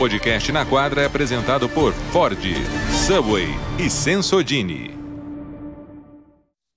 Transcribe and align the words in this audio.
podcast 0.00 0.50
Na 0.50 0.64
Quadra 0.64 1.02
é 1.02 1.04
apresentado 1.04 1.68
por 1.68 1.92
Ford, 1.92 2.40
Subway 3.06 3.48
e 3.78 3.90
Sensodini. 3.90 4.96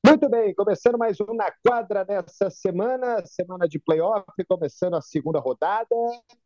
Muito 0.05 0.27
bem, 0.27 0.53
começando 0.53 0.97
mais 0.97 1.17
um 1.21 1.33
Na 1.33 1.49
Quadra 1.65 2.03
nessa 2.03 2.49
semana, 2.49 3.25
semana 3.25 3.65
de 3.65 3.79
playoff, 3.79 4.25
começando 4.45 4.95
a 4.95 5.01
segunda 5.01 5.39
rodada. 5.39 5.95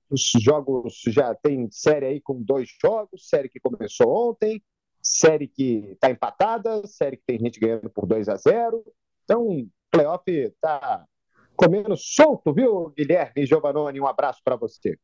Os 0.07 0.21
jogos 0.39 1.02
já 1.07 1.34
tem 1.34 1.68
série 1.71 2.05
aí 2.05 2.21
com 2.21 2.43
dois 2.43 2.70
jogos, 2.80 3.28
série 3.28 3.50
que 3.50 3.59
começou 3.59 4.30
ontem, 4.30 4.62
série 5.02 5.48
que 5.48 5.94
está 5.94 6.12
empatada, 6.12 6.86
série 6.86 7.18
que 7.18 7.23
tem 7.25 7.39
gente 7.39 7.59
ganhando 7.59 7.89
por 7.89 8.05
2 8.05 8.30
a 8.30 8.36
0 8.36 8.84
Então, 9.23 9.68
playoff 9.89 10.30
está 10.30 11.07
comendo 11.55 11.98
solto, 11.98 12.54
viu, 12.54 12.93
Guilherme 12.96 13.47
Giovanoni? 13.47 14.00
Um 14.00 14.05
abraço 14.05 14.41
para 14.46 14.55
você. 14.55 14.96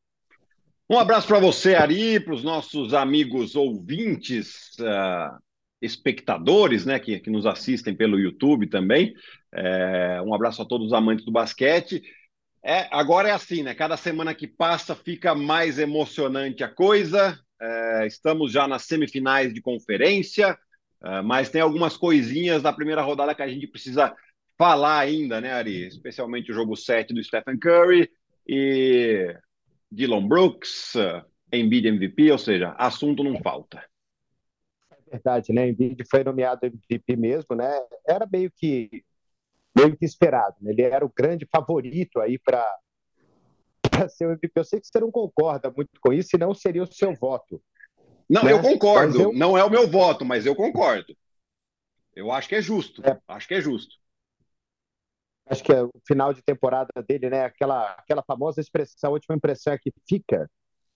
Um 0.94 1.00
abraço 1.00 1.26
para 1.26 1.40
você, 1.40 1.74
Ari, 1.74 2.20
para 2.20 2.36
os 2.36 2.44
nossos 2.44 2.94
amigos 2.94 3.56
ouvintes, 3.56 4.78
uh, 4.80 5.36
espectadores, 5.82 6.86
né, 6.86 7.00
que, 7.00 7.20
que 7.20 7.32
nos 7.32 7.48
assistem 7.48 7.96
pelo 7.96 8.20
YouTube 8.20 8.68
também. 8.68 9.12
É, 9.52 10.22
um 10.22 10.36
abraço 10.36 10.62
a 10.62 10.66
todos 10.66 10.86
os 10.86 10.94
amantes 10.94 11.26
do 11.26 11.32
basquete. 11.32 12.04
É, 12.64 12.88
agora 12.92 13.28
é 13.28 13.32
assim, 13.32 13.64
né? 13.64 13.74
Cada 13.74 13.98
semana 13.98 14.36
que 14.36 14.46
passa 14.46 14.94
fica 14.94 15.34
mais 15.34 15.80
emocionante 15.80 16.64
a 16.64 16.70
coisa. 16.70 17.40
É, 17.60 18.06
estamos 18.06 18.52
já 18.52 18.68
nas 18.68 18.84
semifinais 18.84 19.52
de 19.52 19.64
conferência, 19.64 20.56
é, 21.04 21.24
mas 21.24 21.50
tem 21.50 21.62
algumas 21.62 21.98
coisinhas 21.98 22.62
da 22.62 22.72
primeira 22.72 23.02
rodada 23.02 23.34
que 23.34 23.42
a 23.42 23.48
gente 23.48 23.66
precisa 23.66 24.16
falar 24.60 25.00
ainda, 25.00 25.42
né, 25.42 25.54
Ari? 25.54 25.88
Especialmente 25.88 26.52
o 26.52 26.54
jogo 26.54 26.76
7 26.76 27.16
do 27.16 27.24
Stephen 27.24 27.58
Curry 27.58 28.08
e 28.48 29.36
Dylan 29.94 30.28
Brooks, 30.28 30.94
Embiid 31.52 31.88
MVP, 31.88 32.32
ou 32.32 32.38
seja, 32.38 32.72
assunto 32.78 33.24
não 33.24 33.40
falta. 33.42 33.84
É 34.92 35.12
verdade, 35.12 35.54
né? 35.54 35.70
Embiid 35.70 36.04
foi 36.10 36.24
nomeado 36.24 36.66
MVP 36.66 37.16
mesmo, 37.16 37.56
né? 37.56 37.72
Era 38.08 38.28
meio 38.32 38.52
que 38.56 39.04
meio 39.76 39.96
que 39.96 40.06
esperado, 40.06 40.56
né? 40.62 40.72
Ele 40.72 40.82
era 40.82 41.06
o 41.06 41.14
grande 41.16 41.48
favorito 41.52 42.20
aí 42.20 42.40
para 42.40 42.66
ser 44.10 44.26
o 44.26 44.32
MVP. 44.32 44.52
Eu 44.56 44.64
sei 44.64 44.80
que 44.80 44.88
você 44.88 45.00
não 45.00 45.12
concorda 45.12 45.72
muito 45.72 45.92
com 46.02 46.12
isso, 46.12 46.30
senão 46.30 46.54
seria 46.54 46.84
o 46.84 46.92
seu 46.92 47.14
voto. 47.14 47.62
Não, 48.30 48.44
né? 48.44 48.52
eu 48.52 48.62
concordo. 48.62 49.22
Eu... 49.22 49.34
Não 49.34 49.58
é 49.58 49.64
o 49.64 49.70
meu 49.70 49.88
voto, 49.88 50.26
mas 50.26 50.46
eu 50.46 50.56
concordo. 50.56 51.16
Eu 52.16 52.32
acho 52.32 52.50
que 52.50 52.56
é 52.56 52.62
justo. 52.62 53.02
É. 53.06 53.20
Acho 53.28 53.48
que 53.48 53.54
é 53.54 53.62
justo 53.62 54.03
acho 55.48 55.64
que 55.64 55.72
é 55.72 55.84
o 55.84 55.92
final 56.08 56.34
de 56.34 56.42
temporada 56.42 56.92
dele, 57.08 57.30
né? 57.30 57.46
Aquela, 57.46 57.92
aquela 57.92 58.24
famosa 58.24 58.62
expressão, 58.62 59.10
a 59.10 59.14
última 59.14 59.36
impressão 59.36 59.74
é 59.74 59.78
que 59.78 59.92
fica, 60.08 60.50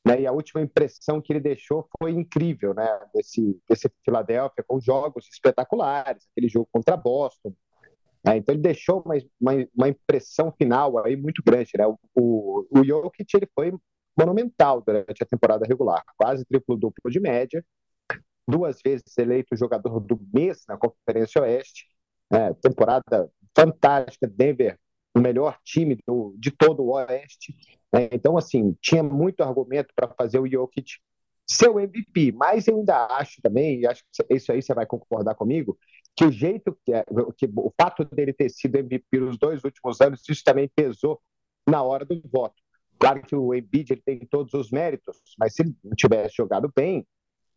né? 0.06 0.22
E 0.22 0.28
a 0.28 0.32
última 0.32 0.62
impressão 0.62 1.22
que 1.22 1.34
ele 1.34 1.40
deixou 1.40 1.88
foi 2.00 2.12
incrível, 2.12 2.74
né? 2.74 2.88
Desse, 3.14 3.60
desse 3.70 3.90
Philadelphia, 4.04 4.64
com 4.68 4.80
jogos 4.80 5.28
espetaculares, 5.32 6.28
aquele 6.32 6.50
jogo 6.50 6.68
contra 6.72 6.98
Boston. 6.98 7.54
Né? 8.24 8.38
Então 8.38 8.54
ele 8.54 8.62
deixou 8.62 9.02
uma, 9.06 9.16
uma, 9.40 9.68
uma, 9.76 9.90
impressão 9.90 10.52
final 10.52 10.98
aí 11.06 11.16
muito 11.16 11.42
grande, 11.44 11.72
né? 11.78 11.86
O, 11.88 11.98
o, 12.16 12.68
o 12.72 12.84
Jokic, 12.84 13.36
ele 13.36 13.50
foi 13.54 13.74
monumental 14.18 14.82
durante 14.82 15.22
a 15.24 15.26
temporada 15.26 15.66
regular, 15.68 16.04
quase 16.18 16.44
triplo-duplo 16.46 17.12
de 17.12 17.20
média, 17.20 17.64
duas 18.48 18.80
vezes 18.84 19.18
eleito 19.18 19.56
jogador 19.56 20.00
do 20.00 20.20
mês 20.34 20.64
na 20.68 20.78
Conferência 20.78 21.42
Oeste, 21.42 21.86
é, 22.32 22.54
temporada 22.56 23.30
fantástica. 23.58 24.28
Denver, 24.28 24.78
o 25.16 25.20
melhor 25.20 25.58
time 25.64 25.98
do, 26.08 26.36
de 26.38 26.52
todo 26.52 26.84
o 26.84 26.92
Oeste. 26.92 27.56
É, 27.94 28.10
então, 28.12 28.38
assim, 28.38 28.76
tinha 28.82 29.02
muito 29.02 29.42
argumento 29.42 29.94
para 29.96 30.08
fazer 30.10 30.40
o 30.40 30.48
Jokic 30.48 30.98
ser 31.50 31.70
o 31.70 31.80
MVP, 31.80 32.34
mas 32.34 32.68
eu 32.68 32.78
ainda 32.78 33.06
acho 33.08 33.42
também, 33.42 33.80
e 33.80 33.88
acho 33.88 34.04
que 34.04 34.36
isso 34.36 34.52
aí 34.52 34.62
você 34.62 34.74
vai 34.74 34.86
concordar 34.86 35.34
comigo, 35.34 35.78
que 36.14 36.26
o 36.26 36.32
jeito 36.32 36.78
que, 36.86 36.94
é, 36.94 37.06
que 37.38 37.50
o 37.56 37.72
fato 37.80 38.04
dele 38.04 38.34
ter 38.34 38.50
sido 38.50 38.76
MVP 38.76 39.20
nos 39.20 39.38
dois 39.38 39.64
últimos 39.64 40.02
anos, 40.02 40.22
isso 40.28 40.44
também 40.44 40.70
pesou 40.76 41.22
na 41.66 41.82
hora 41.82 42.04
do 42.04 42.22
voto. 42.30 42.56
Claro 43.00 43.22
que 43.22 43.36
o 43.36 43.54
Embiid 43.54 43.94
ele 43.94 44.02
tem 44.04 44.20
todos 44.20 44.54
os 44.54 44.72
méritos, 44.72 45.22
mas 45.40 45.54
se 45.54 45.62
ele 45.62 45.76
não 45.84 45.96
tivesse 45.96 46.36
jogado 46.36 46.70
bem, 46.76 47.08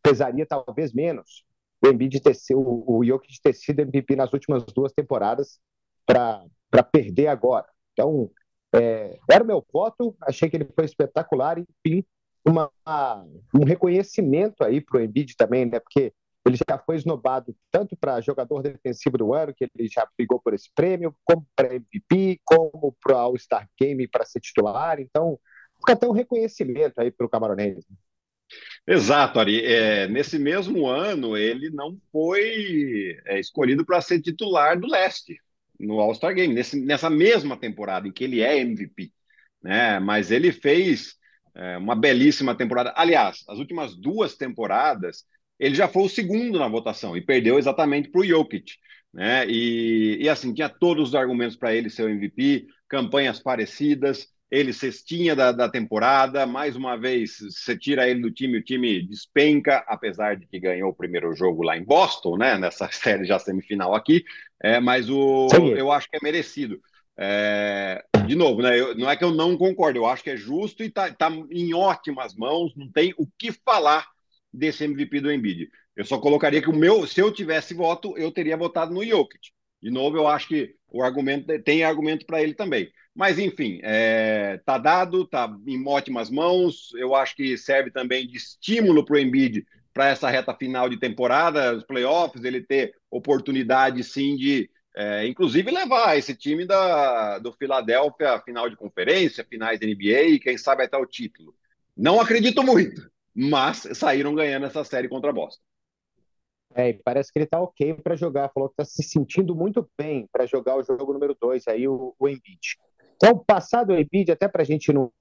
pesaria 0.02 0.46
talvez 0.46 0.92
menos. 0.92 1.44
O 1.84 1.88
Embiid 1.88 2.20
ter 2.20 2.34
sido, 2.34 2.60
o 2.60 3.04
Jokic 3.04 3.40
ter 3.42 3.54
sido 3.54 3.80
MVP 3.80 4.14
nas 4.14 4.32
últimas 4.32 4.62
duas 4.64 4.92
temporadas 4.92 5.58
para 6.12 6.82
perder 6.82 7.28
agora. 7.28 7.66
Então, 7.92 8.30
é, 8.74 9.18
era 9.30 9.44
o 9.44 9.46
meu 9.46 9.64
voto, 9.72 10.16
achei 10.22 10.48
que 10.48 10.56
ele 10.56 10.68
foi 10.74 10.84
espetacular, 10.84 11.58
enfim, 11.58 12.04
uma, 12.44 12.70
um 13.54 13.64
reconhecimento 13.64 14.64
aí 14.64 14.80
para 14.80 14.98
o 14.98 15.00
Embiid 15.00 15.36
também, 15.36 15.66
né? 15.66 15.78
Porque 15.78 16.12
ele 16.46 16.56
já 16.56 16.78
foi 16.78 16.96
esnobado 16.96 17.54
tanto 17.70 17.96
para 17.96 18.20
jogador 18.20 18.62
defensivo 18.62 19.18
do 19.18 19.34
ano, 19.34 19.54
que 19.54 19.68
ele 19.76 19.88
já 19.88 20.08
brigou 20.16 20.40
por 20.40 20.54
esse 20.54 20.70
prêmio, 20.74 21.14
como 21.24 21.46
para 21.54 21.74
MVP, 21.74 22.40
como 22.44 22.96
para 23.02 23.16
All-Star 23.16 23.68
Game 23.78 24.08
para 24.08 24.24
ser 24.24 24.40
titular. 24.40 24.98
Então, 25.00 25.38
fica 25.78 25.92
até 25.92 26.08
um 26.08 26.12
reconhecimento 26.12 26.98
aí 26.98 27.10
para 27.10 27.26
o 27.26 27.28
Camaronês. 27.28 27.84
Exato, 28.86 29.38
Ari. 29.38 29.64
É, 29.64 30.08
nesse 30.08 30.38
mesmo 30.38 30.86
ano, 30.86 31.36
ele 31.36 31.70
não 31.70 31.98
foi 32.10 33.16
é, 33.26 33.38
escolhido 33.38 33.84
para 33.84 34.00
ser 34.00 34.20
titular 34.20 34.80
do 34.80 34.88
leste 34.88 35.38
no 35.80 35.98
All-Star 36.00 36.34
Game, 36.34 36.54
nesse, 36.54 36.80
nessa 36.80 37.08
mesma 37.08 37.56
temporada 37.56 38.06
em 38.06 38.12
que 38.12 38.24
ele 38.24 38.40
é 38.40 38.58
MVP. 38.58 39.10
Né? 39.62 39.98
Mas 39.98 40.30
ele 40.30 40.52
fez 40.52 41.16
é, 41.54 41.76
uma 41.78 41.94
belíssima 41.94 42.54
temporada. 42.54 42.92
Aliás, 42.96 43.44
as 43.48 43.58
últimas 43.58 43.96
duas 43.96 44.36
temporadas, 44.36 45.24
ele 45.58 45.74
já 45.74 45.88
foi 45.88 46.04
o 46.04 46.08
segundo 46.08 46.58
na 46.58 46.68
votação 46.68 47.16
e 47.16 47.20
perdeu 47.20 47.58
exatamente 47.58 48.10
para 48.10 48.20
o 48.20 48.24
Jokic. 48.24 48.72
Né? 49.12 49.46
E, 49.48 50.18
e 50.20 50.28
assim, 50.28 50.54
tinha 50.54 50.68
todos 50.68 51.10
os 51.10 51.14
argumentos 51.14 51.56
para 51.56 51.74
ele 51.74 51.90
ser 51.90 52.04
o 52.04 52.08
MVP, 52.08 52.66
campanhas 52.88 53.40
parecidas, 53.40 54.28
ele 54.50 54.72
cestinha 54.72 55.36
da, 55.36 55.52
da 55.52 55.68
temporada, 55.68 56.44
mais 56.44 56.74
uma 56.74 56.96
vez, 56.96 57.38
você 57.38 57.78
tira 57.78 58.08
ele 58.08 58.20
do 58.20 58.30
time, 58.30 58.58
o 58.58 58.62
time 58.62 59.00
despenca, 59.02 59.84
apesar 59.86 60.36
de 60.36 60.46
que 60.46 60.58
ganhou 60.58 60.90
o 60.90 60.94
primeiro 60.94 61.32
jogo 61.34 61.62
lá 61.62 61.76
em 61.76 61.84
Boston, 61.84 62.36
né, 62.36 62.58
nessa 62.58 62.90
série 62.92 63.24
já 63.24 63.38
semifinal 63.38 63.94
aqui, 63.94 64.24
é, 64.60 64.80
mas 64.80 65.08
o, 65.08 65.48
eu 65.76 65.92
acho 65.92 66.08
que 66.10 66.16
é 66.16 66.20
merecido. 66.22 66.80
É, 67.16 68.02
de 68.26 68.34
novo, 68.34 68.62
né, 68.62 68.78
eu, 68.78 68.94
não 68.96 69.08
é 69.08 69.16
que 69.16 69.22
eu 69.22 69.30
não 69.30 69.56
concordo, 69.56 70.00
eu 70.00 70.06
acho 70.06 70.24
que 70.24 70.30
é 70.30 70.36
justo 70.36 70.82
e 70.82 70.86
está 70.86 71.10
tá 71.12 71.30
em 71.50 71.72
ótimas 71.72 72.34
mãos, 72.34 72.74
não 72.74 72.90
tem 72.90 73.14
o 73.18 73.26
que 73.38 73.52
falar 73.52 74.06
desse 74.52 74.84
MVP 74.84 75.20
do 75.20 75.30
Embiid. 75.30 75.70
Eu 75.94 76.04
só 76.04 76.18
colocaria 76.18 76.62
que 76.62 76.70
o 76.70 76.76
meu, 76.76 77.06
se 77.06 77.20
eu 77.20 77.30
tivesse 77.32 77.74
voto, 77.74 78.16
eu 78.16 78.32
teria 78.32 78.56
votado 78.56 78.92
no 78.92 79.04
Jokic. 79.04 79.50
De 79.82 79.90
novo, 79.90 80.16
eu 80.16 80.26
acho 80.26 80.48
que 80.48 80.74
o 80.88 81.02
argumento 81.02 81.46
tem 81.62 81.84
argumento 81.84 82.26
para 82.26 82.42
ele 82.42 82.54
também. 82.54 82.90
Mas, 83.14 83.38
enfim, 83.38 83.80
é, 83.82 84.60
tá 84.64 84.78
dado, 84.78 85.26
tá 85.26 85.52
em 85.66 85.86
ótimas 85.86 86.30
mãos. 86.30 86.92
Eu 86.94 87.14
acho 87.14 87.34
que 87.34 87.56
serve 87.56 87.90
também 87.90 88.26
de 88.26 88.36
estímulo 88.36 89.04
para 89.04 89.16
o 89.16 89.18
Embiid 89.18 89.66
para 89.92 90.08
essa 90.08 90.30
reta 90.30 90.54
final 90.54 90.88
de 90.88 90.98
temporada, 90.98 91.76
os 91.76 91.84
playoffs, 91.84 92.44
ele 92.44 92.62
ter 92.62 92.94
oportunidade, 93.10 94.04
sim, 94.04 94.36
de, 94.36 94.70
é, 94.94 95.26
inclusive, 95.26 95.70
levar 95.70 96.16
esse 96.16 96.34
time 96.34 96.64
da, 96.64 97.38
do 97.38 97.52
Philadelphia 97.52 98.34
à 98.34 98.40
final 98.40 98.70
de 98.70 98.76
conferência, 98.76 99.44
finais 99.44 99.80
da 99.80 99.86
NBA 99.86 100.22
e, 100.22 100.40
quem 100.40 100.56
sabe, 100.56 100.84
até 100.84 100.96
o 100.96 101.06
título. 101.06 101.54
Não 101.96 102.20
acredito 102.20 102.62
muito, 102.62 103.10
mas 103.34 103.88
saíram 103.94 104.34
ganhando 104.34 104.66
essa 104.66 104.84
série 104.84 105.08
contra 105.08 105.30
a 105.30 105.32
Boston. 105.32 105.62
É, 106.72 106.92
parece 107.04 107.32
que 107.32 107.38
ele 107.38 107.46
está 107.46 107.60
ok 107.60 107.94
para 107.94 108.14
jogar. 108.14 108.50
Falou 108.54 108.68
que 108.68 108.80
está 108.80 108.84
se 108.84 109.02
sentindo 109.02 109.56
muito 109.56 109.88
bem 109.98 110.28
para 110.32 110.46
jogar 110.46 110.76
o 110.76 110.84
jogo 110.84 111.12
número 111.12 111.36
2, 111.38 111.66
aí 111.66 111.88
o, 111.88 112.14
o 112.16 112.28
Embiid. 112.28 112.78
Então, 113.22 113.36
passado 113.36 113.92
o 113.92 113.98
Embiid, 113.98 114.32
até 114.32 114.48
para 114.48 114.62
a 114.62 114.64
gente 114.64 114.90
não 114.94 115.12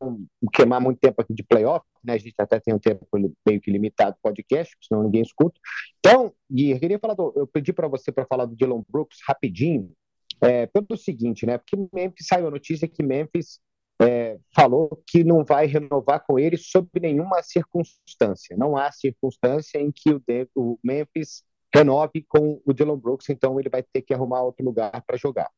queimar 0.53 0.79
muito 0.79 0.99
tempo 0.99 1.21
aqui 1.21 1.33
de 1.33 1.43
playoff, 1.43 1.85
né? 2.01 2.13
A 2.13 2.17
gente 2.17 2.33
até 2.37 2.57
tem 2.57 2.73
um 2.73 2.79
tempo 2.79 3.05
meio 3.45 3.59
que 3.59 3.69
limitado 3.69 4.15
podcast, 4.23 4.73
senão 4.81 5.03
ninguém 5.03 5.21
escuta. 5.21 5.59
Então, 5.99 6.33
e 6.49 6.71
eu 6.71 6.79
queria 6.79 6.97
falar, 6.97 7.13
do, 7.15 7.33
eu 7.35 7.45
pedi 7.45 7.73
para 7.73 7.89
você 7.89 8.09
para 8.09 8.25
falar 8.25 8.45
do 8.45 8.55
Dylan 8.55 8.81
Brooks 8.89 9.17
rapidinho, 9.27 9.91
é, 10.41 10.65
pelo 10.67 10.97
seguinte, 10.97 11.45
né? 11.45 11.57
Porque 11.57 11.75
Memphis 11.93 12.25
saiu 12.25 12.47
a 12.47 12.51
notícia 12.51 12.87
que 12.87 13.03
Memphis 13.03 13.59
é, 14.01 14.39
falou 14.55 15.03
que 15.05 15.25
não 15.25 15.43
vai 15.43 15.65
renovar 15.65 16.23
com 16.25 16.39
ele 16.39 16.55
sob 16.55 16.87
nenhuma 17.01 17.43
circunstância. 17.43 18.55
Não 18.55 18.77
há 18.77 18.93
circunstância 18.93 19.77
em 19.77 19.91
que 19.91 20.13
o, 20.13 20.21
o 20.55 20.79
Memphis 20.81 21.43
renove 21.75 22.23
com 22.29 22.61
o 22.65 22.73
Dylan 22.73 22.97
Brooks, 22.97 23.29
então 23.29 23.59
ele 23.59 23.69
vai 23.69 23.83
ter 23.83 24.01
que 24.01 24.13
arrumar 24.13 24.41
outro 24.41 24.65
lugar 24.65 25.03
para 25.05 25.17
jogar. 25.17 25.49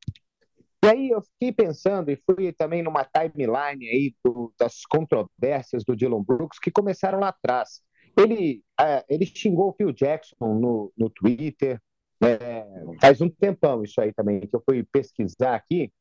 E 0.84 0.88
aí 0.88 1.10
eu 1.10 1.22
fiquei 1.22 1.52
pensando 1.52 2.10
e 2.10 2.20
fui 2.26 2.52
também 2.54 2.82
numa 2.82 3.06
timeline 3.06 3.88
aí 3.88 4.16
do, 4.24 4.52
das 4.58 4.82
controvérsias 4.90 5.84
do 5.84 5.96
Dylan 5.96 6.24
Brooks 6.24 6.58
que 6.60 6.72
começaram 6.72 7.20
lá 7.20 7.28
atrás. 7.30 7.82
Ele, 8.18 8.64
é, 8.80 9.06
ele 9.08 9.26
xingou 9.26 9.70
o 9.70 9.74
Phil 9.74 9.92
Jackson 9.92 10.56
no, 10.56 10.92
no 10.98 11.10
Twitter, 11.10 11.80
é, 12.24 12.66
faz 13.00 13.22
um 13.22 13.30
tempão 13.30 13.84
isso 13.84 14.00
aí 14.02 14.12
também, 14.14 14.42
que 14.42 14.56
eu 14.56 14.64
fui 14.68 14.84
pesquisar 14.84 15.56
aqui. 15.56 15.92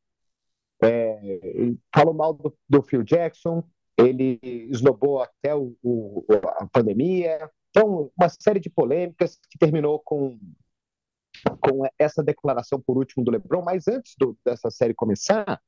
É, 0.83 1.19
falou 1.95 2.15
mal 2.15 2.33
do, 2.33 2.57
do 2.69 2.83
Phil 2.83 3.03
Jackson, 3.03 3.63
ele 3.99 4.39
esnobou 4.43 5.21
até 5.21 5.55
o, 5.55 5.77
o, 5.83 6.25
a 6.59 6.67
pandemia. 6.67 7.51
Então, 7.71 8.11
uma 8.19 8.29
série 8.29 8.61
de 8.61 8.71
polêmicas 8.71 9.39
que 9.51 9.59
terminou 9.59 10.01
com, 10.01 10.39
com 11.61 11.87
essa 11.99 12.23
declaração 12.23 12.81
por 12.81 12.99
último 12.99 13.25
do 13.25 13.31
LeBron. 13.31 13.63
Mas 13.63 13.89
antes 13.89 14.15
do, 14.19 14.37
dessa 14.45 14.71
série 14.71 14.95
começar, 14.95 15.61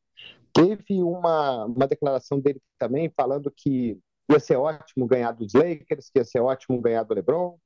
teve 0.53 1.03
uma, 1.03 1.67
uma 1.67 1.87
declaração 1.87 2.41
dele 2.41 2.61
também 2.79 3.13
falando 3.17 3.53
que 3.55 3.99
ia 4.31 4.41
ser 4.41 4.57
ótimo 4.57 5.07
ganhar 5.07 5.33
dos 5.33 5.53
Lakers, 5.55 6.11
que 6.11 6.19
ia 6.19 6.25
ser 6.25 6.41
ótimo 6.41 6.81
ganhar 6.81 7.03
do 7.03 7.15
LeBron, 7.15 7.59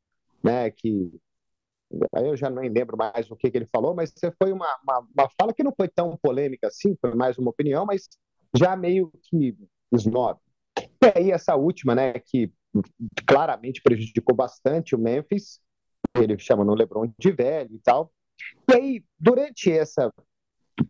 né? 0.43 0.71
Que 0.71 1.11
eu 2.25 2.37
já 2.37 2.51
nem 2.51 2.69
lembro 2.69 2.97
mais 2.97 3.31
o 3.31 3.37
que, 3.37 3.51
que 3.51 3.57
ele 3.57 3.69
falou, 3.73 3.95
mas 3.95 4.13
foi 4.43 4.53
uma, 4.53 4.67
uma, 4.83 5.07
uma, 5.17 5.31
fala 5.41 5.55
que 5.55 5.63
não 5.63 5.73
foi 5.77 5.89
tão 5.89 6.17
polêmica 6.17 6.67
assim, 6.67 6.97
foi 7.01 7.15
mais 7.15 7.39
uma 7.39 7.51
opinião, 7.51 7.87
mas 7.87 8.09
já 8.57 8.75
meio 8.75 9.13
que 9.23 9.57
snob. 9.93 10.39
E 10.79 11.13
aí 11.15 11.31
essa 11.31 11.55
última, 11.55 11.95
né, 11.95 12.15
que 12.15 12.53
claramente 13.27 13.81
prejudicou 13.83 14.35
bastante 14.35 14.95
o 14.95 14.99
Memphis, 14.99 15.61
ele 16.23 16.39
chama 16.39 16.65
no 16.65 16.75
LeBron 16.75 17.13
de 17.19 17.31
velho 17.33 17.75
e 17.75 17.79
tal. 17.79 18.13
E 18.71 18.75
aí, 18.75 19.05
durante 19.19 19.71
essa 19.71 20.13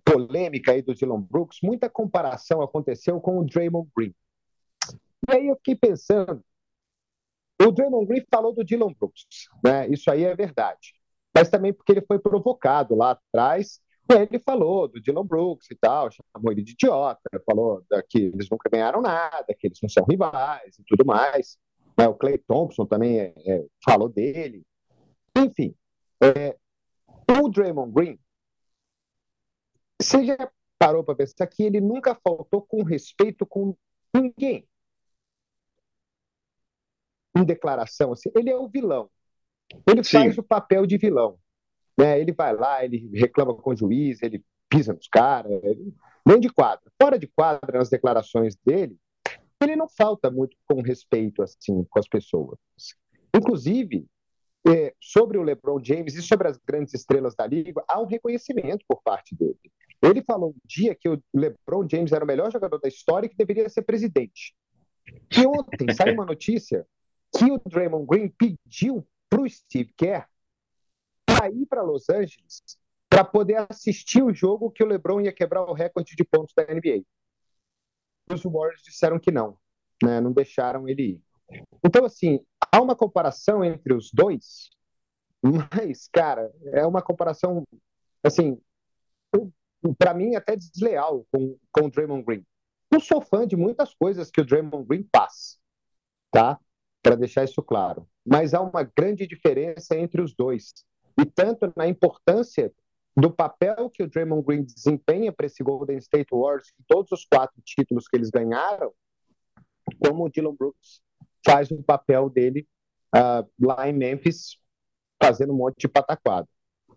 polêmica 0.05 0.73
aí 0.73 0.83
do 0.83 0.95
Dylan 0.95 1.21
Brooks, 1.21 1.59
muita 1.63 1.89
comparação 1.89 2.61
aconteceu 2.61 3.21
com 3.21 3.39
o 3.39 3.45
Draymond 3.45 3.89
Green. 3.97 4.15
E 5.29 5.33
aí 5.33 5.49
eu 5.49 5.57
fiquei 5.57 5.77
pensando, 5.77 6.43
o 7.61 7.71
Draymond 7.71 8.07
Green 8.07 8.25
falou 8.31 8.53
do 8.53 8.65
Dylan 8.65 8.93
Brooks, 8.93 9.25
né? 9.65 9.89
Isso 9.89 10.11
aí 10.11 10.25
é 10.25 10.35
verdade. 10.35 10.95
Mas 11.35 11.49
também 11.49 11.73
porque 11.73 11.93
ele 11.93 12.05
foi 12.07 12.19
provocado 12.19 12.95
lá 12.95 13.13
atrás, 13.13 13.81
e 14.09 14.15
aí 14.15 14.23
ele 14.31 14.39
falou 14.39 14.87
do 14.89 15.01
Dylan 15.01 15.27
Brooks 15.27 15.71
e 15.71 15.75
tal, 15.75 16.11
chamou 16.11 16.53
ele 16.53 16.63
de 16.63 16.73
idiota, 16.73 17.29
falou 17.45 17.85
que 18.09 18.19
eles 18.19 18.49
nunca 18.51 18.71
ganharam 18.71 19.03
nada, 19.03 19.55
que 19.59 19.67
eles 19.67 19.79
não 19.83 19.89
são 19.89 20.05
rivais 20.05 20.79
e 20.79 20.85
tudo 20.87 21.05
mais. 21.05 21.59
Né? 21.99 22.07
O 22.07 22.15
Clay 22.15 22.39
Thompson 22.39 22.87
também 22.87 23.19
é, 23.19 23.35
é, 23.47 23.65
falou 23.85 24.09
dele. 24.09 24.65
Enfim, 25.37 25.75
é, 26.23 26.57
o 27.31 27.49
Draymond 27.49 27.93
Green, 27.93 28.19
você 30.01 30.25
já 30.25 30.51
parou 30.79 31.05
para 31.05 31.15
pensar 31.15 31.47
que 31.47 31.63
ele 31.63 31.81
nunca 31.81 32.15
faltou 32.15 32.63
com 32.63 32.83
respeito 32.83 33.47
com 33.47 33.77
ninguém 34.15 34.67
em 37.37 37.45
declaração, 37.45 38.13
assim, 38.13 38.31
ele 38.35 38.51
é 38.51 38.57
o 38.57 38.69
vilão. 38.69 39.11
Ele 39.87 40.03
Sim. 40.03 40.19
faz 40.19 40.39
o 40.39 40.43
papel 40.43 40.87
de 40.87 40.97
vilão. 40.97 41.39
Né? 41.99 42.19
Ele 42.19 42.33
vai 42.33 42.55
lá, 42.55 42.85
ele 42.85 43.11
reclama 43.15 43.55
com 43.55 43.71
o 43.71 43.77
juiz, 43.77 44.23
ele 44.23 44.43
pisa 44.69 44.93
nos 44.95 45.09
caras, 45.09 45.53
nem 46.27 46.41
de 46.41 46.49
quadra. 46.49 46.91
Fora 47.01 47.19
de 47.19 47.27
quadra, 47.27 47.79
nas 47.79 47.91
declarações 47.91 48.57
dele, 48.65 48.97
ele 49.61 49.77
não 49.77 49.89
falta 49.89 50.31
muito 50.31 50.57
com 50.67 50.81
respeito 50.81 51.43
assim 51.43 51.85
com 51.85 51.99
as 51.99 52.09
pessoas. 52.09 52.59
Inclusive, 53.35 54.07
é, 54.69 54.95
sobre 55.01 55.39
o 55.39 55.43
LeBron 55.43 55.83
James 55.83 56.15
e 56.15 56.23
sobre 56.23 56.49
as 56.49 56.57
grandes 56.59 56.95
estrelas 56.95 57.35
da 57.35 57.47
liga, 57.47 57.85
há 57.89 58.01
um 58.01 58.07
reconhecimento 58.07 58.85
por 58.89 59.03
parte 59.03 59.35
dele. 59.35 59.59
Ele 60.03 60.23
falou 60.23 60.51
um 60.51 60.61
dia 60.65 60.95
que 60.95 61.09
o 61.09 61.23
LeBron 61.35 61.87
James 61.89 62.13
era 62.13 62.25
o 62.25 62.27
melhor 62.27 62.51
jogador 62.51 62.79
da 62.79 62.89
história 62.89 63.27
e 63.27 63.31
que 63.31 63.37
deveria 63.37 63.69
ser 63.69 63.83
presidente. 63.83 64.55
E 65.37 65.47
ontem 65.47 65.93
saiu 65.95 66.15
uma 66.15 66.27
notícia 66.27 66.87
que 67.37 67.45
o 67.51 67.61
Draymond 67.67 68.07
Green 68.07 68.29
pediu 68.29 69.07
para 69.29 69.43
o 69.43 69.49
Steve 69.49 69.93
Kerr 69.97 70.27
para 71.25 71.51
ir 71.51 71.67
para 71.67 71.83
Los 71.83 72.09
Angeles 72.09 72.63
para 73.09 73.25
poder 73.25 73.67
assistir 73.71 74.23
o 74.23 74.35
jogo 74.35 74.71
que 74.71 74.83
o 74.83 74.87
LeBron 74.87 75.21
ia 75.21 75.33
quebrar 75.33 75.63
o 75.63 75.73
recorde 75.73 76.15
de 76.17 76.25
pontos 76.25 76.55
da 76.55 76.65
NBA. 76.65 77.05
Os 78.33 78.43
Warriors 78.43 78.83
disseram 78.83 79.19
que 79.19 79.31
não, 79.31 79.57
né? 80.03 80.21
não 80.21 80.33
deixaram 80.33 80.89
ele 80.89 81.03
ir. 81.03 81.26
Então, 81.85 82.05
assim, 82.05 82.41
há 82.73 82.81
uma 82.81 82.97
comparação 82.97 83.65
entre 83.65 83.95
os 83.95 84.11
dois, 84.13 84.71
mas, 85.43 86.09
cara, 86.13 86.51
é 86.73 86.85
uma 86.87 87.03
comparação, 87.03 87.65
assim, 88.23 88.61
para 89.99 90.15
mim 90.15 90.35
até 90.35 90.57
desleal 90.57 91.27
com, 91.31 91.57
com 91.71 91.87
o 91.87 91.91
Draymond 91.91 92.25
Green. 92.25 92.45
Não 92.91 93.01
sou 93.01 93.21
fã 93.21 93.47
de 93.47 93.57
muitas 93.57 93.95
coisas 93.95 94.31
que 94.31 94.41
o 94.41 94.45
Draymond 94.45 94.87
Green 94.87 95.07
faz, 95.15 95.59
tá? 96.31 96.59
para 97.07 97.15
deixar 97.15 97.45
isso 97.45 97.63
claro. 97.63 98.09
Mas 98.27 98.53
há 98.53 98.61
uma 98.61 98.83
grande 98.83 99.29
diferença 99.29 99.97
entre 99.97 100.21
os 100.21 100.35
dois. 100.35 100.73
E 101.17 101.25
tanto 101.25 101.73
na 101.77 101.87
importância 101.87 102.73
do 103.17 103.31
papel 103.31 103.89
que 103.89 104.03
o 104.03 104.09
Draymond 104.09 104.45
Green 104.45 104.65
desempenha 104.65 105.33
para 105.33 105.47
esse 105.47 105.63
Golden 105.63 105.99
State 105.99 106.31
Warriors, 106.33 106.73
todos 106.89 107.13
os 107.13 107.25
quatro 107.25 107.63
títulos 107.65 108.09
que 108.09 108.17
eles 108.17 108.29
ganharam, 108.29 108.93
como 110.01 110.25
o 110.25 110.29
Dylan 110.29 110.57
Brooks 110.57 111.01
faz 111.47 111.71
o 111.71 111.81
papel 111.83 112.29
dele 112.29 112.67
uh, 113.15 113.49
lá 113.65 113.89
em 113.89 113.93
Memphis, 113.93 114.59
fazendo 115.23 115.53
um 115.53 115.57
monte 115.57 115.77
de 115.79 115.89
pataquado. 115.89 116.49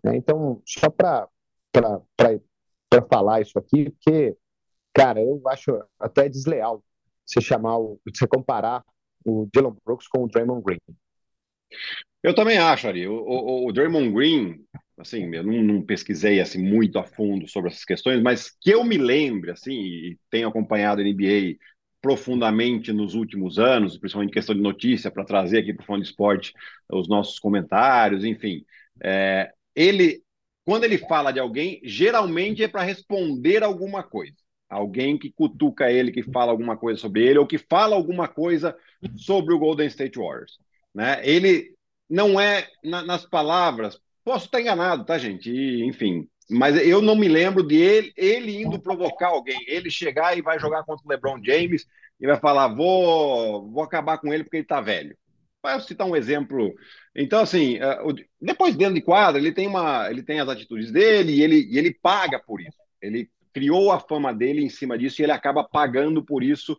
Né? 0.02 0.16
Então, 0.16 0.60
só 0.66 0.90
para 0.90 1.28
falar 3.08 3.40
isso 3.40 3.58
aqui, 3.58 3.90
porque, 3.90 4.36
cara, 4.92 5.20
eu 5.22 5.40
acho 5.46 5.82
até 5.98 6.28
desleal 6.28 6.82
você 7.24 7.40
chamar, 7.40 7.78
você 7.78 8.26
comparar 8.26 8.84
o 9.24 9.48
Dylan 9.52 9.76
Brooks 9.84 10.08
com 10.08 10.24
o 10.24 10.28
Draymond 10.28 10.62
Green. 10.64 10.80
Eu 12.22 12.34
também 12.34 12.58
acho, 12.58 12.88
Ari. 12.88 13.06
O, 13.06 13.14
o, 13.14 13.68
o 13.68 13.72
Draymond 13.72 14.12
Green, 14.12 14.64
assim, 14.98 15.32
eu 15.32 15.44
não, 15.44 15.62
não, 15.62 15.82
pesquisei 15.82 16.40
assim 16.40 16.60
muito 16.60 16.98
a 16.98 17.04
fundo 17.04 17.46
sobre 17.48 17.70
essas 17.70 17.84
questões, 17.84 18.20
mas 18.20 18.50
que 18.50 18.70
eu 18.70 18.82
me 18.82 18.98
lembre, 18.98 19.52
assim, 19.52 19.72
e 19.72 20.18
tenho 20.28 20.48
acompanhado 20.48 21.00
a 21.00 21.04
NBA 21.04 21.56
profundamente 22.00 22.92
nos 22.92 23.14
últimos 23.14 23.58
anos, 23.58 23.98
principalmente 23.98 24.32
questão 24.32 24.54
de 24.54 24.60
notícia, 24.60 25.10
para 25.10 25.24
trazer 25.24 25.58
aqui 25.58 25.74
para 25.74 25.82
o 25.82 25.86
Fone 25.86 26.02
de 26.02 26.08
Esporte 26.08 26.54
os 26.90 27.08
nossos 27.08 27.38
comentários, 27.38 28.24
enfim. 28.24 28.64
É, 29.02 29.52
ele, 29.74 30.22
quando 30.64 30.84
ele 30.84 30.98
fala 30.98 31.32
de 31.32 31.40
alguém, 31.40 31.80
geralmente 31.84 32.62
é 32.62 32.68
para 32.68 32.82
responder 32.82 33.62
alguma 33.62 34.02
coisa 34.02 34.36
alguém 34.70 35.18
que 35.18 35.32
cutuca 35.32 35.90
ele, 35.90 36.12
que 36.12 36.22
fala 36.22 36.52
alguma 36.52 36.76
coisa 36.76 37.00
sobre 37.00 37.26
ele, 37.26 37.40
ou 37.40 37.46
que 37.46 37.58
fala 37.58 37.96
alguma 37.96 38.28
coisa 38.28 38.76
sobre 39.16 39.52
o 39.52 39.58
Golden 39.58 39.88
State 39.88 40.16
Warriors. 40.16 40.58
Né? 40.94 41.20
Ele 41.24 41.74
não 42.08 42.40
é, 42.40 42.68
na, 42.84 43.02
nas 43.02 43.26
palavras, 43.26 44.00
posso 44.24 44.46
estar 44.46 44.60
enganado, 44.60 45.04
tá, 45.04 45.18
gente? 45.18 45.50
E, 45.50 45.84
enfim, 45.84 46.28
mas 46.50 46.76
eu 46.76 47.00
não 47.00 47.14
me 47.14 47.28
lembro 47.28 47.62
de 47.62 47.76
ele, 47.76 48.12
ele 48.16 48.62
indo 48.62 48.80
provocar 48.80 49.28
alguém, 49.28 49.58
ele 49.68 49.90
chegar 49.90 50.36
e 50.36 50.42
vai 50.42 50.58
jogar 50.58 50.82
contra 50.84 51.06
o 51.06 51.08
LeBron 51.08 51.40
James 51.44 51.86
e 52.20 52.26
vai 52.26 52.36
falar, 52.38 52.68
vou, 52.68 53.70
vou 53.70 53.82
acabar 53.82 54.18
com 54.18 54.32
ele 54.32 54.42
porque 54.42 54.58
ele 54.58 54.66
tá 54.66 54.80
velho. 54.80 55.16
Vai 55.62 55.78
citar 55.80 56.06
um 56.06 56.16
exemplo. 56.16 56.74
Então, 57.14 57.40
assim, 57.40 57.76
uh, 57.76 58.14
depois 58.40 58.74
dentro 58.74 58.94
de 58.94 59.02
quadra, 59.02 59.40
ele 59.40 59.52
tem 59.52 59.66
uma, 59.66 60.10
ele 60.10 60.22
tem 60.22 60.40
as 60.40 60.48
atitudes 60.48 60.90
dele 60.90 61.34
e 61.34 61.42
ele, 61.42 61.68
e 61.70 61.78
ele 61.78 61.94
paga 61.94 62.38
por 62.38 62.60
isso. 62.60 62.78
Ele 63.00 63.30
criou 63.52 63.92
a 63.92 64.00
fama 64.00 64.32
dele 64.32 64.64
em 64.64 64.68
cima 64.68 64.98
disso 64.98 65.20
e 65.20 65.24
ele 65.24 65.32
acaba 65.32 65.62
pagando 65.62 66.24
por 66.24 66.42
isso 66.42 66.76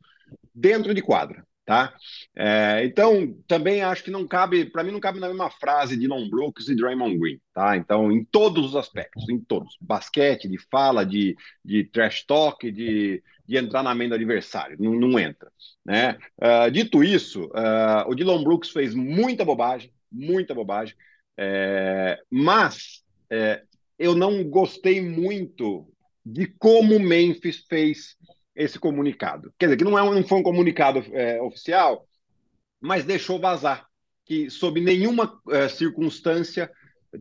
dentro 0.54 0.94
de 0.94 1.02
quadra. 1.02 1.46
Tá? 1.64 1.94
É, 2.36 2.84
então, 2.84 3.38
também 3.48 3.84
acho 3.84 4.04
que 4.04 4.12
não 4.12 4.28
cabe, 4.28 4.66
para 4.66 4.84
mim, 4.84 4.92
não 4.92 5.00
cabe 5.00 5.20
na 5.20 5.28
mesma 5.28 5.50
frase 5.50 5.96
de 5.96 6.02
Dylan 6.02 6.28
Brooks 6.28 6.68
e 6.68 6.76
Draymond 6.76 7.18
Green, 7.20 7.40
tá? 7.54 7.78
Então, 7.78 8.12
em 8.12 8.26
todos 8.26 8.66
os 8.66 8.76
aspectos, 8.76 9.30
em 9.30 9.40
todos: 9.40 9.78
basquete, 9.80 10.50
de 10.50 10.58
fala, 10.70 11.06
de, 11.06 11.36
de 11.64 11.84
trash 11.84 12.26
talk, 12.26 12.70
de, 12.72 13.24
de 13.48 13.58
entrar 13.58 13.84
na 13.84 13.94
mente 13.94 14.10
do 14.10 14.16
adversário, 14.16 14.76
não, 14.80 14.96
não 14.96 15.20
entra, 15.20 15.52
né? 15.86 16.18
Uh, 16.40 16.72
dito 16.72 17.04
isso, 17.04 17.46
uh, 17.46 18.10
o 18.10 18.16
Dylan 18.16 18.44
Brooks 18.44 18.72
fez 18.72 18.96
muita 18.96 19.46
bobagem, 19.46 19.94
muita 20.12 20.56
bobagem, 20.56 20.96
é, 21.38 22.20
mas 22.30 23.04
é, 23.30 23.64
eu 23.98 24.14
não 24.14 24.44
gostei 24.44 25.02
muito 25.02 25.88
de 26.26 26.48
como 26.48 27.00
Memphis 27.00 27.66
fez 27.68 28.16
esse 28.62 28.80
comunicado. 28.80 29.54
Quer 29.58 29.68
dizer, 29.68 29.78
que 29.78 29.84
não, 29.84 29.98
é, 29.98 30.04
não 30.04 30.24
foi 30.24 30.40
um 30.40 30.44
comunicado 30.44 31.04
é, 31.14 31.42
oficial, 31.42 32.08
mas 32.80 33.06
deixou 33.06 33.40
vazar 33.40 33.86
que, 34.26 34.50
sob 34.50 34.80
nenhuma 34.80 35.40
é, 35.50 35.68
circunstância, 35.68 36.72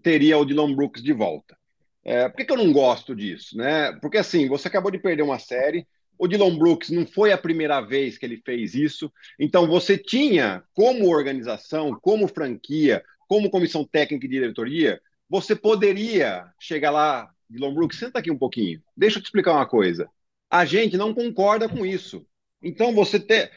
teria 0.02 0.38
o 0.38 0.44
Dylan 0.44 0.75
Brooks 0.75 1.02
de 1.02 1.12
volta. 1.12 1.56
É, 2.04 2.28
por 2.28 2.37
que, 2.37 2.44
que 2.44 2.52
eu 2.52 2.56
não 2.56 2.73
gosto 2.73 3.14
disso? 3.14 3.56
Né? 3.56 3.92
Porque, 4.00 4.18
assim, 4.18 4.49
você 4.49 4.68
acabou 4.68 4.90
de 4.90 4.99
perder 4.99 5.23
uma 5.23 5.38
série, 5.38 5.87
o 6.18 6.28
Dylan 6.28 6.56
Brooks 6.56 6.90
não 6.90 7.06
foi 7.06 7.32
a 7.32 7.38
primeira 7.38 7.80
vez 7.80 8.18
que 8.18 8.26
ele 8.26 8.42
fez 8.44 8.75
isso, 8.75 9.11
então 9.38 9.66
você 9.66 9.97
tinha, 9.97 10.62
como 10.75 11.09
organização, 11.09 11.99
como 12.00 12.28
franquia, 12.28 13.02
como 13.26 13.50
comissão 13.50 13.85
técnica 13.85 14.26
e 14.26 14.28
diretoria, 14.28 15.00
você 15.28 15.56
poderia 15.56 16.44
chegar 16.59 16.90
lá 16.90 17.30
Dylan 17.49 17.75
Brooks, 17.75 17.99
senta 17.99 18.18
aqui 18.18 18.30
um 18.30 18.38
pouquinho. 18.38 18.82
Deixa 18.97 19.18
eu 19.18 19.23
te 19.23 19.26
explicar 19.26 19.52
uma 19.52 19.66
coisa. 19.66 20.09
A 20.50 20.64
gente 20.64 20.97
não 20.97 21.14
concorda 21.14 21.69
com 21.69 21.87
isso. 21.87 22.26
Então 22.62 22.95
você 22.95 23.19
tem, 23.21 23.49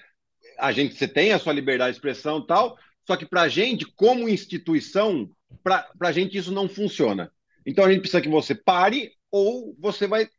a 0.59 0.71
gente 0.71 0.95
você 0.95 1.07
tem 1.07 1.33
a 1.33 1.39
sua 1.39 1.53
liberdade 1.53 1.91
de 1.91 1.97
expressão 1.97 2.45
tal, 2.45 2.77
só 3.05 3.17
que 3.17 3.25
para 3.25 3.41
a 3.41 3.49
gente, 3.49 3.85
como 3.85 4.29
instituição, 4.29 5.29
para 5.63 5.89
a 6.01 6.11
gente 6.11 6.37
isso 6.37 6.51
não 6.51 6.69
funciona. 6.69 7.31
Então 7.65 7.83
a 7.83 7.89
gente 7.89 8.01
precisa 8.01 8.21
que 8.21 8.29
você 8.29 8.53
pare 8.53 9.11
ou 9.31 9.75
você 9.79 10.07
vai, 10.07 10.29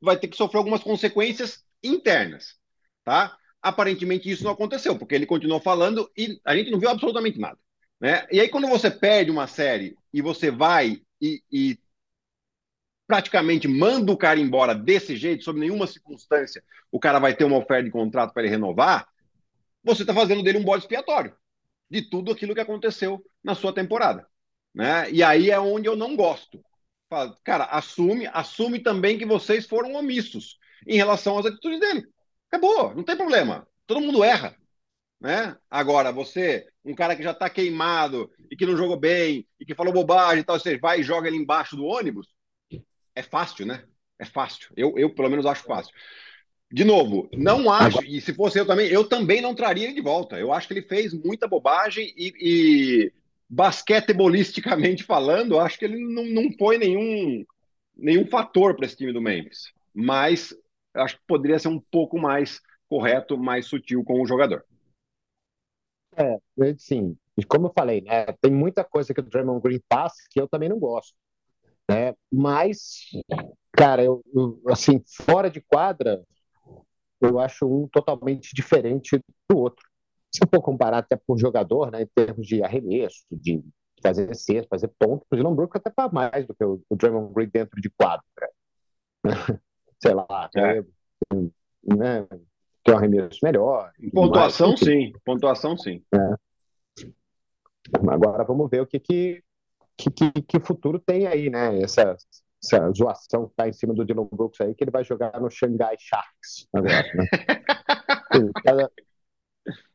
vai 0.00 0.18
ter 0.18 0.28
que 0.28 0.36
sofrer 0.36 0.58
algumas 0.58 0.82
consequências 0.82 1.64
internas, 1.82 2.56
tá? 3.04 3.36
aparentemente 3.66 4.30
isso 4.30 4.44
não 4.44 4.52
aconteceu, 4.52 4.96
porque 4.96 5.14
ele 5.14 5.26
continuou 5.26 5.60
falando 5.60 6.08
e 6.16 6.40
a 6.44 6.54
gente 6.54 6.70
não 6.70 6.78
viu 6.78 6.88
absolutamente 6.88 7.38
nada. 7.38 7.58
Né? 8.00 8.26
E 8.30 8.40
aí, 8.40 8.48
quando 8.48 8.68
você 8.68 8.90
perde 8.90 9.30
uma 9.30 9.46
série 9.48 9.96
e 10.12 10.22
você 10.22 10.50
vai 10.50 11.00
e, 11.20 11.42
e 11.50 11.78
praticamente 13.06 13.68
manda 13.68 14.12
o 14.12 14.16
cara 14.16 14.40
embora 14.40 14.74
desse 14.74 15.16
jeito, 15.16 15.44
sob 15.44 15.60
nenhuma 15.60 15.86
circunstância, 15.86 16.62
o 16.90 16.98
cara 16.98 17.18
vai 17.18 17.34
ter 17.34 17.44
uma 17.44 17.58
oferta 17.58 17.84
de 17.84 17.90
contrato 17.90 18.32
para 18.32 18.42
ele 18.42 18.50
renovar, 18.50 19.06
você 19.82 20.02
está 20.02 20.12
fazendo 20.12 20.42
dele 20.42 20.58
um 20.58 20.64
bode 20.64 20.82
expiatório 20.82 21.34
de 21.88 22.02
tudo 22.02 22.32
aquilo 22.32 22.54
que 22.54 22.60
aconteceu 22.60 23.24
na 23.42 23.54
sua 23.54 23.72
temporada. 23.72 24.26
Né? 24.74 25.10
E 25.10 25.22
aí 25.22 25.50
é 25.50 25.58
onde 25.58 25.88
eu 25.88 25.96
não 25.96 26.16
gosto. 26.16 26.62
Fala, 27.08 27.36
cara, 27.44 27.64
assume, 27.64 28.26
assume 28.32 28.80
também 28.80 29.16
que 29.16 29.24
vocês 29.24 29.66
foram 29.66 29.94
omissos 29.94 30.58
em 30.86 30.96
relação 30.96 31.38
às 31.38 31.46
atitudes 31.46 31.78
dele. 31.78 32.06
Acabou, 32.50 32.94
não 32.94 33.04
tem 33.04 33.16
problema. 33.16 33.66
Todo 33.86 34.00
mundo 34.00 34.24
erra. 34.24 34.56
Né? 35.20 35.56
Agora, 35.70 36.12
você, 36.12 36.66
um 36.84 36.94
cara 36.94 37.16
que 37.16 37.22
já 37.22 37.30
está 37.30 37.48
queimado 37.48 38.30
e 38.50 38.56
que 38.56 38.66
não 38.66 38.76
jogou 38.76 38.98
bem 38.98 39.46
e 39.58 39.64
que 39.64 39.74
falou 39.74 39.92
bobagem 39.92 40.40
e 40.40 40.44
tal, 40.44 40.58
você 40.58 40.76
vai 40.76 41.00
e 41.00 41.04
joga 41.04 41.28
ele 41.28 41.36
embaixo 41.36 41.76
do 41.76 41.84
ônibus, 41.84 42.28
é 43.16 43.22
fácil, 43.22 43.66
né? 43.66 43.82
É 44.18 44.24
fácil. 44.24 44.72
Eu, 44.76 44.96
eu 44.96 45.12
pelo 45.12 45.30
menos, 45.30 45.46
acho 45.46 45.64
fácil. 45.64 45.92
De 46.70 46.84
novo, 46.84 47.28
não 47.32 47.70
acho, 47.70 48.04
e 48.04 48.20
se 48.20 48.34
fosse 48.34 48.58
eu 48.58 48.66
também, 48.66 48.88
eu 48.88 49.08
também 49.08 49.40
não 49.40 49.54
traria 49.54 49.84
ele 49.84 49.94
de 49.94 50.00
volta. 50.00 50.38
Eu 50.38 50.52
acho 50.52 50.68
que 50.68 50.74
ele 50.74 50.82
fez 50.82 51.14
muita 51.14 51.48
bobagem 51.48 52.12
e, 52.16 52.32
e 52.40 53.12
basquetebolisticamente 53.48 55.04
falando, 55.04 55.58
acho 55.58 55.78
que 55.78 55.84
ele 55.84 55.98
não, 55.98 56.24
não 56.24 56.52
foi 56.58 56.76
nenhum, 56.76 57.44
nenhum 57.96 58.26
fator 58.26 58.74
para 58.74 58.84
esse 58.84 58.96
time 58.96 59.12
do 59.12 59.22
Memphis. 59.22 59.72
Mas 59.94 60.52
acho 60.92 61.16
que 61.16 61.22
poderia 61.26 61.58
ser 61.58 61.68
um 61.68 61.80
pouco 61.80 62.18
mais 62.18 62.60
correto, 62.88 63.38
mais 63.38 63.66
sutil 63.66 64.02
com 64.02 64.20
o 64.20 64.26
jogador. 64.26 64.64
É, 66.16 66.38
sim. 66.78 67.16
Como 67.46 67.66
eu 67.66 67.72
falei, 67.72 68.00
né, 68.00 68.26
tem 68.40 68.50
muita 68.50 68.82
coisa 68.82 69.14
que 69.14 69.20
o 69.20 69.22
Draymond 69.22 69.62
Green 69.62 69.80
faz 69.92 70.14
que 70.28 70.40
eu 70.40 70.48
também 70.48 70.68
não 70.68 70.78
gosto. 70.78 71.14
Né? 71.88 72.14
Mas, 72.32 73.10
cara, 73.72 74.02
eu, 74.04 74.22
eu, 74.34 74.60
assim, 74.68 75.02
fora 75.24 75.50
de 75.50 75.60
quadra, 75.60 76.22
eu 77.20 77.38
acho 77.38 77.66
um 77.66 77.88
totalmente 77.88 78.54
diferente 78.54 79.20
do 79.48 79.58
outro. 79.58 79.86
Se 80.34 80.42
eu 80.42 80.48
for 80.52 80.62
comparar 80.62 80.98
até 80.98 81.16
por 81.16 81.38
jogador, 81.38 81.90
né, 81.90 82.02
em 82.02 82.08
termos 82.14 82.46
de 82.46 82.62
arremesso, 82.62 83.24
de 83.30 83.62
fazer 84.02 84.34
cesta, 84.34 84.68
fazer 84.68 84.90
pontos, 84.98 85.26
o 85.30 85.36
Dylan 85.36 85.54
Brooks 85.54 85.80
até 85.80 85.90
faz 85.90 86.12
mais 86.12 86.46
do 86.46 86.54
que 86.54 86.64
o, 86.64 86.82
o 86.90 86.96
Draymond 86.96 87.32
Green 87.32 87.48
dentro 87.48 87.80
de 87.80 87.88
quadra. 87.90 88.24
Sei 90.02 90.12
lá, 90.12 90.50
é. 90.54 90.82
né, 91.82 92.26
tem 92.84 92.94
um 92.94 92.98
arremesso 92.98 93.38
melhor. 93.42 93.92
Pontuação, 94.12 94.68
mais, 94.68 94.80
sim. 94.80 95.12
Pontuação, 95.24 95.76
sim. 95.76 96.02
É. 96.14 96.36
Agora 98.10 98.44
vamos 98.44 98.68
ver 98.68 98.82
o 98.82 98.86
que, 98.86 98.98
que, 98.98 99.42
que, 99.96 100.30
que 100.42 100.60
futuro 100.60 100.98
tem 100.98 101.26
aí, 101.26 101.50
né? 101.50 101.80
Essa, 101.80 102.16
essa 102.62 102.90
zoação 102.92 103.48
que 103.48 103.54
tá 103.54 103.68
em 103.68 103.72
cima 103.72 103.94
do 103.94 104.04
Dylan 104.04 104.28
Brooks 104.30 104.60
aí, 104.60 104.74
que 104.74 104.84
ele 104.84 104.90
vai 104.90 105.04
jogar 105.04 105.40
no 105.40 105.50
Shanghai 105.50 105.96
Sharks 105.98 106.68
agora, 106.72 107.12
né? 107.14 107.26
cada, 108.64 108.90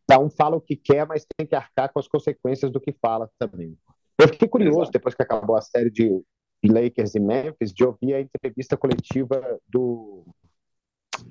cada 0.07 0.23
um 0.23 0.29
fala 0.29 0.55
o 0.55 0.61
que 0.61 0.75
quer, 0.75 1.05
mas 1.05 1.25
tem 1.37 1.45
que 1.45 1.55
arcar 1.55 1.91
com 1.91 1.99
as 1.99 2.07
consequências 2.07 2.71
do 2.71 2.79
que 2.79 2.91
fala 2.93 3.29
também. 3.37 3.77
Eu 4.19 4.27
fiquei 4.27 4.47
curioso, 4.47 4.91
depois 4.91 5.15
que 5.15 5.23
acabou 5.23 5.55
a 5.55 5.61
série 5.61 5.89
de 5.89 6.23
Lakers 6.63 7.15
e 7.15 7.19
Memphis, 7.19 7.73
de 7.73 7.83
ouvir 7.83 8.13
a 8.13 8.21
entrevista 8.21 8.77
coletiva 8.77 9.59
do, 9.67 10.25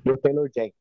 do 0.05 0.17
Taylor 0.19 0.49
Jenkins. 0.55 0.75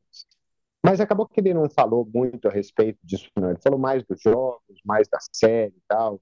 Mas 0.84 1.00
acabou 1.00 1.28
que 1.28 1.40
ele 1.40 1.54
não 1.54 1.70
falou 1.70 2.10
muito 2.12 2.48
a 2.48 2.52
respeito 2.52 2.98
disso, 3.04 3.30
não. 3.36 3.52
Ele 3.52 3.60
falou 3.62 3.78
mais 3.78 4.04
dos 4.04 4.22
jogos, 4.22 4.80
mais 4.84 5.08
da 5.08 5.20
série 5.34 5.76
e 5.76 5.82
tal. 5.88 6.20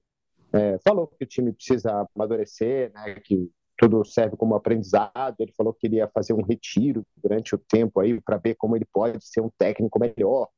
É, 0.58 0.78
falou 0.86 1.06
que 1.06 1.22
o 1.22 1.26
time 1.26 1.52
precisa 1.52 2.04
amadurecer, 2.16 2.92
né, 2.92 3.14
que 3.20 3.48
tudo 3.76 4.04
serve 4.04 4.36
como 4.36 4.56
aprendizado. 4.56 5.36
Ele 5.38 5.52
falou 5.56 5.72
que 5.72 5.80
queria 5.80 6.08
fazer 6.08 6.32
um 6.32 6.42
retiro 6.42 7.06
durante 7.16 7.54
o 7.54 7.58
tempo 7.58 8.00
aí 8.00 8.20
para 8.20 8.38
ver 8.38 8.56
como 8.56 8.74
ele 8.74 8.86
pode 8.92 9.24
ser 9.24 9.40
um 9.40 9.50
técnico 9.56 10.00
melhor, 10.00 10.48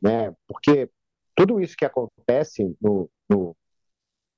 né? 0.00 0.34
Porque 0.48 0.88
tudo 1.36 1.60
isso 1.60 1.76
que 1.76 1.84
acontece 1.84 2.74
no, 2.80 3.10
no, 3.28 3.54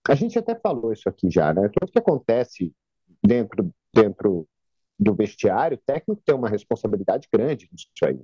a 0.08 0.14
gente 0.16 0.36
até 0.36 0.56
falou 0.56 0.92
isso 0.92 1.08
aqui 1.08 1.30
já, 1.30 1.54
né? 1.54 1.68
Tudo 1.68 1.92
que 1.92 1.98
acontece 1.98 2.72
dentro 3.24 3.70
dentro 3.94 4.48
do 4.98 5.14
vestiário, 5.14 5.76
o 5.76 5.82
técnico 5.84 6.22
tem 6.24 6.34
uma 6.34 6.48
responsabilidade 6.48 7.28
grande 7.32 7.68
nisso 7.70 7.86
aí. 8.04 8.20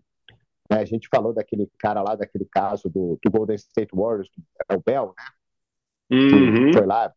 Né? 0.70 0.80
A 0.80 0.84
gente 0.84 1.08
falou 1.08 1.32
daquele 1.32 1.70
cara 1.78 2.02
lá, 2.02 2.14
daquele 2.16 2.46
caso 2.46 2.88
do, 2.88 3.18
do 3.22 3.30
Golden 3.30 3.56
State 3.56 3.94
Warriors, 3.94 4.28
do 4.34 4.82
Bell, 4.84 5.14
né? 5.16 5.24
Uhum. 6.10 6.72
foi 6.72 6.86
lá, 6.86 7.12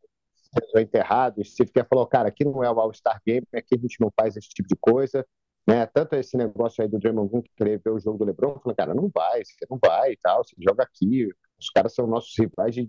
foi 0.72 0.82
enterrado, 0.82 1.42
e 1.42 1.46
Steve 1.46 1.72
Kerr 1.72 1.88
falou, 1.88 2.06
cara, 2.06 2.28
aqui 2.30 2.44
não 2.44 2.64
é 2.64 2.70
o 2.70 2.80
All-Star 2.80 3.22
Game, 3.26 3.48
aqui 3.54 3.76
a 3.76 3.80
gente 3.80 4.00
não 4.02 4.12
faz 4.20 4.36
esse 4.36 4.50
tipo 4.50 4.68
de 4.68 4.76
coisa, 4.76 5.26
né? 5.68 5.86
Tanto 5.86 6.16
esse 6.16 6.36
negócio 6.36 6.82
aí 6.82 6.90
do 6.90 7.00
Draymond 7.00 7.30
Green 7.30 7.42
que 7.44 7.52
queria 7.56 7.80
ver 7.84 7.92
o 7.92 8.00
jogo 8.00 8.18
do 8.18 8.26
LeBron, 8.26 8.60
falou, 8.60 8.76
cara, 8.76 8.94
não 8.94 9.10
vai, 9.14 9.44
você 9.44 9.66
não 9.70 9.80
vai 9.84 10.12
e 10.14 10.18
tal, 10.18 10.44
você 10.44 10.56
joga 10.60 10.84
aqui, 10.84 11.28
os 11.60 11.70
caras 11.70 11.94
são 11.94 12.08
nossos 12.08 12.34
rivais 12.38 12.76
de 12.76 12.88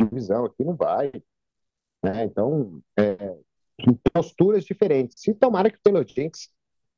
divisão, 0.00 0.44
aqui 0.44 0.64
não 0.64 0.76
vai, 0.76 1.10
né? 2.02 2.24
Então, 2.24 2.80
é, 2.98 3.36
posturas 4.12 4.64
diferentes. 4.64 5.26
E 5.26 5.34
tomara 5.34 5.70
que 5.70 5.78
o 5.78 5.80
Taylor 5.82 6.04
Jenks 6.06 6.50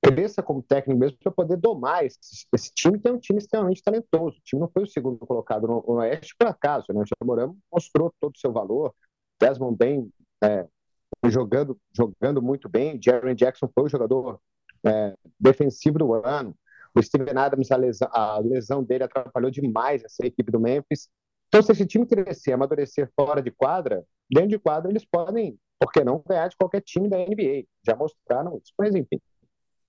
cresça 0.02 0.42
como 0.42 0.62
técnico 0.62 0.98
mesmo 0.98 1.18
para 1.18 1.30
poder 1.30 1.56
domar 1.56 2.04
esse, 2.04 2.46
esse, 2.52 2.72
time, 2.74 2.98
que 2.98 3.08
é 3.08 3.12
um 3.12 3.18
time 3.18 3.38
extremamente 3.38 3.82
talentoso. 3.82 4.38
O 4.38 4.42
time 4.42 4.60
não 4.60 4.68
foi 4.68 4.82
o 4.82 4.86
segundo 4.86 5.18
colocado 5.18 5.66
no, 5.66 5.84
Oeste 5.94 6.34
por 6.38 6.48
acaso, 6.48 6.86
né? 6.92 7.02
O 7.02 7.04
Jamorano 7.06 7.56
mostrou 7.72 8.12
todo 8.20 8.34
o 8.34 8.38
seu 8.38 8.52
valor, 8.52 8.94
Desmond 9.40 9.76
bem 9.76 10.10
é, 10.42 10.66
jogando, 11.26 11.78
jogando 11.94 12.40
muito 12.40 12.68
bem, 12.68 13.00
Jerry 13.02 13.34
Jackson 13.34 13.68
foi 13.74 13.84
o 13.84 13.88
jogador 13.88 14.40
é, 14.84 15.14
defensivo 15.38 15.98
do 15.98 16.14
ano, 16.14 16.54
o 16.94 17.02
Steven 17.02 17.36
Adams, 17.36 17.70
a 17.70 17.76
lesão, 17.76 18.08
a 18.12 18.38
lesão 18.38 18.82
dele 18.82 19.04
atrapalhou 19.04 19.50
demais 19.50 20.02
essa 20.02 20.26
equipe 20.26 20.50
do 20.50 20.58
Memphis. 20.58 21.08
Então, 21.48 21.62
se 21.62 21.72
esse 21.72 21.86
time 21.86 22.06
crescer, 22.06 22.52
amadurecer 22.52 23.10
fora 23.14 23.42
de 23.42 23.50
quadra, 23.50 24.04
dentro 24.30 24.50
de 24.50 24.58
quadra 24.58 24.90
eles 24.90 25.04
podem, 25.04 25.58
por 25.78 25.92
que 25.92 26.02
não, 26.02 26.22
ganhar 26.26 26.48
de 26.48 26.56
qualquer 26.56 26.80
time 26.80 27.08
da 27.08 27.18
NBA. 27.18 27.64
Já 27.86 27.94
mostraram 27.96 28.56
isso, 28.56 28.72
mas 28.78 28.94
enfim. 28.94 29.20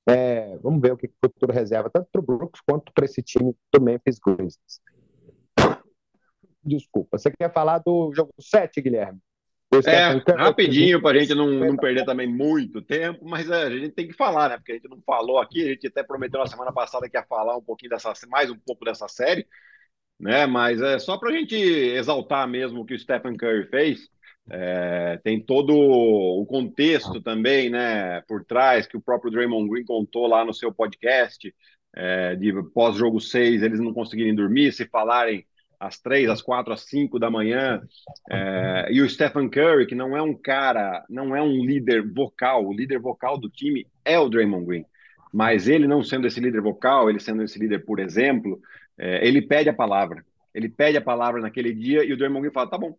É, 0.08 0.58
vamos 0.58 0.81
ver 0.81 0.93
o 0.93 0.98
que 0.98 1.08
o 1.08 1.12
futuro 1.24 1.53
reserva, 1.53 1.89
tanto 1.89 2.08
para 2.12 2.22
o 2.22 2.25
Brooks 2.25 2.62
quanto 2.67 2.91
para 2.91 3.05
esse 3.05 3.22
time 3.22 3.55
do 3.72 3.81
Memphis 3.81 4.20
Grizzlies. 4.20 4.81
Desculpa, 6.63 7.17
você 7.17 7.31
quer 7.31 7.51
falar 7.51 7.79
do 7.79 8.12
jogo 8.13 8.34
7, 8.39 8.81
Guilherme? 8.81 9.20
É, 9.86 10.34
rapidinho, 10.34 11.01
para 11.01 11.17
a 11.17 11.22
gente 11.22 11.34
não, 11.34 11.48
não 11.48 11.77
perder 11.77 12.03
também 12.03 12.27
muito 12.27 12.81
tempo, 12.81 13.24
mas 13.24 13.50
é, 13.50 13.63
a 13.63 13.70
gente 13.70 13.91
tem 13.91 14.05
que 14.05 14.13
falar, 14.13 14.50
né? 14.50 14.58
Porque 14.58 14.74
a 14.74 14.75
gente 14.75 14.89
não 14.89 15.01
falou 15.05 15.39
aqui, 15.39 15.63
a 15.63 15.70
gente 15.70 15.88
até 15.88 16.03
prometeu 16.03 16.41
na 16.41 16.46
semana 16.48 16.74
passada 16.74 17.10
que 17.10 17.15
ia 17.15 17.24
falar 17.24 17.55
um 17.55 17.63
pouquinho 17.63 17.91
dessa, 17.91 18.12
mais 18.27 18.51
um 18.51 18.58
pouco 18.58 18.84
dessa 18.84 19.08
série, 19.08 19.48
né? 20.20 20.46
Mas 20.46 20.81
é 20.81 21.00
só 21.00 21.17
para 21.17 21.29
a 21.29 21.31
gente 21.31 21.55
exaltar 21.55 22.46
mesmo 22.50 22.81
o 22.81 22.86
que 22.86 22.93
o 22.93 23.00
Stephen 23.00 23.38
Curry 23.38 23.65
fez. 23.70 24.10
É, 24.50 25.19
tem 25.24 25.39
todo 25.39 25.74
o 25.74 26.45
contexto 26.45 27.21
também, 27.21 27.69
né, 27.69 28.21
por 28.27 28.43
trás, 28.43 28.88
que 28.88 28.98
o 28.98 29.01
próprio 29.01 29.31
Draymond 29.31 29.69
Green 29.69 29.86
contou 29.86 30.27
lá 30.27 30.43
no 30.43 30.53
seu 30.53 30.74
podcast, 30.74 31.53
é, 31.95 32.36
de 32.36 32.51
pós-jogo 32.74 33.19
6, 33.19 33.62
eles 33.62 33.79
não 33.79 33.93
conseguirem 33.93 34.36
dormir, 34.36 34.71
se 34.71 34.86
falarem 34.86 35.45
às 35.79 36.00
três, 36.00 36.29
às 36.29 36.41
quatro, 36.41 36.71
às 36.71 36.81
cinco 36.81 37.17
da 37.17 37.29
manhã, 37.29 37.81
é, 38.29 38.88
e 38.91 39.01
o 39.01 39.10
Stephen 39.10 39.50
Curry, 39.50 39.88
que 39.88 39.95
não 39.95 40.15
é 40.15 40.21
um 40.21 40.33
cara, 40.33 41.03
não 41.10 41.36
é 41.36 41.41
um 41.41 41.65
líder 41.65 42.07
vocal, 42.07 42.65
o 42.65 42.74
líder 42.74 43.00
vocal 43.00 43.38
do 43.38 43.50
time 43.50 43.88
é 44.05 44.17
o 44.19 44.29
Draymond 44.29 44.65
Green, 44.65 44.86
mas 45.33 45.67
ele 45.67 45.88
não 45.88 46.03
sendo 46.03 46.27
esse 46.27 46.39
líder 46.39 46.62
vocal, 46.62 47.10
ele 47.10 47.19
sendo 47.19 47.41
esse 47.43 47.57
líder, 47.57 47.86
por 47.86 48.00
exemplo, 48.00 48.62
é, 48.98 49.25
ele 49.25 49.41
pede 49.41 49.69
a 49.69 49.74
palavra, 49.74 50.24
ele 50.53 50.69
pede 50.69 50.98
a 50.98 51.01
palavra 51.01 51.41
naquele 51.41 51.74
dia 51.74 52.03
e 52.03 52.13
o 52.13 52.17
Draymond 52.17 52.41
Green 52.41 52.53
fala, 52.53 52.69
tá 52.69 52.77
bom, 52.77 52.95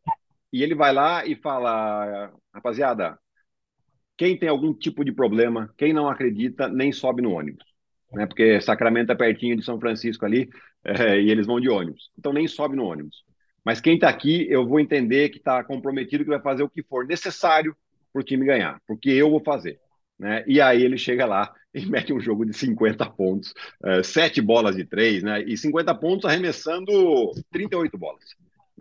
e 0.52 0.62
ele 0.62 0.74
vai 0.74 0.92
lá 0.92 1.26
e 1.26 1.34
fala: 1.36 2.32
rapaziada, 2.54 3.18
quem 4.16 4.38
tem 4.38 4.48
algum 4.48 4.74
tipo 4.74 5.04
de 5.04 5.12
problema, 5.12 5.72
quem 5.76 5.92
não 5.92 6.08
acredita, 6.08 6.68
nem 6.68 6.92
sobe 6.92 7.22
no 7.22 7.32
ônibus. 7.32 7.64
Né? 8.12 8.26
Porque 8.26 8.60
Sacramento 8.60 9.10
é 9.10 9.14
pertinho 9.14 9.56
de 9.56 9.64
São 9.64 9.80
Francisco 9.80 10.24
ali 10.24 10.48
é, 10.84 11.20
e 11.20 11.30
eles 11.30 11.46
vão 11.46 11.60
de 11.60 11.68
ônibus. 11.68 12.10
Então 12.18 12.32
nem 12.32 12.46
sobe 12.46 12.76
no 12.76 12.84
ônibus. 12.84 13.24
Mas 13.64 13.80
quem 13.80 13.94
está 13.94 14.08
aqui, 14.08 14.46
eu 14.50 14.66
vou 14.66 14.80
entender 14.80 15.28
que 15.30 15.38
está 15.38 15.62
comprometido, 15.62 16.24
que 16.24 16.30
vai 16.30 16.40
fazer 16.40 16.62
o 16.62 16.68
que 16.68 16.82
for 16.82 17.06
necessário 17.06 17.76
para 18.12 18.20
o 18.20 18.24
time 18.24 18.44
ganhar, 18.44 18.80
porque 18.86 19.10
eu 19.10 19.30
vou 19.30 19.40
fazer. 19.42 19.78
Né? 20.18 20.44
E 20.46 20.60
aí 20.60 20.82
ele 20.82 20.98
chega 20.98 21.26
lá 21.26 21.52
e 21.72 21.86
mete 21.86 22.12
um 22.12 22.20
jogo 22.20 22.44
de 22.44 22.52
50 22.52 23.08
pontos, 23.10 23.54
uh, 23.82 24.04
sete 24.04 24.40
bolas 24.40 24.76
de 24.76 24.84
três, 24.84 25.22
né? 25.22 25.42
E 25.42 25.56
50 25.56 25.94
pontos 25.94 26.28
arremessando 26.28 27.32
38 27.50 27.96
bolas. 27.96 28.22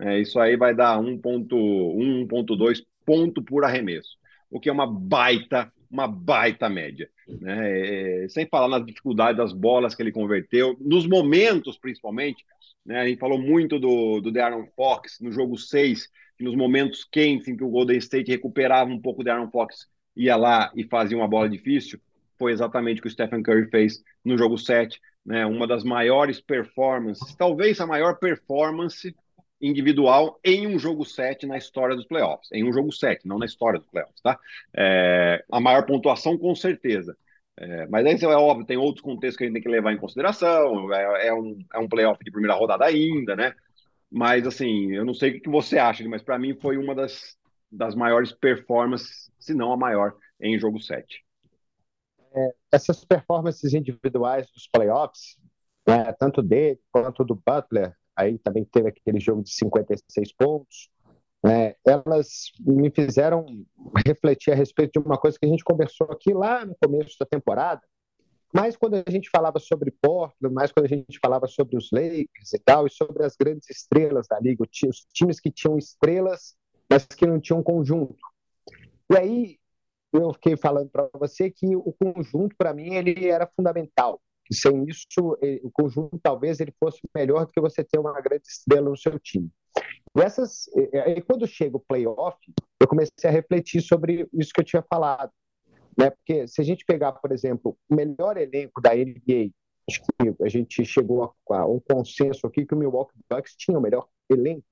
É, 0.02 0.20
isso 0.20 0.40
aí 0.40 0.56
vai 0.56 0.74
dar 0.74 0.98
1.1, 0.98 2.26
1.2 2.26 2.82
ponto 3.06 3.42
por 3.42 3.64
arremesso, 3.64 4.16
o 4.50 4.58
que 4.58 4.68
é 4.68 4.72
uma 4.72 4.86
baita 4.86 5.72
uma 5.92 6.08
baita 6.08 6.70
média. 6.70 7.08
Né? 7.28 8.24
É, 8.24 8.28
sem 8.28 8.46
falar 8.46 8.68
nas 8.68 8.84
dificuldades 8.84 9.36
das 9.36 9.52
bolas 9.52 9.94
que 9.94 10.02
ele 10.02 10.10
converteu, 10.10 10.74
nos 10.80 11.06
momentos 11.06 11.76
principalmente. 11.76 12.44
Né? 12.84 12.98
A 12.98 13.06
gente 13.06 13.18
falou 13.18 13.38
muito 13.38 13.78
do, 13.78 14.20
do 14.20 14.32
De'Aaron 14.32 14.66
Fox 14.74 15.18
no 15.20 15.30
jogo 15.30 15.58
6, 15.58 16.08
que 16.38 16.44
nos 16.44 16.56
momentos 16.56 17.04
quentes 17.04 17.46
em 17.46 17.56
que 17.56 17.62
o 17.62 17.68
Golden 17.68 17.98
State 17.98 18.30
recuperava 18.30 18.90
um 18.90 19.00
pouco 19.00 19.20
o 19.20 19.24
De'Aaron 19.24 19.50
Fox, 19.50 19.86
ia 20.16 20.34
lá 20.34 20.72
e 20.74 20.82
fazia 20.84 21.16
uma 21.16 21.28
bola 21.28 21.48
difícil. 21.48 22.00
Foi 22.38 22.52
exatamente 22.52 22.98
o 22.98 23.02
que 23.02 23.08
o 23.08 23.10
Stephen 23.10 23.42
Curry 23.42 23.68
fez 23.68 24.02
no 24.24 24.38
jogo 24.38 24.56
7. 24.56 24.98
Né? 25.24 25.44
Uma 25.44 25.66
das 25.66 25.84
maiores 25.84 26.40
performances, 26.40 27.34
talvez 27.36 27.78
a 27.80 27.86
maior 27.86 28.18
performance 28.18 29.14
individual 29.62 30.40
em 30.44 30.66
um 30.66 30.78
jogo 30.78 31.04
7 31.04 31.46
na 31.46 31.56
história 31.56 31.94
dos 31.94 32.04
playoffs. 32.04 32.50
Em 32.52 32.68
um 32.68 32.72
jogo 32.72 32.92
7, 32.92 33.26
não 33.26 33.38
na 33.38 33.46
história 33.46 33.78
dos 33.78 33.88
playoffs, 33.88 34.20
tá? 34.20 34.38
É, 34.76 35.44
a 35.50 35.60
maior 35.60 35.86
pontuação, 35.86 36.36
com 36.36 36.54
certeza. 36.54 37.16
É, 37.56 37.86
mas 37.86 38.04
aí 38.04 38.32
é 38.32 38.36
óbvio, 38.36 38.66
tem 38.66 38.76
outros 38.76 39.04
contextos 39.04 39.36
que 39.36 39.44
a 39.44 39.46
gente 39.46 39.54
tem 39.54 39.62
que 39.62 39.68
levar 39.68 39.92
em 39.92 39.98
consideração. 39.98 40.92
É, 40.92 41.28
é, 41.28 41.34
um, 41.34 41.58
é 41.72 41.78
um 41.78 41.88
playoff 41.88 42.22
de 42.24 42.30
primeira 42.30 42.54
rodada 42.54 42.84
ainda, 42.84 43.36
né? 43.36 43.54
Mas 44.10 44.46
assim, 44.46 44.92
eu 44.92 45.04
não 45.04 45.14
sei 45.14 45.30
o 45.30 45.40
que 45.40 45.48
você 45.48 45.78
acha, 45.78 46.06
mas 46.08 46.22
para 46.22 46.38
mim 46.38 46.54
foi 46.54 46.76
uma 46.76 46.94
das, 46.94 47.36
das 47.70 47.94
maiores 47.94 48.32
performances, 48.32 49.30
se 49.38 49.54
não 49.54 49.72
a 49.72 49.76
maior, 49.76 50.14
em 50.40 50.58
jogo 50.58 50.80
7. 50.80 51.24
É, 52.34 52.54
essas 52.72 53.04
performances 53.04 53.74
individuais 53.74 54.50
dos 54.50 54.66
playoffs, 54.66 55.36
né, 55.86 56.12
tanto 56.18 56.42
dele 56.42 56.80
quanto 56.90 57.24
do 57.24 57.34
Butler, 57.34 57.94
aí 58.16 58.38
também 58.38 58.64
teve 58.64 58.88
aquele 58.88 59.20
jogo 59.20 59.42
de 59.42 59.52
56 59.52 60.32
pontos, 60.32 60.90
né, 61.44 61.74
elas 61.84 62.52
me 62.60 62.90
fizeram 62.90 63.44
refletir 64.06 64.52
a 64.52 64.56
respeito 64.56 65.00
de 65.00 65.06
uma 65.06 65.18
coisa 65.18 65.38
que 65.38 65.46
a 65.46 65.48
gente 65.48 65.64
conversou 65.64 66.06
aqui 66.10 66.32
lá 66.32 66.64
no 66.64 66.76
começo 66.80 67.16
da 67.18 67.26
temporada, 67.26 67.82
mais 68.54 68.76
quando 68.76 68.94
a 68.94 69.10
gente 69.10 69.30
falava 69.30 69.58
sobre 69.58 69.90
Portland, 69.90 70.54
mais 70.54 70.70
quando 70.70 70.84
a 70.84 70.88
gente 70.88 71.18
falava 71.18 71.46
sobre 71.46 71.76
os 71.76 71.90
Lakers 71.90 72.52
e 72.52 72.58
tal, 72.58 72.86
e 72.86 72.90
sobre 72.90 73.24
as 73.24 73.34
grandes 73.34 73.68
estrelas 73.70 74.28
da 74.28 74.38
liga, 74.38 74.62
os 74.62 75.06
times 75.12 75.40
que 75.40 75.50
tinham 75.50 75.78
estrelas, 75.78 76.54
mas 76.88 77.06
que 77.06 77.26
não 77.26 77.40
tinham 77.40 77.62
conjunto. 77.62 78.18
E 79.10 79.16
aí 79.16 79.58
eu 80.12 80.34
fiquei 80.34 80.56
falando 80.56 80.90
para 80.90 81.08
você 81.14 81.50
que 81.50 81.74
o 81.74 81.92
conjunto, 81.94 82.54
para 82.56 82.74
mim, 82.74 82.94
ele 82.94 83.26
era 83.26 83.46
fundamental 83.46 84.20
sem 84.52 84.84
isso, 84.84 85.38
o 85.62 85.70
conjunto 85.70 86.18
talvez 86.22 86.60
ele 86.60 86.72
fosse 86.78 87.00
melhor 87.14 87.46
do 87.46 87.52
que 87.52 87.60
você 87.60 87.82
ter 87.84 87.98
uma 87.98 88.20
grande 88.20 88.46
estrela 88.46 88.88
no 88.88 88.96
seu 88.96 89.18
time. 89.18 89.50
E 90.16 90.20
essas, 90.20 90.66
e 90.76 91.20
quando 91.22 91.46
chega 91.46 91.76
o 91.76 91.80
playoff, 91.80 92.38
eu 92.80 92.86
comecei 92.86 93.28
a 93.28 93.30
refletir 93.30 93.80
sobre 93.80 94.28
isso 94.32 94.52
que 94.52 94.60
eu 94.60 94.64
tinha 94.64 94.82
falado. 94.82 95.30
Né? 95.98 96.10
Porque 96.10 96.46
se 96.46 96.60
a 96.60 96.64
gente 96.64 96.84
pegar, 96.84 97.12
por 97.12 97.32
exemplo, 97.32 97.76
o 97.88 97.94
melhor 97.94 98.36
elenco 98.36 98.80
da 98.80 98.94
NBA, 98.94 99.50
acho 99.88 100.00
que 100.02 100.44
a 100.44 100.48
gente 100.48 100.84
chegou 100.84 101.34
a 101.50 101.66
um 101.66 101.80
consenso 101.80 102.46
aqui 102.46 102.66
que 102.66 102.74
o 102.74 102.78
Milwaukee 102.78 103.18
Bucks 103.30 103.54
tinha 103.56 103.78
o 103.78 103.80
melhor 103.80 104.06
elenco 104.30 104.64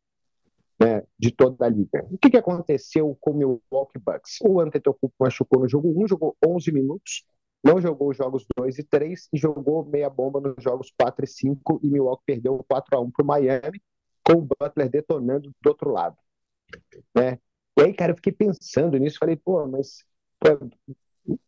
né, 0.81 1.03
de 1.19 1.31
toda 1.31 1.67
a 1.67 1.69
liga. 1.69 2.07
O 2.11 2.17
que, 2.17 2.31
que 2.31 2.39
aconteceu 2.39 3.17
com 3.21 3.33
o 3.33 3.35
Milwaukee 3.35 3.99
Bucks? 3.99 4.39
O 4.43 4.61
Antetokounmpo 4.61 5.15
machucou 5.21 5.61
no 5.61 5.69
jogo 5.69 5.93
1, 6.05 6.09
jogou 6.09 6.37
11 6.45 6.73
minutos, 6.73 7.25
não 7.63 7.81
jogou 7.81 8.11
os 8.11 8.17
jogos 8.17 8.45
2 8.57 8.79
e 8.79 8.85
3 8.85 9.29
e 9.33 9.39
jogou 9.39 9.85
meia 9.85 10.09
bomba 10.09 10.41
nos 10.41 10.63
jogos 10.63 10.93
4 10.99 11.25
e 11.25 11.29
5 11.29 11.81
e 11.83 11.89
Milwaukee 11.89 12.25
perdeu 12.27 12.65
4 12.69 12.97
a 12.97 13.01
1 13.01 13.11
para 13.11 13.23
o 13.23 13.27
Miami, 13.27 13.83
com 14.25 14.35
o 14.35 14.49
Butler 14.49 14.89
detonando 14.89 15.51
do 15.61 15.69
outro 15.69 15.91
lado. 15.91 16.17
Né? 17.15 17.39
E 17.79 17.83
aí, 17.83 17.95
cara, 17.95 18.13
eu 18.13 18.17
fiquei 18.17 18.33
pensando 18.33 18.97
nisso, 18.99 19.19
falei, 19.19 19.37
pô, 19.37 19.67
mas 19.67 20.05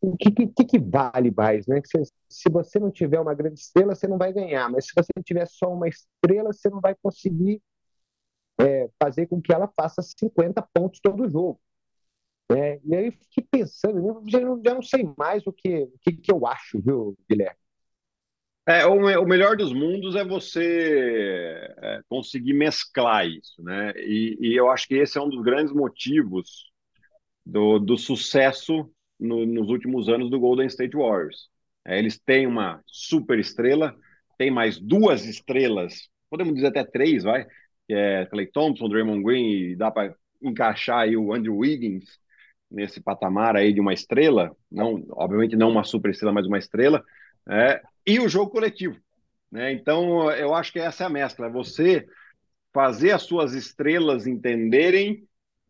o 0.00 0.16
que, 0.16 0.30
que, 0.30 0.64
que, 0.64 0.78
vale 0.78 1.30
mais, 1.30 1.66
né? 1.66 1.80
Se, 1.84 2.02
se 2.28 2.50
você 2.50 2.78
não 2.78 2.90
tiver 2.90 3.20
uma 3.20 3.34
grande 3.34 3.60
estrela, 3.60 3.94
você 3.94 4.06
não 4.06 4.18
vai 4.18 4.32
ganhar, 4.32 4.70
mas 4.70 4.86
se 4.86 4.92
você 4.94 5.10
tiver 5.24 5.46
só 5.46 5.72
uma 5.72 5.88
estrela, 5.88 6.52
você 6.52 6.68
não 6.68 6.80
vai 6.80 6.94
conseguir 7.02 7.60
é, 8.60 8.88
fazer 9.02 9.26
com 9.26 9.40
que 9.40 9.52
ela 9.52 9.68
faça 9.74 10.02
50 10.02 10.62
pontos 10.72 11.00
todo 11.00 11.28
jogo. 11.28 11.60
Né? 12.50 12.80
E 12.84 12.94
aí 12.94 13.10
fiquei 13.10 13.46
pensando, 13.50 14.22
já 14.28 14.40
não, 14.40 14.62
já 14.64 14.74
não 14.74 14.82
sei 14.82 15.08
mais 15.16 15.46
o 15.46 15.52
que, 15.52 15.84
o 15.84 15.98
que, 16.00 16.12
que 16.12 16.32
eu 16.32 16.46
acho, 16.46 16.80
viu, 16.80 17.16
Guilherme? 17.28 17.56
É, 18.66 18.86
o, 18.86 18.94
o 18.94 19.26
melhor 19.26 19.56
dos 19.56 19.72
mundos 19.72 20.14
é 20.14 20.24
você 20.24 21.68
é, 21.78 22.00
conseguir 22.08 22.52
mesclar 22.52 23.26
isso, 23.26 23.60
né? 23.62 23.92
E, 23.96 24.38
e, 24.40 24.54
eu 24.54 24.70
acho 24.70 24.86
que 24.86 24.94
esse 24.94 25.18
é 25.18 25.20
um 25.20 25.28
dos 25.28 25.42
grandes 25.42 25.74
motivos 25.74 26.70
do, 27.44 27.78
do 27.80 27.98
sucesso 27.98 28.88
no, 29.18 29.44
nos 29.46 29.68
últimos 29.68 30.08
anos 30.08 30.30
do 30.30 30.38
Golden 30.38 30.66
State 30.68 30.96
Warriors. 30.96 31.48
É, 31.84 31.98
eles 31.98 32.18
têm 32.20 32.46
uma 32.46 32.80
super 32.86 33.38
estrela, 33.38 33.96
tem 34.38 34.50
mais 34.50 34.78
duas 34.78 35.24
estrelas, 35.26 36.08
podemos 36.30 36.54
dizer 36.54 36.68
até 36.68 36.84
três, 36.84 37.24
vai, 37.24 37.44
que 37.88 37.94
é 37.94 38.26
Clay 38.26 38.46
Thompson, 38.46 38.88
Draymond 38.88 39.24
Green, 39.24 39.72
e 39.72 39.76
dá 39.76 39.90
para 39.90 40.14
encaixar 40.40 41.00
aí 41.00 41.16
o 41.16 41.32
Andrew 41.34 41.56
Wiggins, 41.56 42.04
nesse 42.72 43.00
patamar 43.00 43.56
aí 43.56 43.72
de 43.72 43.80
uma 43.80 43.92
estrela, 43.92 44.56
não, 44.70 45.04
obviamente 45.10 45.56
não 45.56 45.70
uma 45.70 45.84
super 45.84 46.10
estrela, 46.10 46.32
mas 46.32 46.46
uma 46.46 46.58
estrela, 46.58 47.04
é, 47.48 47.80
e 48.06 48.18
o 48.18 48.28
jogo 48.28 48.50
coletivo. 48.50 48.96
Né? 49.50 49.72
Então, 49.72 50.30
eu 50.32 50.54
acho 50.54 50.72
que 50.72 50.80
essa 50.80 51.04
é 51.04 51.06
a 51.06 51.10
mescla, 51.10 51.46
é 51.46 51.50
você 51.50 52.06
fazer 52.72 53.10
as 53.12 53.22
suas 53.22 53.52
estrelas 53.52 54.26
entenderem 54.26 55.24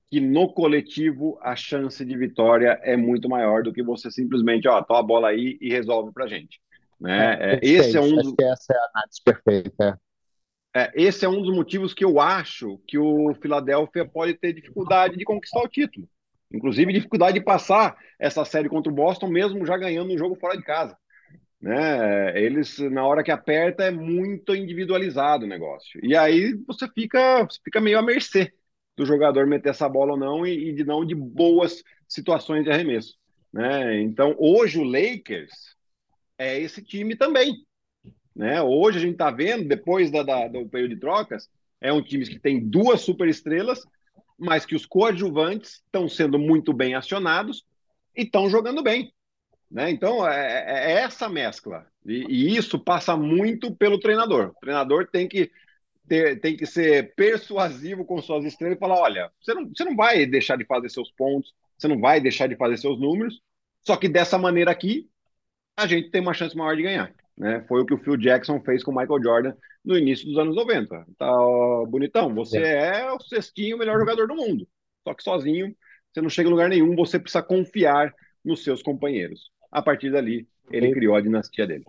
que 0.09 0.21
no 0.21 0.53
coletivo 0.53 1.39
a 1.43 1.57
chance 1.57 2.05
de 2.05 2.17
vitória 2.17 2.79
é 2.83 2.97
muito 2.97 3.29
maior 3.29 3.63
do 3.63 3.73
que 3.73 3.83
você 3.83 4.11
simplesmente, 4.11 4.69
ó, 4.69 4.81
toma 4.83 5.01
a 5.01 5.03
bola 5.03 5.29
aí 5.29 5.59
e 5.61 5.71
resolve 5.71 6.13
pra 6.13 6.27
gente. 6.27 6.61
Né? 7.01 7.39
É, 7.41 7.55
é 7.55 7.61
esse 7.63 7.97
é 7.97 8.01
um 8.01 8.15
dos... 8.15 8.35
essa 8.39 8.73
é 8.73 8.77
a 8.77 8.91
análise 8.95 9.21
perfeita. 9.25 10.01
É, 10.75 10.91
esse 10.95 11.25
é 11.25 11.29
um 11.29 11.43
dos 11.43 11.55
motivos 11.55 11.93
que 11.93 12.05
eu 12.05 12.21
acho 12.21 12.79
que 12.87 12.99
o 12.99 13.35
Philadelphia 13.35 14.07
pode 14.07 14.35
ter 14.35 14.53
dificuldade 14.53 15.17
de 15.17 15.25
conquistar 15.25 15.63
o 15.63 15.69
título. 15.69 16.09
Inclusive, 16.53 16.93
dificuldade 16.93 17.39
de 17.39 17.45
passar 17.45 17.97
essa 18.19 18.45
série 18.45 18.69
contra 18.69 18.93
o 18.93 18.95
Boston, 18.95 19.29
mesmo 19.29 19.65
já 19.65 19.77
ganhando 19.77 20.13
um 20.13 20.19
jogo 20.19 20.37
fora 20.37 20.57
de 20.57 20.63
casa. 20.63 20.97
Né? 21.61 22.43
Eles, 22.43 22.79
na 22.79 23.07
hora 23.07 23.23
que 23.23 23.31
aperta, 23.31 23.85
é 23.85 23.91
muito 23.91 24.55
individualizado 24.55 25.45
o 25.45 25.49
negócio. 25.49 26.01
E 26.03 26.17
aí 26.17 26.55
você 26.67 26.89
fica, 26.89 27.45
você 27.45 27.61
fica 27.65 27.81
meio 27.81 27.99
à 27.99 28.03
mercê 28.03 28.53
do 28.97 29.07
jogador 29.07 29.47
meter 29.47 29.71
essa 29.71 29.89
bola 29.89 30.13
ou 30.13 30.19
não 30.19 30.47
e, 30.47 30.71
e 30.71 30.73
de 30.75 30.85
não 30.85 31.05
de 31.05 31.15
boas 31.15 31.83
situações 32.09 32.65
de 32.65 32.71
arremesso. 32.71 33.17
Né? 33.53 34.01
Então, 34.03 34.35
hoje 34.39 34.79
o 34.79 34.85
Lakers 34.85 35.77
é 36.37 36.59
esse 36.59 36.83
time 36.83 37.17
também. 37.17 37.55
Né? 38.35 38.61
Hoje 38.61 38.99
a 38.99 39.01
gente 39.01 39.13
está 39.13 39.31
vendo, 39.31 39.69
depois 39.69 40.11
da, 40.11 40.23
da, 40.23 40.49
do 40.49 40.69
período 40.69 40.95
de 40.95 41.01
trocas, 41.01 41.49
é 41.81 41.93
um 41.93 42.03
time 42.03 42.27
que 42.27 42.39
tem 42.39 42.61
duas 42.61 43.03
superestrelas 43.03 43.85
mas 44.43 44.67
que 44.67 44.75
os 44.75 44.85
coadjuvantes 44.85 45.75
estão 45.75 46.09
sendo 46.09 46.37
muito 46.37 46.73
bem 46.73 46.95
acionados 46.95 47.65
e 48.17 48.23
estão 48.23 48.51
jogando 48.51 48.83
bem. 48.83 49.15
Né? 49.71 49.89
Então, 49.91 50.29
é, 50.29 50.65
é, 50.67 50.93
é 50.93 51.03
essa 51.03 51.29
mescla. 51.29 51.87
E, 52.05 52.27
e, 52.29 52.57
isso 52.57 52.77
passa 52.77 53.17
muito 53.17 53.73
pelo 53.75 54.01
treinador. 54.01 54.49
O 54.49 54.61
treinador 54.61 55.07
tem 55.07 55.29
que, 55.29 55.49
ter, 56.09 56.41
tem 56.41 56.57
que 56.57 56.67
ser 56.67 57.15
persuasivo 57.15 58.05
com 58.05 58.21
suas 58.21 58.45
estrelas 58.45 58.77
e 58.77 58.81
falar: 58.81 58.99
olha, 58.99 59.31
você 59.41 59.55
não, 59.55 59.69
você 59.69 59.85
não 59.85 59.95
vai 59.95 60.27
deixar 60.27 60.59
de 60.59 60.65
fazer 60.65 60.91
seus 60.91 61.11
pontos, 61.13 61.55
você 61.79 61.87
não 61.87 62.01
vai 62.01 62.21
deixar 62.21 62.49
de 62.49 62.57
fazer 62.57 62.77
seus 62.79 63.01
números, 63.01 63.41
só 63.81 63.97
que 63.97 64.09
dessa 64.09 64.37
maneira 64.37 64.73
aqui, 64.73 65.09
a 65.77 65.87
gente 65.87 66.11
tem 66.11 66.21
uma 66.21 66.35
chance 66.35 66.57
maior 66.57 66.75
de 66.75 66.83
ganhar. 66.83 67.15
Né? 67.37 67.65
Foi 67.69 67.83
o 67.83 67.87
que 67.87 67.95
o 67.95 67.99
Phil 67.99 68.17
Jackson 68.17 68.61
fez 68.61 68.85
com 68.85 68.91
o 68.91 68.97
Michael 68.97 69.23
Jordan 69.23 69.55
no 69.85 69.97
início 69.97 70.27
dos 70.27 70.39
anos 70.39 70.55
90. 70.57 71.07
Tá, 71.19 71.31
bonitão, 71.89 72.35
você 72.35 72.59
é. 72.59 73.01
é 73.01 73.13
o 73.13 73.21
cestinho 73.21 73.79
melhor 73.79 73.99
jogador 73.99 74.27
do 74.29 74.37
mundo. 74.37 74.67
Só 75.03 75.15
que 75.15 75.23
sozinho 75.23 75.75
você 76.13 76.21
não 76.21 76.29
chega 76.29 76.49
em 76.49 76.53
lugar 76.53 76.69
nenhum, 76.69 76.95
você 76.95 77.19
precisa 77.19 77.43
confiar 77.43 78.15
nos 78.45 78.63
seus 78.63 78.83
companheiros. 78.83 79.51
A 79.71 79.81
partir 79.81 80.13
dali, 80.13 80.47
ele 80.71 80.93
criou 80.93 81.15
a 81.15 81.21
dinastia 81.21 81.67
dele. 81.67 81.85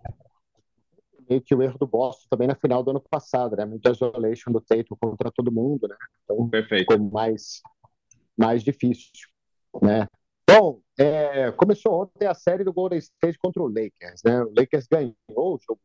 Meio 1.30 1.42
que 1.42 1.54
o 1.54 1.62
erro 1.62 1.78
do 1.78 1.88
Boston 1.88 2.28
também 2.30 2.48
na 2.48 2.56
final 2.56 2.84
do 2.84 2.92
ano 2.92 3.02
passado, 3.02 3.56
né? 3.56 3.66
Muito 3.66 3.90
isolation 3.90 4.52
do 4.52 4.62
Tatum 4.62 4.96
contra 5.00 5.32
todo 5.32 5.52
mundo, 5.52 5.88
né? 5.88 5.96
Então 6.24 6.50
Perfeito. 6.50 6.92
ficou 6.92 7.12
mais, 7.12 7.62
mais 8.38 8.64
difícil, 8.64 9.28
né? 9.82 10.08
Bom, 10.50 10.82
é, 10.98 11.52
começou 11.52 12.02
ontem 12.02 12.28
a 12.28 12.34
série 12.34 12.64
do 12.64 12.74
Golden 12.74 13.00
State 13.00 13.38
contra 13.38 13.62
o 13.62 13.68
Lakers, 13.68 14.22
né? 14.24 14.44
O 14.44 14.54
Lakers 14.56 14.88
ganhou 14.88 15.16
o 15.28 15.60
jogo 15.60 15.80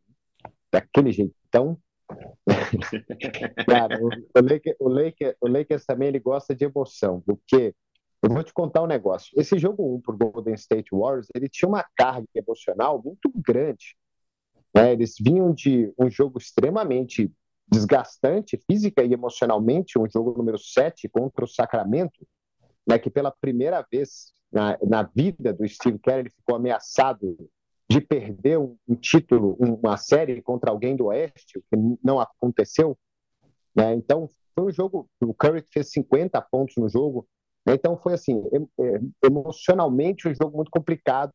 daquele 0.71 1.13
jeitão, 1.13 1.79
Cara, 3.69 3.99
o, 4.03 4.09
o, 4.09 4.43
Lakers, 4.43 4.77
o, 4.81 4.89
Lakers, 4.89 5.35
o 5.41 5.49
Lakers 5.49 5.85
também 5.85 6.09
ele 6.09 6.19
gosta 6.19 6.55
de 6.55 6.65
emoção, 6.65 7.23
porque 7.25 7.75
eu 8.23 8.31
vou 8.31 8.43
te 8.43 8.53
contar 8.53 8.83
um 8.83 8.87
negócio. 8.87 9.31
Esse 9.37 9.59
jogo 9.59 9.97
1 9.97 10.01
para 10.01 10.15
o 10.15 10.19
Golden 10.19 10.55
State 10.55 10.91
Warriors, 10.93 11.29
ele 11.35 11.49
tinha 11.49 11.69
uma 11.69 11.85
carga 11.97 12.27
emocional 12.35 13.01
muito 13.03 13.31
grande. 13.37 13.97
Né? 14.75 14.93
Eles 14.93 15.15
vinham 15.21 15.53
de 15.53 15.93
um 15.99 16.11
jogo 16.11 16.39
extremamente 16.39 17.31
desgastante, 17.71 18.59
física 18.71 19.05
e 19.05 19.13
emocionalmente, 19.13 19.99
um 19.99 20.09
jogo 20.09 20.37
número 20.37 20.59
7 20.59 21.09
contra 21.09 21.45
o 21.45 21.49
Sacramento, 21.49 22.27
né, 22.89 22.99
que 22.99 23.11
pela 23.11 23.31
primeira 23.31 23.85
vez 23.91 24.33
na, 24.51 24.79
na 24.83 25.03
vida 25.03 25.53
do 25.53 25.69
Steve 25.69 25.99
Kerr 25.99 26.21
ele 26.21 26.31
ficou 26.31 26.57
ameaçado 26.57 27.37
de 27.89 28.01
perder 28.01 28.59
um, 28.59 28.77
um, 28.89 28.95
título, 28.95 29.57
uma 29.61 29.97
série 29.97 30.41
contra 30.43 30.71
alguém 30.71 30.97
do 30.97 31.07
Oeste, 31.07 31.59
o 31.59 31.63
que 31.63 31.99
não 32.03 32.21
aconteceu. 32.21 32.99
Né? 33.75 33.95
Então, 33.95 34.29
foi 34.55 34.67
um 34.67 34.71
jogo, 34.71 35.09
o 35.23 35.35
Curry 35.35 35.65
fez 35.73 35.91
50 35.91 36.41
pontos 36.43 36.77
no 36.77 36.89
jogo, 36.89 37.27
né? 37.67 37.75
então 37.75 37.97
foi 37.97 38.15
assim, 38.15 38.43
emocionalmente 39.23 40.29
um 40.29 40.35
jogo 40.35 40.57
muito 40.57 40.71
complicado 40.71 41.33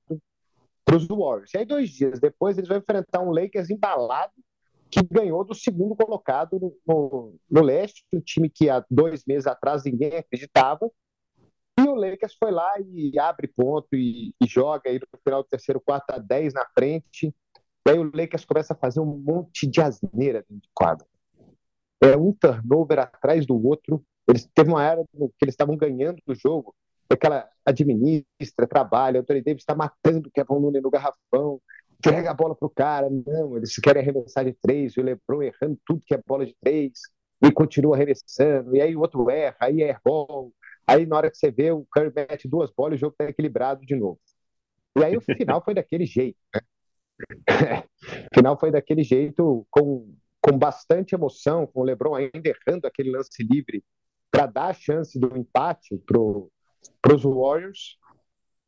para 0.86 0.98
os 0.98 1.08
Warriors. 1.08 1.54
E 1.54 1.58
aí, 1.60 1.66
dois 1.66 1.90
dias 1.90 2.20
depois, 2.20 2.58
eles 2.58 2.68
vão 2.68 2.78
enfrentar 2.78 3.22
um 3.22 3.32
Lakers 3.32 3.70
embalado, 3.70 4.34
que 4.92 5.02
ganhou 5.02 5.44
do 5.44 5.56
segundo 5.56 5.96
colocado 5.96 6.78
no, 6.86 7.36
no, 7.50 7.62
leste, 7.62 8.06
um 8.14 8.20
time 8.20 8.48
que 8.48 8.70
há 8.70 8.86
dois 8.92 9.24
meses 9.26 9.48
atrás 9.48 9.84
ninguém 9.86 10.18
acreditava, 10.18 10.88
e 11.80 11.82
o 11.82 11.96
Lakers 11.96 12.36
foi 12.36 12.52
lá 12.52 12.72
e 12.80 13.18
abre 13.18 13.48
ponto 13.48 13.88
e, 13.94 14.34
e 14.42 14.48
joga 14.48 14.90
aí 14.90 15.00
no 15.00 15.20
final 15.24 15.42
do 15.42 15.50
terceiro 15.50 15.82
quarto 15.82 16.12
a 16.12 16.18
10 16.20 16.54
na 16.54 16.66
frente. 16.74 17.34
E 17.86 17.90
aí 17.90 17.98
o 17.98 18.12
Lakers 18.14 18.46
começa 18.46 18.74
a 18.74 18.78
fazer 18.78 19.00
um 19.00 19.18
monte 19.18 19.68
de 19.68 19.82
asneira 19.82 20.46
dentro 20.48 20.62
de 20.62 20.70
quadra. 20.74 21.06
É 22.02 22.16
um 22.16 22.32
turnover 22.34 23.00
atrás 23.00 23.46
do 23.46 23.56
outro. 23.66 24.04
Eles 24.28 24.48
teve 24.54 24.70
uma 24.70 24.84
era 24.84 25.04
que 25.12 25.24
eles 25.42 25.54
estavam 25.54 25.76
ganhando 25.76 26.22
o 26.28 26.36
jogo. 26.36 26.76
Aquela 27.10 27.50
administra, 27.66 28.68
trabalha, 28.68 29.20
o 29.20 29.22
Anthony 29.22 29.42
Davis 29.42 29.62
está 29.62 29.76
matando 29.76 30.30
o 30.30 30.32
Kevin 30.32 30.60
Looney 30.60 30.82
no 30.82 30.90
garrafão, 30.90 31.62
entrega 31.98 32.32
a 32.32 32.34
bola 32.34 32.56
pro 32.56 32.70
cara. 32.70 33.10
Não, 33.10 33.58
eles 33.58 33.76
querem 33.76 34.02
arremessar 34.02 34.46
de 34.46 34.54
três, 34.54 34.96
o 34.96 35.02
LeBron 35.02 35.44
errando 35.44 35.78
tudo 35.86 36.04
que 36.06 36.14
é 36.14 36.22
bola 36.26 36.46
de 36.46 36.56
três, 36.62 36.94
e 37.46 37.52
continua 37.52 37.96
arremessando, 37.96 38.76
e 38.76 38.82
aí 38.82 38.96
o 38.96 39.02
outro 39.02 39.30
erra, 39.30 39.58
aí 39.60 39.84
é 39.84 39.98
bom, 40.04 40.50
Aí, 40.88 41.06
na 41.06 41.18
hora 41.18 41.32
que 41.32 41.38
você 41.38 41.52
vê, 41.52 41.72
o 41.72 41.86
Curry 41.92 42.12
mete 42.16 42.48
duas 42.48 42.72
bolas 42.72 42.94
e 42.94 42.96
o 42.98 43.00
jogo 43.00 43.14
está 43.14 43.30
equilibrado 43.30 43.82
de 43.86 43.96
novo. 43.96 44.20
E 44.98 45.04
aí, 45.04 45.16
o 45.16 45.22
final 45.38 45.64
foi 45.64 45.74
daquele 45.74 46.06
jeito. 46.06 46.38
Né? 46.54 46.62
o 47.20 48.36
final 48.36 48.60
foi 48.60 48.72
daquele 48.72 49.04
jeito, 49.04 49.66
com, 49.70 50.14
com 50.42 50.58
bastante 50.58 51.16
emoção, 51.16 51.66
com 51.68 51.82
o 51.82 51.84
LeBron 51.84 52.16
ainda 52.16 52.42
errando 52.50 52.88
aquele 52.88 53.12
lance 53.12 53.44
livre 53.44 53.84
para 54.32 54.48
dar 54.48 54.68
a 54.68 54.74
chance 54.74 55.20
do 55.20 55.38
empate 55.38 55.98
para 56.06 57.14
os 57.14 57.24
Warriors. 57.24 57.98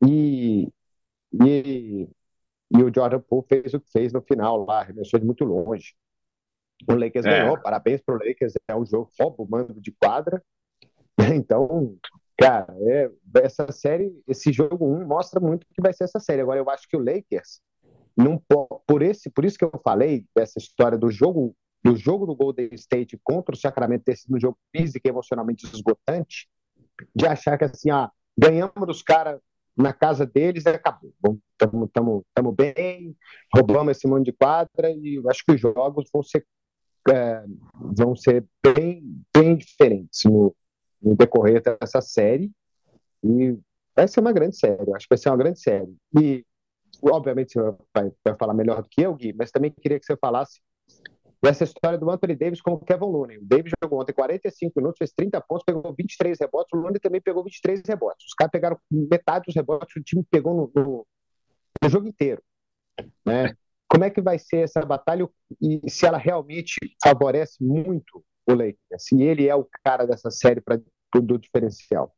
E, 0.06 0.68
e, 1.44 2.08
e 2.70 2.82
o 2.82 2.92
Jordan 2.94 3.20
Poole 3.20 3.46
fez 3.48 3.74
o 3.74 3.80
que 3.80 3.90
fez 3.90 4.12
no 4.12 4.22
final 4.22 4.64
lá, 4.64 4.80
arremessou 4.80 5.18
de 5.18 5.26
muito 5.26 5.44
longe. 5.44 5.94
O 6.88 6.94
Lakers 6.94 7.24
é. 7.24 7.40
ganhou, 7.40 7.60
parabéns 7.60 8.02
para 8.02 8.14
o 8.14 8.18
Lakers, 8.18 8.52
é 8.68 8.76
um 8.76 8.84
jogo 8.84 9.10
roubo 9.18 9.46
mando 9.48 9.80
de 9.80 9.92
quadra. 9.92 10.42
Então, 11.34 11.96
cara, 12.38 12.74
é, 12.80 13.10
essa 13.42 13.70
série, 13.72 14.12
esse 14.28 14.52
jogo 14.52 14.86
1 14.86 15.00
um 15.00 15.06
mostra 15.06 15.40
muito 15.40 15.64
o 15.64 15.74
que 15.74 15.82
vai 15.82 15.92
ser 15.92 16.04
essa 16.04 16.20
série. 16.20 16.42
Agora, 16.42 16.60
eu 16.60 16.68
acho 16.70 16.88
que 16.88 16.96
o 16.96 17.00
Lakers, 17.00 17.60
não, 18.16 18.40
por, 18.86 19.02
esse, 19.02 19.30
por 19.30 19.44
isso 19.44 19.58
que 19.58 19.64
eu 19.64 19.72
falei 19.82 20.24
dessa 20.34 20.58
história 20.58 20.96
do 20.96 21.10
jogo 21.10 21.54
do 21.84 21.94
jogo 21.94 22.26
do 22.26 22.34
Golden 22.34 22.68
State 22.72 23.16
contra 23.22 23.54
o 23.54 23.58
Sacramento 23.58 24.04
ter 24.04 24.16
sido 24.16 24.34
um 24.34 24.40
jogo 24.40 24.58
físico 24.74 25.06
e 25.06 25.10
emocionalmente 25.10 25.66
esgotante, 25.66 26.48
de 27.14 27.26
achar 27.26 27.56
que 27.56 27.64
assim, 27.64 27.90
ah, 27.90 28.10
ganhamos 28.36 28.86
dos 28.86 29.02
caras 29.02 29.40
na 29.76 29.92
casa 29.92 30.26
deles 30.26 30.66
acabou. 30.66 31.12
Estamos 31.52 32.54
bem, 32.56 33.16
roubamos 33.54 33.96
esse 33.96 34.08
monte 34.08 34.24
de 34.24 34.32
quadra 34.32 34.90
e 34.90 35.22
acho 35.28 35.44
que 35.44 35.52
os 35.52 35.60
jogos 35.60 36.08
vão 36.12 36.22
ser, 36.24 36.44
é, 37.08 37.44
vão 37.96 38.16
ser 38.16 38.44
bem, 38.64 39.22
bem 39.32 39.56
diferentes 39.56 40.24
no, 40.24 40.54
no 41.06 41.16
decorrer 41.16 41.62
dessa 41.62 42.00
série. 42.00 42.50
E 43.22 43.56
vai 43.94 44.08
ser 44.08 44.20
uma 44.20 44.32
grande 44.32 44.56
série, 44.56 44.92
acho 44.94 45.06
que 45.06 45.14
vai 45.14 45.18
ser 45.18 45.30
uma 45.30 45.36
grande 45.36 45.60
série. 45.60 45.96
E, 46.20 46.44
obviamente, 47.02 47.54
você 47.54 47.76
vai, 47.94 48.12
vai 48.24 48.36
falar 48.36 48.52
melhor 48.52 48.82
do 48.82 48.88
que 48.88 49.02
eu, 49.02 49.14
Gui, 49.14 49.32
mas 49.32 49.50
também 49.50 49.70
queria 49.70 49.98
que 49.98 50.04
você 50.04 50.16
falasse 50.16 50.60
dessa 51.42 51.64
história 51.64 51.98
do 51.98 52.10
Anthony 52.10 52.34
Davis 52.34 52.60
com 52.60 52.72
o 52.72 52.80
Kevin 52.80 53.04
Looney. 53.04 53.38
O 53.38 53.44
Davis 53.44 53.72
jogou 53.82 54.00
ontem 54.00 54.12
45 54.12 54.72
minutos, 54.76 54.98
fez 54.98 55.12
30 55.12 55.40
pontos, 55.42 55.64
pegou 55.64 55.94
23 55.96 56.38
rebotes. 56.40 56.72
O 56.74 56.76
Looney 56.76 56.98
também 56.98 57.20
pegou 57.20 57.44
23 57.44 57.82
rebotes. 57.86 58.26
Os 58.26 58.34
caras 58.34 58.50
pegaram 58.50 58.78
metade 58.90 59.46
dos 59.46 59.54
rebotes, 59.54 59.94
o 59.96 60.02
time 60.02 60.24
pegou 60.28 60.54
no, 60.54 60.82
no, 60.82 61.06
no 61.82 61.88
jogo 61.88 62.08
inteiro. 62.08 62.42
Né? 63.24 63.54
Como 63.88 64.04
é 64.04 64.10
que 64.10 64.20
vai 64.20 64.38
ser 64.38 64.58
essa 64.58 64.80
batalha 64.80 65.28
e 65.62 65.88
se 65.88 66.06
ela 66.06 66.18
realmente 66.18 66.76
favorece 67.02 67.62
muito 67.62 68.24
o 68.48 68.52
Lakers? 68.52 68.78
Se 68.98 69.22
ele 69.22 69.46
é 69.46 69.54
o 69.54 69.68
cara 69.84 70.04
dessa 70.06 70.30
série 70.30 70.60
para 70.60 70.80
do 71.14 71.38
diferencial? 71.38 72.14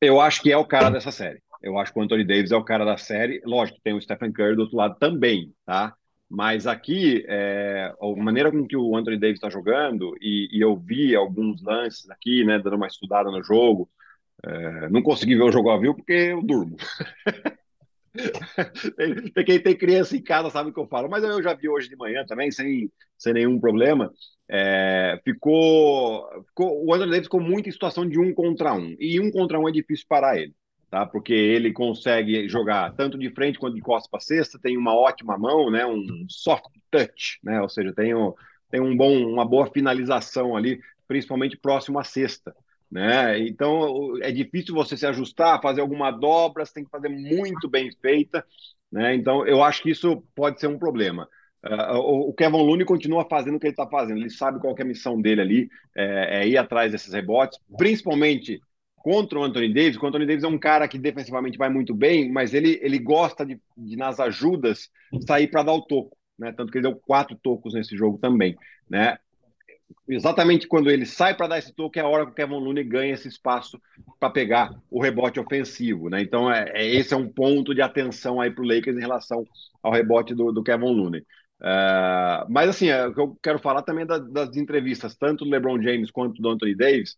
Eu 0.00 0.20
acho 0.20 0.42
que 0.42 0.52
é 0.52 0.56
o 0.56 0.64
cara 0.64 0.90
dessa 0.90 1.10
série. 1.10 1.42
Eu 1.62 1.78
acho 1.78 1.92
que 1.92 1.98
o 1.98 2.02
Anthony 2.02 2.24
Davis 2.24 2.52
é 2.52 2.56
o 2.56 2.64
cara 2.64 2.84
da 2.84 2.96
série. 2.96 3.42
Lógico, 3.44 3.80
tem 3.82 3.94
o 3.94 4.00
Stephen 4.00 4.32
Curry 4.32 4.54
do 4.54 4.62
outro 4.62 4.76
lado 4.76 4.96
também, 4.98 5.52
tá? 5.66 5.94
Mas 6.30 6.66
aqui, 6.66 7.24
é, 7.26 7.92
a 8.00 8.22
maneira 8.22 8.50
com 8.50 8.66
que 8.66 8.76
o 8.76 8.96
Anthony 8.96 9.18
Davis 9.18 9.36
está 9.36 9.48
jogando, 9.48 10.14
e, 10.20 10.48
e, 10.52 10.60
eu 10.60 10.76
vi 10.76 11.16
alguns 11.16 11.62
lances 11.62 12.08
aqui, 12.10 12.44
né, 12.44 12.58
dando 12.58 12.76
uma 12.76 12.86
estudada 12.86 13.30
no 13.30 13.42
jogo, 13.42 13.88
é, 14.44 14.88
não 14.90 15.02
consegui 15.02 15.34
ver 15.34 15.44
o 15.44 15.52
jogo 15.52 15.70
ao 15.70 15.80
vivo 15.80 15.94
porque 15.94 16.12
eu 16.12 16.42
durmo. 16.42 16.76
tem, 19.34 19.44
quem 19.44 19.62
tem 19.62 19.76
criança 19.76 20.16
em 20.16 20.22
casa 20.22 20.50
sabe 20.50 20.70
o 20.70 20.72
que 20.72 20.80
eu 20.80 20.86
falo, 20.86 21.08
mas 21.08 21.22
eu 21.22 21.42
já 21.42 21.54
vi 21.54 21.68
hoje 21.68 21.88
de 21.88 21.96
manhã 21.96 22.24
também, 22.26 22.50
sem, 22.50 22.90
sem 23.16 23.32
nenhum 23.32 23.58
problema. 23.60 24.12
É, 24.48 25.20
ficou, 25.24 26.26
ficou, 26.48 26.84
o 26.86 26.94
Anthony 26.94 27.10
Davis 27.10 27.26
ficou 27.26 27.40
muito 27.40 27.68
em 27.68 27.72
situação 27.72 28.08
de 28.08 28.18
um 28.18 28.32
contra 28.32 28.72
um, 28.72 28.96
e 28.98 29.20
um 29.20 29.30
contra 29.30 29.58
um 29.58 29.68
é 29.68 29.72
difícil 29.72 30.06
parar 30.08 30.38
ele, 30.38 30.54
tá? 30.90 31.04
Porque 31.06 31.32
ele 31.34 31.72
consegue 31.72 32.48
jogar 32.48 32.94
tanto 32.94 33.18
de 33.18 33.30
frente 33.30 33.58
quanto 33.58 33.74
de 33.74 33.82
costas 33.82 34.10
para 34.10 34.20
cesta, 34.20 34.58
tem 34.58 34.76
uma 34.76 34.94
ótima 34.94 35.36
mão, 35.36 35.70
né? 35.70 35.86
Um 35.86 36.26
soft 36.28 36.70
touch, 36.90 37.38
né? 37.42 37.60
Ou 37.60 37.68
seja, 37.68 37.92
tem, 37.92 38.14
um, 38.14 38.32
tem 38.70 38.80
um 38.80 38.96
bom, 38.96 39.14
uma 39.26 39.44
boa 39.46 39.70
finalização 39.70 40.56
ali, 40.56 40.80
principalmente 41.06 41.56
próximo 41.56 41.98
à 41.98 42.04
cesta. 42.04 42.54
Né? 42.90 43.38
Então 43.46 44.16
é 44.22 44.32
difícil 44.32 44.74
você 44.74 44.96
se 44.96 45.06
ajustar, 45.06 45.60
fazer 45.60 45.80
alguma 45.80 46.10
dobra, 46.10 46.64
você 46.64 46.74
tem 46.74 46.84
que 46.84 46.90
fazer 46.90 47.10
muito 47.10 47.68
bem 47.68 47.90
feita, 48.00 48.44
né? 48.90 49.14
Então 49.14 49.46
eu 49.46 49.62
acho 49.62 49.82
que 49.82 49.90
isso 49.90 50.22
pode 50.34 50.58
ser 50.58 50.68
um 50.68 50.78
problema. 50.78 51.28
Uh, 51.64 52.28
o 52.28 52.32
Kevin 52.32 52.56
Looney 52.56 52.86
continua 52.86 53.26
fazendo 53.28 53.56
o 53.56 53.60
que 53.60 53.66
ele 53.66 53.72
está 53.72 53.86
fazendo, 53.86 54.18
ele 54.18 54.30
sabe 54.30 54.60
qual 54.60 54.74
é 54.78 54.82
a 54.82 54.86
missão 54.86 55.20
dele 55.20 55.40
ali, 55.40 55.68
é, 55.94 56.40
é, 56.40 56.48
ir 56.48 56.56
atrás 56.56 56.92
desses 56.92 57.12
rebotes, 57.12 57.58
principalmente 57.76 58.60
contra 58.96 59.38
o 59.38 59.42
Anthony 59.42 59.72
Davis. 59.72 59.96
O 59.96 60.06
Anthony 60.06 60.26
Davis 60.26 60.44
é 60.44 60.48
um 60.48 60.58
cara 60.58 60.86
que 60.86 60.98
defensivamente 60.98 61.58
vai 61.58 61.68
muito 61.68 61.94
bem, 61.94 62.30
mas 62.30 62.54
ele, 62.54 62.78
ele 62.80 62.98
gosta 62.98 63.44
de, 63.44 63.60
de 63.76 63.96
nas 63.96 64.20
ajudas, 64.20 64.88
sair 65.26 65.48
para 65.48 65.64
dar 65.64 65.72
o 65.72 65.82
toco. 65.82 66.16
Né? 66.38 66.52
Tanto 66.52 66.70
que 66.70 66.78
ele 66.78 66.88
deu 66.88 66.96
quatro 66.96 67.36
tocos 67.42 67.74
nesse 67.74 67.96
jogo 67.96 68.18
também. 68.18 68.56
Né? 68.88 69.18
Exatamente 70.08 70.66
quando 70.66 70.90
ele 70.90 71.06
sai 71.06 71.34
para 71.34 71.48
dar 71.48 71.58
esse 71.58 71.72
toque, 71.72 71.98
é 71.98 72.02
a 72.02 72.08
hora 72.08 72.24
que 72.24 72.32
o 72.32 72.34
Kevin 72.34 72.54
Looney 72.54 72.84
ganha 72.84 73.14
esse 73.14 73.28
espaço 73.28 73.80
para 74.18 74.30
pegar 74.30 74.74
o 74.90 75.00
rebote 75.00 75.38
ofensivo. 75.38 76.08
Né? 76.08 76.22
Então, 76.22 76.50
é, 76.50 76.70
é, 76.74 76.86
esse 76.86 77.14
é 77.14 77.16
um 77.16 77.28
ponto 77.28 77.74
de 77.74 77.82
atenção 77.82 78.40
aí 78.40 78.50
para 78.50 78.62
o 78.62 78.66
Lakers 78.66 78.96
em 78.96 79.00
relação 79.00 79.46
ao 79.82 79.92
rebote 79.92 80.34
do, 80.34 80.52
do 80.52 80.62
Kevin 80.62 80.94
Looney. 80.94 81.20
Uh, 81.60 82.46
mas, 82.48 82.70
assim, 82.70 82.88
é, 82.88 83.06
eu 83.06 83.36
quero 83.42 83.58
falar 83.58 83.82
também 83.82 84.06
da, 84.06 84.18
das 84.18 84.56
entrevistas, 84.56 85.16
tanto 85.16 85.44
do 85.44 85.50
LeBron 85.50 85.80
James 85.82 86.10
quanto 86.10 86.40
do 86.40 86.48
Anthony 86.48 86.74
Davis, 86.74 87.16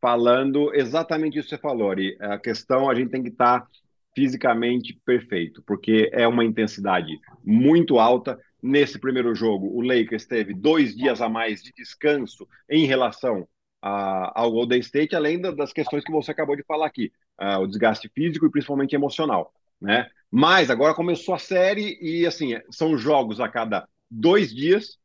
falando 0.00 0.72
exatamente 0.74 1.38
isso 1.38 1.48
que 1.48 1.56
você 1.56 1.60
falou, 1.60 1.90
Ari. 1.90 2.16
A 2.20 2.38
questão, 2.38 2.88
a 2.88 2.94
gente 2.94 3.10
tem 3.10 3.22
que 3.22 3.30
estar 3.30 3.60
tá 3.60 3.66
fisicamente 4.14 4.98
perfeito, 5.04 5.62
porque 5.66 6.10
é 6.12 6.26
uma 6.26 6.44
intensidade 6.44 7.18
muito 7.44 7.98
alta 7.98 8.38
Nesse 8.62 8.98
primeiro 8.98 9.34
jogo, 9.34 9.68
o 9.74 9.80
Lakers 9.80 10.26
teve 10.26 10.54
dois 10.54 10.94
dias 10.94 11.20
a 11.20 11.28
mais 11.28 11.62
de 11.62 11.72
descanso 11.72 12.46
em 12.68 12.84
relação 12.86 13.48
a, 13.80 14.40
ao 14.40 14.52
Golden 14.52 14.80
State, 14.80 15.16
além 15.16 15.40
das 15.40 15.72
questões 15.72 16.04
que 16.04 16.12
você 16.12 16.30
acabou 16.30 16.56
de 16.56 16.62
falar 16.62 16.86
aqui, 16.86 17.10
uh, 17.40 17.58
o 17.60 17.66
desgaste 17.66 18.10
físico 18.14 18.46
e 18.46 18.50
principalmente 18.50 18.94
emocional, 18.94 19.52
né? 19.80 20.08
Mas 20.30 20.70
agora 20.70 20.94
começou 20.94 21.34
a 21.34 21.38
série 21.38 21.98
e 22.00 22.26
assim 22.26 22.52
são 22.70 22.96
jogos 22.96 23.40
a 23.40 23.48
cada 23.48 23.88
dois 24.10 24.54
dias. 24.54 24.98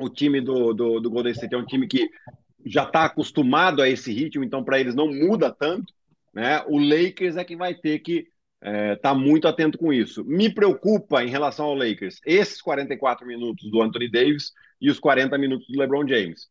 O 0.00 0.08
time 0.08 0.40
do, 0.40 0.72
do, 0.72 1.00
do 1.00 1.10
Golden 1.10 1.32
State 1.32 1.54
é 1.54 1.58
um 1.58 1.66
time 1.66 1.86
que 1.86 2.08
já 2.64 2.84
está 2.84 3.04
acostumado 3.04 3.82
a 3.82 3.88
esse 3.88 4.12
ritmo, 4.12 4.42
então 4.42 4.64
para 4.64 4.80
eles 4.80 4.94
não 4.94 5.08
muda 5.08 5.52
tanto, 5.52 5.92
né? 6.32 6.62
O 6.66 6.78
Lakers 6.78 7.36
é 7.36 7.44
que 7.44 7.56
vai 7.56 7.74
ter 7.74 7.98
que 7.98 8.26
está 8.62 8.70
é, 8.70 8.96
tá 8.96 9.14
muito 9.14 9.48
atento 9.48 9.76
com 9.76 9.92
isso. 9.92 10.24
Me 10.24 10.52
preocupa 10.52 11.24
em 11.24 11.28
relação 11.28 11.66
ao 11.66 11.74
Lakers 11.74 12.20
esses 12.24 12.62
44 12.62 13.26
minutos 13.26 13.68
do 13.70 13.82
Anthony 13.82 14.08
Davis 14.08 14.52
e 14.80 14.88
os 14.88 15.00
40 15.00 15.36
minutos 15.36 15.66
do 15.68 15.78
LeBron 15.78 16.06
James. 16.06 16.48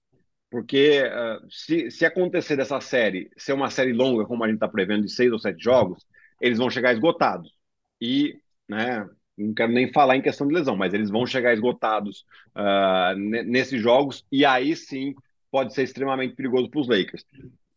Porque 0.50 1.02
uh, 1.04 1.48
se, 1.50 1.90
se 1.90 2.06
acontecer 2.06 2.58
dessa 2.58 2.82
série 2.82 3.32
ser 3.38 3.54
uma 3.54 3.70
série 3.70 3.94
longa, 3.94 4.26
como 4.26 4.44
a 4.44 4.48
gente 4.48 4.56
está 4.56 4.68
prevendo, 4.68 5.06
de 5.06 5.12
seis 5.12 5.32
ou 5.32 5.40
sete 5.40 5.64
jogos, 5.64 6.06
eles 6.42 6.58
vão 6.58 6.70
chegar 6.70 6.92
esgotados. 6.92 7.54
E, 8.02 8.38
né, 8.68 9.08
não 9.38 9.54
quero 9.54 9.72
nem 9.72 9.92
falar 9.94 10.18
em 10.18 10.22
questão 10.22 10.46
de 10.46 10.54
lesão, 10.54 10.76
mas 10.76 10.94
eles 10.94 11.10
vão 11.10 11.26
chegar 11.26 11.54
esgotados 11.54 12.26
uh, 12.56 13.16
nesses 13.18 13.82
jogos, 13.82 14.26
e 14.30 14.44
aí 14.44 14.76
sim 14.76 15.16
pode 15.50 15.74
ser 15.74 15.84
extremamente 15.84 16.36
perigoso 16.36 16.70
para 16.70 16.82
os 16.82 16.88
Lakers. 16.90 17.26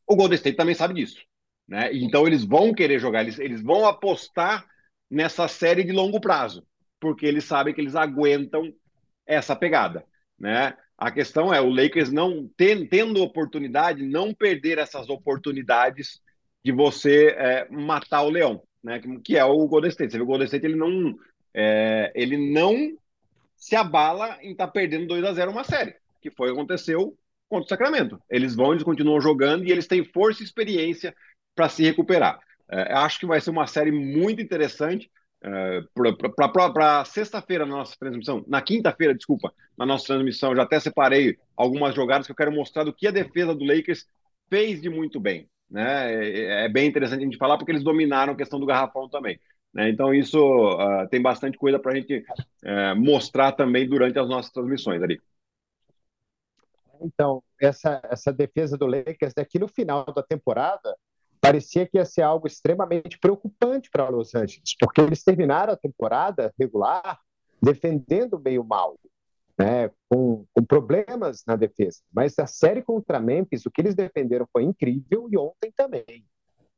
O 0.06 0.16
Golden 0.16 0.36
State 0.36 0.56
também 0.56 0.74
sabe 0.74 0.94
disso. 0.94 1.18
Né? 1.66 1.90
Então 1.94 2.26
eles 2.26 2.44
vão 2.44 2.72
querer 2.72 2.98
jogar, 2.98 3.22
eles, 3.22 3.38
eles 3.38 3.62
vão 3.62 3.86
apostar 3.86 4.66
nessa 5.10 5.48
série 5.48 5.84
de 5.84 5.92
longo 5.92 6.20
prazo, 6.20 6.66
porque 7.00 7.26
eles 7.26 7.44
sabem 7.44 7.74
que 7.74 7.80
eles 7.80 7.94
aguentam 7.94 8.72
essa 9.26 9.56
pegada. 9.56 10.04
Né? 10.38 10.74
A 10.96 11.10
questão 11.10 11.52
é 11.52 11.60
o 11.60 11.70
Lakers 11.70 12.12
não 12.12 12.48
tendo 12.56 13.22
oportunidade, 13.22 14.06
não 14.06 14.32
perder 14.32 14.78
essas 14.78 15.08
oportunidades 15.08 16.20
de 16.64 16.72
você 16.72 17.34
é, 17.36 17.68
matar 17.70 18.22
o 18.22 18.30
leão, 18.30 18.62
né? 18.82 19.00
Que 19.22 19.36
é 19.36 19.44
o 19.44 19.66
Golden 19.66 19.90
State. 19.90 20.12
Você 20.12 20.18
vê 20.18 20.22
o 20.22 20.26
Golden 20.26 20.46
State 20.46 20.64
ele 20.64 20.76
não 20.76 21.14
é, 21.52 22.10
ele 22.14 22.52
não 22.52 22.96
se 23.56 23.76
abala 23.76 24.38
em 24.40 24.52
estar 24.52 24.66
tá 24.66 24.72
perdendo 24.72 25.06
2 25.06 25.24
a 25.24 25.32
0 25.32 25.50
uma 25.50 25.64
série, 25.64 25.94
que 26.20 26.30
foi 26.30 26.50
aconteceu 26.50 27.16
contra 27.48 27.66
o 27.66 27.68
Sacramento. 27.68 28.20
Eles 28.30 28.54
vão, 28.54 28.72
eles 28.72 28.82
continuam 28.82 29.20
jogando 29.20 29.64
e 29.64 29.70
eles 29.70 29.86
têm 29.86 30.04
força 30.04 30.42
e 30.42 30.46
experiência 30.46 31.14
para 31.54 31.68
se 31.68 31.82
recuperar. 31.82 32.38
É, 32.70 32.94
acho 32.94 33.20
que 33.20 33.26
vai 33.26 33.40
ser 33.40 33.50
uma 33.50 33.66
série 33.66 33.92
muito 33.92 34.40
interessante. 34.40 35.10
É, 35.42 35.82
para 36.52 37.04
sexta-feira 37.04 37.66
na 37.66 37.76
nossa 37.76 37.94
transmissão, 37.98 38.42
na 38.48 38.62
quinta-feira, 38.62 39.14
desculpa, 39.14 39.52
na 39.76 39.84
nossa 39.84 40.06
transmissão, 40.06 40.56
já 40.56 40.62
até 40.62 40.80
separei 40.80 41.36
algumas 41.54 41.94
jogadas 41.94 42.26
que 42.26 42.32
eu 42.32 42.36
quero 42.36 42.50
mostrar 42.50 42.84
do 42.84 42.94
que 42.94 43.06
a 43.06 43.10
defesa 43.10 43.54
do 43.54 43.64
Lakers 43.64 44.06
fez 44.48 44.80
de 44.80 44.88
muito 44.88 45.20
bem. 45.20 45.46
Né? 45.70 46.14
É, 46.14 46.64
é 46.64 46.68
bem 46.68 46.86
interessante 46.86 47.20
a 47.20 47.24
gente 47.24 47.36
falar 47.36 47.58
porque 47.58 47.72
eles 47.72 47.84
dominaram 47.84 48.32
a 48.32 48.36
questão 48.36 48.58
do 48.58 48.66
garrafão 48.66 49.08
também. 49.08 49.38
Né? 49.74 49.90
Então, 49.90 50.14
isso 50.14 50.38
uh, 50.38 51.08
tem 51.08 51.20
bastante 51.20 51.58
coisa 51.58 51.78
para 51.78 51.92
a 51.92 51.96
gente 51.96 52.18
uh, 52.18 52.96
mostrar 52.96 53.52
também 53.52 53.86
durante 53.88 54.18
as 54.18 54.28
nossas 54.28 54.52
transmissões 54.52 55.02
ali. 55.02 55.20
Então, 57.02 57.42
essa, 57.60 58.00
essa 58.04 58.32
defesa 58.32 58.78
do 58.78 58.86
Lakers, 58.86 59.34
daqui 59.34 59.58
no 59.58 59.68
final 59.68 60.04
da 60.06 60.22
temporada, 60.22 60.96
parecia 61.44 61.86
que 61.86 61.98
ia 61.98 62.06
ser 62.06 62.22
algo 62.22 62.46
extremamente 62.46 63.18
preocupante 63.18 63.90
para 63.90 64.08
Los 64.08 64.34
Angeles, 64.34 64.74
porque 64.80 65.02
eles 65.02 65.22
terminaram 65.22 65.74
a 65.74 65.76
temporada 65.76 66.50
regular 66.58 67.20
defendendo 67.60 68.40
meio 68.40 68.64
mal, 68.64 68.98
né, 69.58 69.90
com, 70.08 70.46
com, 70.54 70.64
problemas 70.64 71.44
na 71.46 71.54
defesa. 71.54 72.00
Mas 72.10 72.38
a 72.38 72.46
série 72.46 72.82
contra 72.82 73.20
Memphis, 73.20 73.66
o 73.66 73.70
que 73.70 73.82
eles 73.82 73.94
defenderam 73.94 74.48
foi 74.50 74.62
incrível 74.62 75.28
e 75.30 75.36
ontem 75.36 75.70
também. 75.76 76.24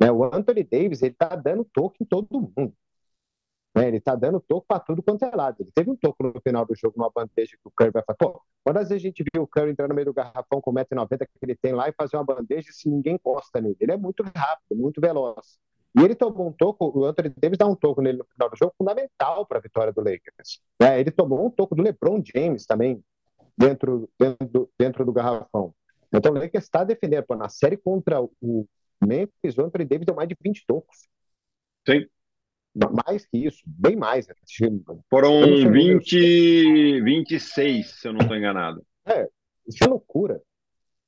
Né, 0.00 0.10
o 0.10 0.24
Anthony 0.24 0.64
Davis 0.64 1.00
ele 1.00 1.12
está 1.12 1.36
dando 1.36 1.64
toque 1.72 2.02
em 2.02 2.06
todo 2.06 2.52
mundo. 2.56 2.74
Né? 3.76 3.88
Ele 3.88 3.98
está 3.98 4.14
dando 4.14 4.40
toco 4.40 4.66
para 4.66 4.80
tudo 4.80 5.02
quanto 5.02 5.24
é 5.26 5.30
lado. 5.36 5.58
Ele 5.60 5.70
teve 5.74 5.90
um 5.90 5.96
toco 5.96 6.22
no 6.22 6.40
final 6.40 6.64
do 6.64 6.74
jogo, 6.74 6.94
numa 6.96 7.10
bandeja 7.10 7.58
que 7.62 7.68
o 7.68 7.70
Curry 7.70 7.90
vai 7.90 8.02
falar. 8.02 8.16
Pô, 8.16 8.42
quantas 8.64 8.88
vezes 8.88 9.04
a 9.04 9.06
gente 9.06 9.22
viu 9.32 9.42
o 9.42 9.46
Curry 9.46 9.70
entrar 9.70 9.86
no 9.86 9.94
meio 9.94 10.06
do 10.06 10.14
garrafão 10.14 10.62
com 10.62 10.72
1,90m 10.72 11.18
que 11.18 11.26
ele 11.42 11.54
tem 11.54 11.72
lá 11.72 11.86
e 11.86 11.92
fazer 11.92 12.16
uma 12.16 12.24
bandeja 12.24 12.72
se 12.72 12.88
ninguém 12.88 13.16
encosta 13.16 13.60
nele? 13.60 13.76
Ele 13.78 13.92
é 13.92 13.96
muito 13.98 14.22
rápido, 14.34 14.80
muito 14.80 14.98
veloz. 14.98 15.58
E 15.94 16.02
ele 16.02 16.14
tomou 16.14 16.48
um 16.48 16.52
toco, 16.52 16.98
o 16.98 17.04
Anthony 17.04 17.34
Davis 17.36 17.58
dá 17.58 17.66
um 17.66 17.74
toco 17.74 18.00
nele 18.00 18.18
no 18.18 18.24
final 18.24 18.50
do 18.50 18.56
jogo, 18.56 18.74
fundamental 18.78 19.46
para 19.46 19.58
a 19.58 19.60
vitória 19.62 19.92
do 19.92 20.00
Lakers. 20.00 20.60
É, 20.80 20.98
ele 20.98 21.10
tomou 21.10 21.46
um 21.46 21.50
toco 21.50 21.74
do 21.74 21.82
LeBron 21.82 22.22
James 22.34 22.64
também, 22.64 23.02
dentro, 23.56 24.08
dentro, 24.18 24.70
dentro 24.78 25.04
do 25.04 25.12
garrafão. 25.12 25.74
Então 26.12 26.32
o 26.32 26.38
Lakers 26.38 26.64
está 26.64 26.82
defendendo. 26.82 27.24
Pô, 27.24 27.34
na 27.34 27.48
série 27.48 27.76
contra 27.76 28.22
o 28.22 28.66
Memphis, 29.02 29.56
o 29.56 29.62
Anthony 29.62 29.84
Davis 29.84 30.06
deu 30.06 30.14
mais 30.14 30.28
de 30.28 30.36
20 30.42 30.64
tocos. 30.66 31.08
Sim 31.86 32.06
mais 33.04 33.26
que 33.26 33.38
isso, 33.38 33.62
bem 33.66 33.96
mais. 33.96 34.26
Né? 34.26 34.34
Foram 35.08 35.70
20, 35.72 37.00
26, 37.02 38.00
se 38.00 38.08
eu 38.08 38.12
não 38.12 38.20
estou 38.20 38.36
enganado. 38.36 38.84
É, 39.06 39.28
isso 39.66 39.82
é 39.82 39.86
loucura. 39.86 40.42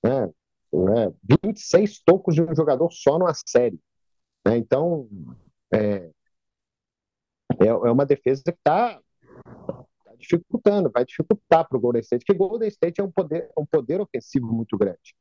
Né? 0.03 0.31
É, 0.73 1.13
26 1.45 2.01
tocos 2.01 2.35
de 2.35 2.43
um 2.43 2.55
jogador 2.55 2.91
só 2.91 3.19
numa 3.19 3.35
série. 3.35 3.79
Né? 4.47 4.57
Então, 4.57 5.09
é, 5.73 6.11
é, 7.61 7.67
é 7.67 7.73
uma 7.73 8.07
defesa 8.07 8.43
que 8.43 8.51
está 8.51 8.99
tá 8.99 10.15
dificultando, 10.17 10.91
vai 10.91 11.05
dificultar 11.05 11.69
para 11.69 11.77
o 11.77 11.81
Golden 11.81 12.01
State, 12.01 12.25
porque 12.25 12.43
o 12.43 12.49
Golden 12.49 12.69
State 12.69 13.01
é 13.01 13.05
um 13.05 13.11
poder, 13.11 13.51
um 13.57 13.67
poder 13.67 14.01
ofensivo 14.01 14.47
muito 14.53 14.77
grande. 14.77 15.15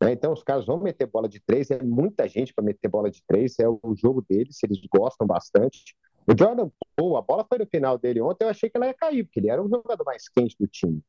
Né? 0.00 0.12
Então, 0.12 0.32
os 0.32 0.42
caras 0.42 0.64
vão 0.64 0.78
meter 0.78 1.06
bola 1.06 1.28
de 1.28 1.40
três, 1.40 1.70
é 1.70 1.82
muita 1.82 2.26
gente 2.26 2.54
para 2.54 2.64
meter 2.64 2.88
bola 2.88 3.10
de 3.10 3.22
três, 3.26 3.58
é 3.58 3.68
o 3.68 3.94
jogo 3.94 4.24
deles, 4.26 4.62
eles 4.62 4.80
gostam 4.92 5.26
bastante. 5.26 5.94
O 6.26 6.36
Jordan 6.36 6.70
Poole, 6.96 7.16
a 7.16 7.22
bola 7.22 7.44
foi 7.46 7.58
no 7.58 7.66
final 7.66 7.98
dele 7.98 8.20
ontem, 8.20 8.44
eu 8.44 8.48
achei 8.48 8.70
que 8.70 8.76
ela 8.76 8.86
ia 8.86 8.94
cair, 8.94 9.24
porque 9.24 9.40
ele 9.40 9.50
era 9.50 9.62
o 9.62 9.68
jogador 9.68 10.04
mais 10.04 10.28
quente 10.28 10.56
do 10.58 10.66
time. 10.66 11.02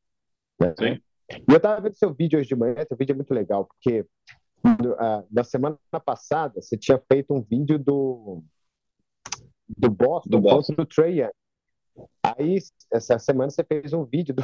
Né? 0.60 0.74
Sim. 0.78 1.00
E 1.30 1.52
eu 1.52 1.56
estava 1.56 1.80
vendo 1.80 1.96
seu 1.96 2.12
vídeo 2.12 2.38
hoje 2.38 2.48
de 2.48 2.56
manhã, 2.56 2.76
seu 2.86 2.96
vídeo 2.96 3.12
é 3.12 3.16
muito 3.16 3.32
legal, 3.32 3.64
porque 3.64 4.00
uh, 4.66 5.26
na 5.30 5.44
semana 5.44 5.78
passada 6.04 6.60
você 6.60 6.76
tinha 6.76 7.00
feito 7.10 7.32
um 7.32 7.40
vídeo 7.40 7.78
do, 7.78 8.42
do 9.68 9.90
Boston, 9.90 10.30
do 10.30 10.40
Boston. 10.40 10.74
contra 10.74 11.04
o 11.04 11.08
Young. 11.08 11.30
Aí, 12.22 12.58
essa 12.92 13.18
semana 13.18 13.50
você 13.50 13.64
fez 13.64 13.92
um 13.92 14.04
vídeo 14.04 14.34
do, 14.34 14.42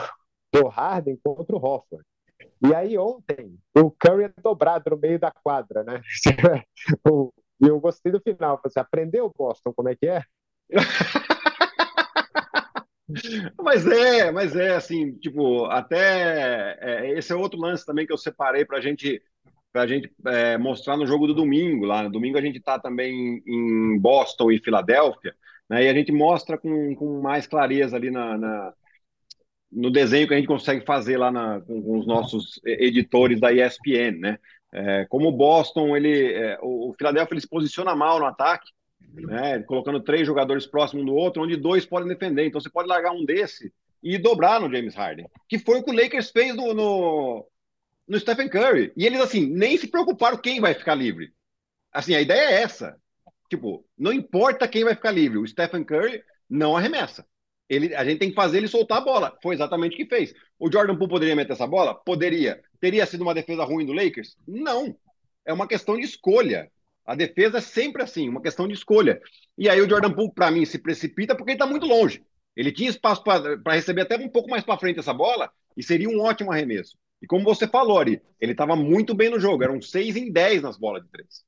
do 0.53 0.69
Harden 0.69 1.19
contra 1.23 1.55
o 1.55 1.63
Hoffman. 1.63 2.03
E 2.67 2.75
aí 2.75 2.99
ontem 2.99 3.57
o 3.77 3.91
Curry 3.91 4.25
é 4.25 4.33
dobrado 4.43 4.91
no 4.91 4.97
meio 4.97 5.19
da 5.19 5.31
quadra, 5.31 5.85
né? 5.85 6.01
E 7.61 7.67
eu 7.67 7.81
gostei 7.81 8.13
do 8.13 8.21
final. 8.21 8.61
Você 8.63 8.79
aprendeu 8.79 9.33
Boston, 9.37 9.73
como 9.73 9.89
é 9.89 9.97
que 9.97 10.07
é? 10.07 10.23
mas 13.61 13.87
é, 13.87 14.31
mas 14.31 14.55
é 14.55 14.77
assim, 14.77 15.13
tipo, 15.19 15.65
até 15.65 16.79
é, 16.81 17.19
esse 17.19 17.33
é 17.33 17.37
outro 17.37 17.59
lance 17.59 17.85
também 17.85 18.07
que 18.07 18.13
eu 18.13 18.19
separei 18.19 18.65
para 18.65 18.81
gente, 18.81 19.21
a 19.75 19.87
gente 19.87 20.13
é, 20.27 20.59
mostrar 20.59 20.97
no 20.97 21.07
jogo 21.07 21.27
do 21.27 21.35
domingo. 21.35 21.85
Lá 21.85 22.03
no 22.03 22.11
domingo 22.11 22.39
a 22.39 22.41
gente 22.41 22.59
está 22.59 22.79
também 22.79 23.43
em 23.47 23.99
Boston 23.99 24.53
e 24.53 24.61
Filadélfia, 24.61 25.35
né? 25.69 25.85
E 25.85 25.89
a 25.89 25.95
gente 25.95 26.13
mostra 26.13 26.57
com, 26.57 26.95
com 26.95 27.21
mais 27.21 27.47
clareza 27.47 27.97
ali 27.97 28.11
na, 28.11 28.39
na 28.39 28.73
no 29.71 29.91
desenho 29.91 30.27
que 30.27 30.35
a 30.35 30.37
gente 30.37 30.47
consegue 30.47 30.85
fazer 30.85 31.17
lá 31.17 31.31
na, 31.31 31.61
com, 31.61 31.83
com, 31.83 31.99
os 31.99 32.07
nossos 32.07 32.61
editores 32.65 33.41
da 33.41 33.53
ESPN, 33.53 34.19
né? 34.19 34.39
É, 34.73 35.07
como 35.07 35.29
o 35.29 35.33
Boston, 35.33 35.97
ele, 35.97 36.33
é, 36.33 36.59
o, 36.61 36.95
Philadelphia 36.99 37.35
ele 37.35 37.41
se 37.41 37.49
posiciona 37.49 37.95
mal 37.95 38.19
no 38.19 38.27
ataque, 38.27 38.71
né? 39.15 39.63
Colocando 39.63 40.01
três 40.01 40.27
jogadores 40.27 40.67
próximos 40.67 41.03
um 41.03 41.07
do 41.07 41.15
outro, 41.15 41.43
onde 41.43 41.57
dois 41.57 41.87
podem 41.87 42.09
defender. 42.09 42.47
Então 42.47 42.61
você 42.61 42.71
pode 42.71 42.89
largar 42.89 43.13
um 43.13 43.25
desse 43.25 43.73
e 44.03 44.17
dobrar 44.19 44.61
no 44.61 44.71
James 44.71 44.95
Harden, 44.95 45.27
que 45.49 45.59
foi 45.59 45.79
o 45.79 45.83
que 45.83 45.91
o 45.91 45.95
Lakers 45.95 46.31
fez 46.31 46.55
no, 46.55 46.73
no, 46.73 47.47
no 48.07 48.19
Stephen 48.19 48.49
Curry. 48.49 48.93
E 48.97 49.05
eles 49.07 49.21
assim 49.21 49.47
nem 49.47 49.77
se 49.77 49.89
preocuparam 49.89 50.37
quem 50.39 50.61
vai 50.61 50.75
ficar 50.75 50.95
livre. 50.95 51.33
Assim, 51.93 52.15
a 52.15 52.21
ideia 52.21 52.51
é 52.51 52.63
essa. 52.63 52.97
Tipo, 53.49 53.85
não 53.97 54.13
importa 54.13 54.69
quem 54.69 54.85
vai 54.85 54.95
ficar 54.95 55.11
livre, 55.11 55.39
o 55.39 55.47
Stephen 55.47 55.83
Curry 55.83 56.23
não 56.49 56.77
arremessa. 56.77 57.27
Ele, 57.69 57.95
a 57.95 58.05
gente 58.05 58.19
tem 58.19 58.31
que 58.31 58.35
fazer 58.35 58.59
ele 58.59 58.69
soltar 58.69 58.99
a 58.99 59.05
bola. 59.05 59.37
Foi 59.43 59.55
exatamente 59.55 59.95
o 59.95 59.97
que 59.97 60.07
fez. 60.07 60.35
O 60.59 60.73
Jordan 60.73 60.97
Poole 60.97 61.11
poderia 61.11 61.37
meter 61.37 61.53
essa 61.53 61.67
bola? 61.67 61.95
Poderia. 61.95 62.63
Teria 62.81 63.05
sido 63.05 63.23
uma 63.23 63.35
defesa 63.35 63.65
ruim 63.65 63.85
do 63.85 63.93
Lakers? 63.93 64.37
Não. 64.47 64.97
É 65.45 65.53
uma 65.53 65.69
questão 65.69 65.97
de 65.97 66.05
escolha. 66.05 66.71
A 67.05 67.15
defesa 67.15 67.59
é 67.59 67.61
sempre 67.61 68.03
assim, 68.03 68.29
uma 68.29 68.43
questão 68.43 68.67
de 68.67 68.75
escolha. 68.75 69.21
E 69.57 69.69
aí 69.69 69.81
o 69.81 69.89
Jordan 69.89 70.13
Poole, 70.13 70.33
para 70.35 70.51
mim, 70.51 70.65
se 70.65 70.79
precipita 70.79 71.35
porque 71.35 71.53
ele 71.53 71.57
está 71.57 71.67
muito 71.67 71.87
longe. 71.87 72.23
Ele 72.57 72.73
tinha 72.73 72.91
espaço 72.91 73.23
para 73.23 73.73
receber 73.75 74.03
até 74.03 74.17
um 74.17 74.29
pouco 74.29 74.51
mais 74.51 74.65
para 74.65 74.79
frente 74.79 74.99
essa 74.99 75.15
bola 75.15 75.51
e 75.77 75.83
seria 75.83 76.09
um 76.09 76.21
ótimo 76.21 76.51
arremesso. 76.51 76.99
E 77.23 77.27
como 77.27 77.45
você 77.45 77.67
falou, 77.67 77.99
Ari, 77.99 78.21
ele 78.41 78.53
estava 78.53 78.77
muito 78.77 79.15
bem 79.15 79.31
no 79.31 79.41
jogo. 79.41 79.63
Eram 79.63 79.81
6 79.81 80.17
em 80.17 80.33
10 80.33 80.63
nas 80.63 80.77
bolas 80.77 81.03
de 81.03 81.09
três. 81.09 81.45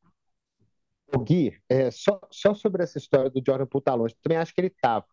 Gui, 1.25 1.61
é, 1.69 1.91
só, 1.91 2.21
só 2.31 2.55
sobre 2.55 2.83
essa 2.83 2.99
história 2.99 3.29
do 3.29 3.43
Jordan 3.45 3.67
Poole 3.67 3.83
estar 3.83 3.93
tá 3.93 3.97
longe, 3.97 4.15
também 4.23 4.39
acho 4.39 4.55
que 4.55 4.61
ele 4.61 4.69
estava. 4.69 5.05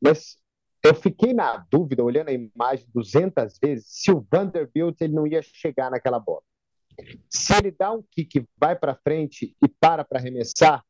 Mas 0.00 0.36
eu 0.82 0.94
fiquei 0.94 1.32
na 1.32 1.58
dúvida, 1.70 2.02
olhando 2.02 2.28
a 2.28 2.32
imagem 2.32 2.86
200 2.92 3.58
vezes, 3.58 3.86
se 3.88 4.10
o 4.10 4.26
Vanderbilt 4.30 5.00
ele 5.00 5.12
não 5.12 5.26
ia 5.26 5.40
chegar 5.42 5.90
naquela 5.90 6.18
bola. 6.18 6.42
Se 7.30 7.54
ele 7.54 7.70
dá 7.70 7.92
um 7.92 8.02
kick, 8.10 8.44
vai 8.58 8.76
para 8.76 8.94
frente 8.94 9.56
e 9.62 9.68
para 9.68 10.04
para 10.04 10.18
arremessar, 10.18 10.84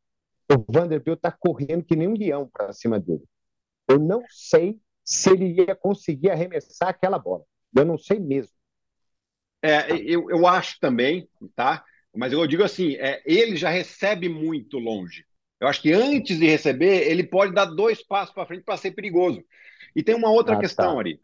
o 0.51 0.73
Vanderbilt 0.73 1.19
está 1.19 1.31
correndo 1.31 1.85
que 1.85 1.95
nem 1.95 2.09
um 2.09 2.17
leão 2.17 2.49
para 2.51 2.73
cima 2.73 2.99
dele. 2.99 3.23
Eu 3.89 3.99
não 3.99 4.25
sei 4.29 4.81
se 5.05 5.31
ele 5.31 5.61
ia 5.61 5.75
conseguir 5.75 6.31
arremessar 6.31 6.89
aquela 6.89 7.19
bola. 7.19 7.45
Eu 7.75 7.85
não 7.85 7.99
sei 7.99 8.19
mesmo. 8.19 8.53
É, 9.63 9.93
eu, 9.93 10.29
eu 10.31 10.47
acho 10.47 10.79
também, 10.81 11.29
tá? 11.55 11.85
Mas 12.15 12.33
eu 12.33 12.47
digo 12.47 12.63
assim, 12.63 12.95
é, 12.97 13.23
ele 13.25 13.57
já 13.57 13.71
recebe 13.71 14.29
muito 14.29 14.79
longe. 14.79 15.25
Eu 15.63 15.69
acho 15.69 15.81
que 15.81 15.93
antes 15.93 16.41
de 16.41 16.47
receber, 16.49 17.09
ele 17.09 17.23
pode 17.23 17.55
dar 17.55 17.67
dois 17.67 18.03
passos 18.03 18.35
para 18.35 18.45
frente 18.45 18.65
para 18.65 18.77
ser 18.77 18.91
perigoso. 18.91 19.45
E 19.95 20.03
tem 20.03 20.13
uma 20.13 20.29
outra 20.29 20.57
ah, 20.57 20.59
questão, 20.59 20.95
tá. 20.95 20.99
Ari. 20.99 21.21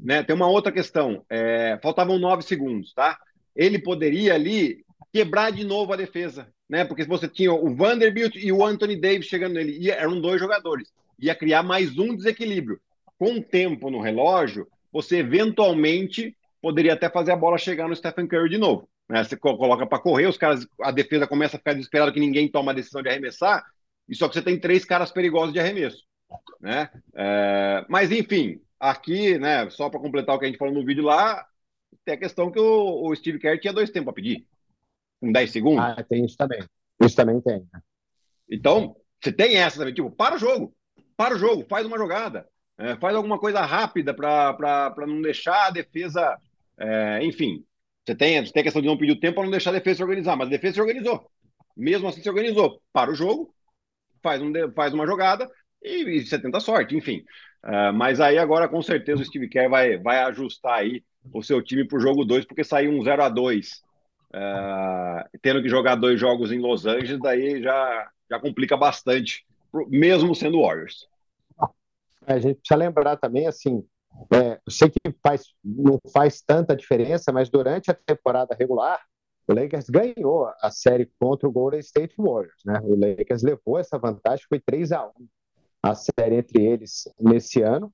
Né? 0.00 0.22
Tem 0.22 0.36
uma 0.36 0.46
outra 0.46 0.70
questão. 0.70 1.24
É, 1.28 1.76
faltavam 1.82 2.16
nove 2.16 2.44
segundos, 2.44 2.94
tá? 2.94 3.18
Ele 3.56 3.80
poderia 3.80 4.32
ali 4.32 4.84
quebrar 5.12 5.50
de 5.50 5.64
novo 5.64 5.92
a 5.92 5.96
defesa, 5.96 6.46
né? 6.68 6.84
Porque 6.84 7.02
você 7.02 7.26
tinha 7.26 7.52
o 7.52 7.74
Vanderbilt 7.74 8.36
e 8.36 8.52
o 8.52 8.64
Anthony 8.64 8.94
Davis 8.94 9.26
chegando 9.26 9.54
nele, 9.54 9.76
e 9.76 9.90
eram 9.90 10.20
dois 10.20 10.40
jogadores. 10.40 10.92
Ia 11.18 11.34
criar 11.34 11.64
mais 11.64 11.98
um 11.98 12.14
desequilíbrio. 12.14 12.80
Com 13.18 13.38
o 13.38 13.42
tempo 13.42 13.90
no 13.90 14.00
relógio, 14.00 14.68
você 14.92 15.16
eventualmente 15.16 16.36
poderia 16.62 16.92
até 16.92 17.10
fazer 17.10 17.32
a 17.32 17.36
bola 17.36 17.58
chegar 17.58 17.88
no 17.88 17.96
Stephen 17.96 18.28
Curry 18.28 18.50
de 18.50 18.58
novo. 18.58 18.88
Né? 19.08 19.22
Você 19.22 19.36
coloca 19.36 19.86
para 19.86 19.98
correr, 19.98 20.26
os 20.26 20.36
caras, 20.36 20.66
a 20.80 20.90
defesa 20.90 21.26
começa 21.26 21.56
a 21.56 21.58
ficar 21.58 21.74
desesperada 21.74 22.12
que 22.12 22.20
ninguém 22.20 22.48
toma 22.48 22.72
a 22.72 22.74
decisão 22.74 23.02
de 23.02 23.08
arremessar, 23.08 23.64
e 24.08 24.14
só 24.14 24.28
que 24.28 24.34
você 24.34 24.42
tem 24.42 24.58
três 24.58 24.84
caras 24.84 25.10
perigosos 25.10 25.52
de 25.52 25.60
arremesso, 25.60 26.04
né? 26.60 26.90
É, 27.14 27.84
mas 27.88 28.10
enfim, 28.10 28.60
aqui, 28.78 29.38
né? 29.38 29.68
Só 29.70 29.88
para 29.88 30.00
completar 30.00 30.34
o 30.34 30.38
que 30.38 30.44
a 30.44 30.48
gente 30.48 30.58
falou 30.58 30.74
no 30.74 30.84
vídeo 30.84 31.04
lá, 31.04 31.46
tem 32.04 32.14
a 32.14 32.18
questão 32.18 32.50
que 32.50 32.58
o, 32.58 33.08
o 33.08 33.14
Steve 33.14 33.38
Kerr 33.38 33.58
tinha 33.58 33.72
dois 33.72 33.90
tempos 33.90 34.06
para 34.06 34.14
pedir, 34.14 34.46
com 35.20 35.32
10 35.32 35.50
segundos. 35.50 35.84
Ah, 35.84 36.04
tem 36.08 36.24
isso 36.24 36.36
também. 36.36 36.62
Isso 37.02 37.16
também 37.16 37.40
tem. 37.40 37.60
Né? 37.72 37.80
Então, 38.50 38.96
você 39.20 39.32
tem 39.32 39.56
essa 39.56 39.78
também, 39.78 39.94
tipo, 39.94 40.10
para 40.10 40.34
o 40.34 40.38
jogo, 40.38 40.74
para 41.16 41.34
o 41.34 41.38
jogo, 41.38 41.64
faz 41.68 41.86
uma 41.86 41.96
jogada, 41.96 42.46
é, 42.76 42.96
faz 42.96 43.16
alguma 43.16 43.38
coisa 43.38 43.60
rápida 43.62 44.12
para 44.12 45.06
não 45.06 45.22
deixar 45.22 45.68
a 45.68 45.70
defesa, 45.70 46.36
é, 46.78 47.24
enfim, 47.24 47.64
você 48.04 48.14
tem, 48.14 48.44
você 48.44 48.52
tem 48.52 48.60
a 48.60 48.64
questão 48.64 48.82
de 48.82 48.88
não 48.88 48.98
pedir 48.98 49.12
o 49.12 49.20
tempo 49.20 49.36
para 49.36 49.44
não 49.44 49.50
deixar 49.50 49.70
a 49.70 49.74
defesa 49.74 49.98
se 49.98 50.02
organizar, 50.02 50.36
mas 50.36 50.48
a 50.48 50.50
defesa 50.50 50.74
se 50.74 50.80
organizou. 50.80 51.30
Mesmo 51.76 52.08
assim, 52.08 52.22
se 52.22 52.28
organizou. 52.28 52.80
Para 52.92 53.10
o 53.10 53.14
jogo, 53.14 53.54
faz, 54.22 54.42
um, 54.42 54.52
faz 54.74 54.92
uma 54.92 55.06
jogada 55.06 55.50
e, 55.82 56.02
e 56.02 56.26
você 56.26 56.38
tenta 56.38 56.60
sorte, 56.60 56.96
enfim. 56.96 57.24
Uh, 57.64 57.92
mas 57.94 58.20
aí 58.20 58.36
agora, 58.36 58.68
com 58.68 58.82
certeza, 58.82 59.22
o 59.22 59.24
Steve 59.24 59.48
Kerr 59.48 59.70
vai, 59.70 59.96
vai 59.96 60.18
ajustar 60.24 60.80
aí 60.80 61.02
o 61.32 61.42
seu 61.42 61.62
time 61.62 61.86
para 61.86 61.96
o 61.96 62.00
jogo 62.00 62.24
2, 62.24 62.44
porque 62.44 62.62
saiu 62.62 62.90
um 62.92 63.02
0 63.02 63.22
a 63.22 63.28
2 63.30 63.70
uh, 63.70 63.80
ah, 64.34 65.28
tendo 65.40 65.62
que 65.62 65.68
jogar 65.68 65.94
dois 65.94 66.20
jogos 66.20 66.52
em 66.52 66.58
Los 66.58 66.84
Angeles, 66.86 67.20
daí 67.20 67.62
já, 67.62 68.10
já 68.30 68.38
complica 68.38 68.76
bastante, 68.76 69.46
mesmo 69.88 70.34
sendo 70.34 70.60
Warriors. 70.60 71.08
A 72.26 72.38
gente 72.38 72.56
precisa 72.56 72.76
lembrar 72.76 73.16
também, 73.16 73.46
assim, 73.46 73.84
é, 74.32 74.60
eu 74.66 74.72
sei 74.72 74.90
que 74.90 74.98
faz, 75.22 75.54
não 75.62 75.98
faz 76.12 76.40
tanta 76.40 76.76
diferença, 76.76 77.32
mas 77.32 77.50
durante 77.50 77.90
a 77.90 77.94
temporada 77.94 78.56
regular, 78.58 79.00
o 79.46 79.52
Lakers 79.52 79.90
ganhou 79.90 80.50
a 80.60 80.70
série 80.70 81.10
contra 81.20 81.48
o 81.48 81.52
Golden 81.52 81.80
State 81.80 82.14
Warriors. 82.18 82.62
Né? 82.64 82.80
O 82.82 82.94
Lakers 82.94 83.42
levou 83.42 83.78
essa 83.78 83.98
vantagem, 83.98 84.46
foi 84.48 84.60
3 84.60 84.92
a 84.92 85.06
1 85.06 85.12
a 85.82 85.94
série 85.94 86.36
entre 86.36 86.64
eles 86.64 87.06
nesse 87.20 87.60
ano. 87.60 87.92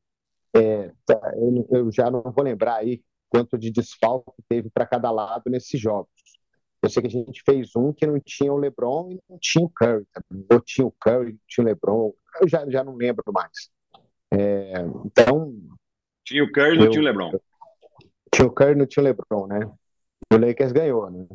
É, 0.55 0.93
tá, 1.05 1.33
eu, 1.37 1.67
eu, 1.71 1.93
já 1.93 2.09
não 2.09 2.23
vou 2.23 2.45
lembrar 2.45 2.77
aí 2.77 3.03
quanto 3.29 3.59
de 3.59 3.71
desfalque 3.71 4.31
teve 4.49 4.71
para 4.71 4.87
cada 4.87 5.11
lado 5.11 5.51
nesses 5.51 5.81
jogos. 5.81 6.11
Eu 6.83 6.89
sei 6.89 7.03
que 7.03 7.09
a 7.09 7.11
gente 7.11 7.43
fez 7.45 7.75
um 7.77 7.93
que 7.93 8.07
não 8.07 8.19
tinha 8.21 8.53
o 8.53 8.57
LeBron 8.57 9.11
e 9.11 9.21
não 9.29 9.39
tinha 9.39 9.65
o 9.65 9.69
Curry. 9.69 10.07
Ou 10.51 10.61
tinha 10.61 10.87
o 10.87 10.95
Curry, 11.01 11.33
não 11.33 11.41
tinha 11.47 11.65
o 11.65 11.67
LeBron. 11.67 12.13
Eu 12.41 12.49
já, 12.49 12.69
já 12.71 12.85
não 12.85 12.95
lembro 12.95 13.25
mais. 13.33 13.71
É, 14.33 14.81
então, 15.05 15.53
tinha 16.31 16.45
o 16.45 16.53
Curry 16.53 16.77
e 16.77 16.79
não 16.79 16.91
tinha 16.91 17.03
o 17.03 17.05
LeBron. 17.05 17.33
Tinha 18.33 18.47
o 18.47 18.53
Curry 18.53 18.73
e 18.73 18.77
não 18.77 18.87
tinha 18.87 19.03
o 19.03 19.05
LeBron, 19.05 19.47
né? 19.49 19.73
O 20.33 20.37
Lakers 20.37 20.71
ganhou, 20.71 21.11
né? 21.11 21.27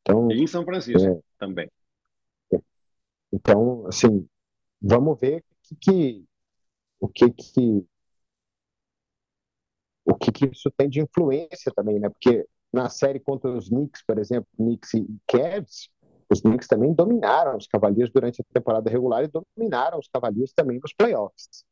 Então, 0.00 0.30
e 0.32 0.42
em 0.42 0.46
São 0.46 0.64
Francisco 0.64 1.06
é, 1.06 1.20
também. 1.38 1.70
Então, 3.30 3.86
assim, 3.86 4.26
vamos 4.80 5.20
ver 5.20 5.44
que, 5.62 5.76
que, 5.76 6.24
o 6.98 7.08
que 7.08 7.30
que 7.30 7.86
o 10.06 10.14
que, 10.14 10.32
que 10.32 10.46
isso 10.46 10.70
tem 10.74 10.88
de 10.88 11.02
influência 11.02 11.70
também, 11.76 12.00
né? 12.00 12.08
Porque 12.08 12.46
na 12.72 12.88
série 12.88 13.20
contra 13.20 13.50
os 13.50 13.68
Knicks, 13.68 14.02
por 14.02 14.18
exemplo, 14.18 14.48
Knicks 14.56 14.94
e 14.94 15.06
Cavs, 15.26 15.90
os 16.30 16.40
Knicks 16.40 16.66
também 16.66 16.94
dominaram 16.94 17.58
os 17.58 17.66
Cavaliers 17.66 18.10
durante 18.10 18.40
a 18.40 18.44
temporada 18.54 18.88
regular 18.88 19.24
e 19.24 19.28
dominaram 19.28 19.98
os 19.98 20.08
Cavaliers 20.08 20.54
também 20.54 20.80
nos 20.82 20.94
playoffs. 20.94 21.66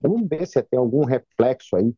Vamos 0.00 0.26
ver 0.26 0.46
se 0.46 0.62
tem 0.62 0.78
algum 0.78 1.04
reflexo 1.04 1.76
aí 1.76 1.94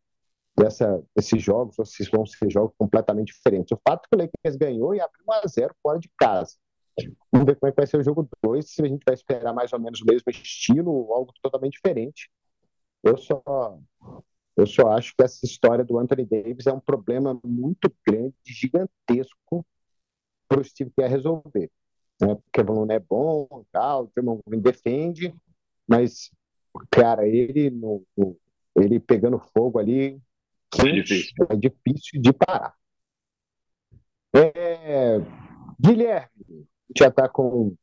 dessa, 0.57 1.03
desses 1.15 1.43
jogos, 1.43 1.77
se 1.85 2.09
vão 2.11 2.25
ser 2.25 2.51
jogos 2.51 2.75
completamente 2.79 3.33
diferentes. 3.33 3.73
O 3.73 3.81
fato 3.87 4.05
é 4.05 4.09
que 4.09 4.17
o 4.17 4.19
Lakers 4.19 4.57
ganhou 4.57 4.95
e 4.95 5.01
abriu 5.01 5.25
1 5.29 5.33
a 5.33 5.47
0 5.47 5.75
fora 5.83 5.99
de 5.99 6.09
casa. 6.19 6.55
Vamos 7.33 7.47
ver 7.47 7.57
como 7.57 7.69
é 7.69 7.73
que 7.73 7.77
vai 7.77 7.87
ser 7.87 7.99
o 7.99 8.05
jogo 8.05 8.29
2, 8.43 8.71
se 8.71 8.83
a 8.83 8.87
gente 8.87 9.03
vai 9.05 9.15
esperar 9.15 9.53
mais 9.53 9.73
ou 9.73 9.81
menos 9.81 10.01
o 10.01 10.07
mesmo 10.07 10.31
estilo 10.31 10.93
ou 10.93 11.13
algo 11.13 11.33
totalmente 11.43 11.75
diferente. 11.75 12.31
Eu 13.03 13.19
só, 13.19 13.43
eu 14.57 14.67
só 14.67 14.89
acho 14.93 15.15
que 15.17 15.25
essa 15.25 15.45
história 15.45 15.85
do 15.85 15.99
Anthony 15.99 16.25
Davis 16.25 16.67
é 16.67 16.73
um 16.73 16.81
problema 16.81 17.39
muito 17.45 17.93
grande, 18.07 18.35
gigantesco 18.47 19.67
para 20.49 20.61
o 20.61 20.65
Steve 20.65 20.93
Kerr 20.97 21.11
resolver. 21.11 21.71
Né? 22.21 22.37
Porque 22.37 22.61
o 22.61 22.65
Balloon 22.65 22.93
é 22.93 23.01
bom, 23.01 23.65
tal, 23.73 24.05
o 24.05 24.11
Draymond 24.15 24.43
defende, 24.61 25.35
mas, 25.87 26.31
cara, 26.91 27.27
ele, 27.27 27.71
no, 27.71 28.07
ele 28.77 29.01
pegando 29.01 29.39
fogo 29.39 29.79
ali, 29.79 30.21
é 30.81 30.93
difícil. 30.93 31.47
é 31.51 31.57
difícil 31.57 32.21
de 32.21 32.33
parar. 32.33 32.75
É, 34.35 35.19
Guilherme, 35.81 36.67
já 36.97 37.09
está 37.09 37.29
com 37.29 37.75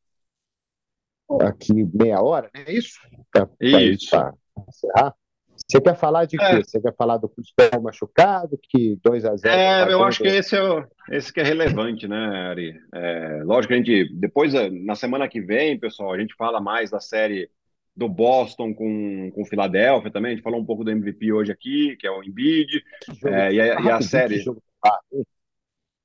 aqui 1.41 1.73
meia 1.93 2.21
hora, 2.21 2.49
não 2.53 2.61
é 2.61 2.71
isso? 2.71 2.99
Pra, 3.31 3.49
isso. 3.59 4.09
Pra 4.09 4.33
encerrar. 4.67 5.15
Você 5.55 5.79
quer 5.79 5.95
falar 5.95 6.25
de 6.25 6.41
é. 6.41 6.49
quê? 6.49 6.63
Você 6.63 6.81
quer 6.81 6.95
falar 6.95 7.17
do 7.17 7.29
Cristóvão 7.29 7.83
machucado, 7.83 8.59
que 8.61 8.97
2 9.03 9.25
a 9.25 9.35
0 9.35 9.55
É, 9.55 9.85
tá 9.85 9.91
eu 9.91 10.03
acho 10.03 10.21
que 10.21 10.27
esse 10.27 10.55
é, 10.55 10.61
o, 10.61 10.85
esse 11.09 11.31
que 11.31 11.39
é 11.39 11.43
relevante, 11.43 12.07
né, 12.07 12.49
Ari? 12.49 12.79
É, 12.93 13.41
lógico 13.43 13.69
que 13.69 13.73
a 13.73 13.77
gente, 13.77 14.13
depois, 14.15 14.53
na 14.83 14.95
semana 14.95 15.27
que 15.27 15.39
vem, 15.39 15.79
pessoal, 15.79 16.13
a 16.13 16.19
gente 16.19 16.35
fala 16.35 16.59
mais 16.59 16.89
da 16.89 16.99
série 16.99 17.49
do 17.95 18.07
Boston 18.07 18.73
com, 18.73 19.31
com 19.31 19.45
Filadélfia 19.45 20.11
também. 20.11 20.31
A 20.31 20.35
gente 20.35 20.43
falou 20.43 20.59
um 20.59 20.65
pouco 20.65 20.83
do 20.83 20.91
MVP 20.91 21.31
hoje 21.31 21.51
aqui, 21.51 21.95
que 21.97 22.07
é 22.07 22.11
o 22.11 22.23
Embiid. 22.23 22.83
É, 23.25 23.53
e, 23.53 23.61
a, 23.61 23.81
e 23.81 23.91
a 23.91 24.01
série. 24.01 24.43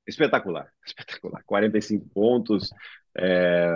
Espetacular, 0.06 0.68
espetacular. 0.86 1.42
45 1.44 2.08
pontos. 2.10 2.70
É, 3.18 3.66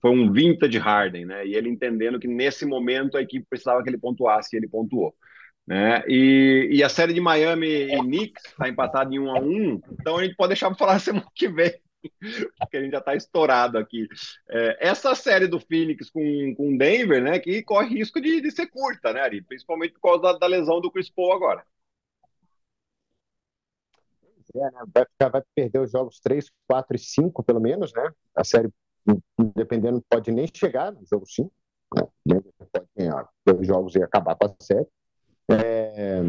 foi 0.00 0.10
um 0.10 0.30
vintage 0.30 0.78
Harden, 0.78 1.24
né? 1.24 1.46
E 1.46 1.54
ele 1.54 1.68
entendendo 1.68 2.20
que 2.20 2.28
nesse 2.28 2.66
momento 2.66 3.16
a 3.16 3.22
equipe 3.22 3.46
precisava 3.48 3.82
que 3.82 3.88
ele 3.88 3.98
pontuasse 3.98 4.54
e 4.54 4.58
ele 4.58 4.68
pontuou. 4.68 5.14
Né? 5.66 6.02
E, 6.06 6.68
e 6.72 6.82
a 6.82 6.90
série 6.90 7.14
de 7.14 7.20
Miami 7.22 7.66
e 7.66 7.98
Knicks 7.98 8.44
está 8.44 8.68
empatada 8.68 9.14
em 9.14 9.18
1 9.18 9.30
a 9.30 9.40
1 9.40 9.80
então 9.98 10.18
a 10.18 10.22
gente 10.22 10.36
pode 10.36 10.48
deixar 10.48 10.68
para 10.68 10.76
falar 10.76 10.98
semana 11.00 11.26
que 11.34 11.48
vem 11.48 11.72
porque 12.58 12.76
a 12.76 12.82
gente 12.82 12.92
já 12.92 12.98
está 12.98 13.14
estourado 13.14 13.78
aqui. 13.78 14.08
É, 14.48 14.88
essa 14.88 15.14
série 15.14 15.46
do 15.46 15.60
Phoenix 15.60 16.10
com, 16.10 16.54
com 16.56 16.76
Denver, 16.76 17.22
né, 17.22 17.38
que 17.38 17.62
corre 17.62 17.98
risco 17.98 18.20
de, 18.20 18.40
de 18.40 18.50
ser 18.50 18.66
curta, 18.66 19.12
né, 19.12 19.20
Ari? 19.20 19.42
Principalmente 19.42 19.94
por 19.94 20.00
causa 20.00 20.22
da, 20.22 20.38
da 20.38 20.46
lesão 20.46 20.80
do 20.80 20.90
Chris 20.90 21.10
Paul 21.10 21.32
agora. 21.32 21.64
É, 24.54 24.58
né? 24.58 24.70
Vai, 24.94 25.04
ficar, 25.04 25.28
vai 25.30 25.42
perder 25.54 25.80
os 25.80 25.90
jogos 25.90 26.20
3, 26.20 26.50
4 26.68 26.96
e 26.96 26.98
5, 26.98 27.42
pelo 27.42 27.60
menos, 27.60 27.92
né? 27.92 28.10
A 28.36 28.44
série, 28.44 28.70
dependendo, 29.56 30.02
pode 30.08 30.30
nem 30.30 30.46
chegar 30.46 30.92
no 30.92 31.04
jogo 31.06 31.26
5. 31.26 31.50
Né? 31.96 32.40
Pode 32.72 32.86
ganhar 32.96 33.28
dois 33.44 33.66
jogos 33.66 33.94
e 33.94 34.02
acabar 34.02 34.36
com 34.36 34.46
a 34.46 34.54
série. 34.60 34.86
É, 35.50 36.20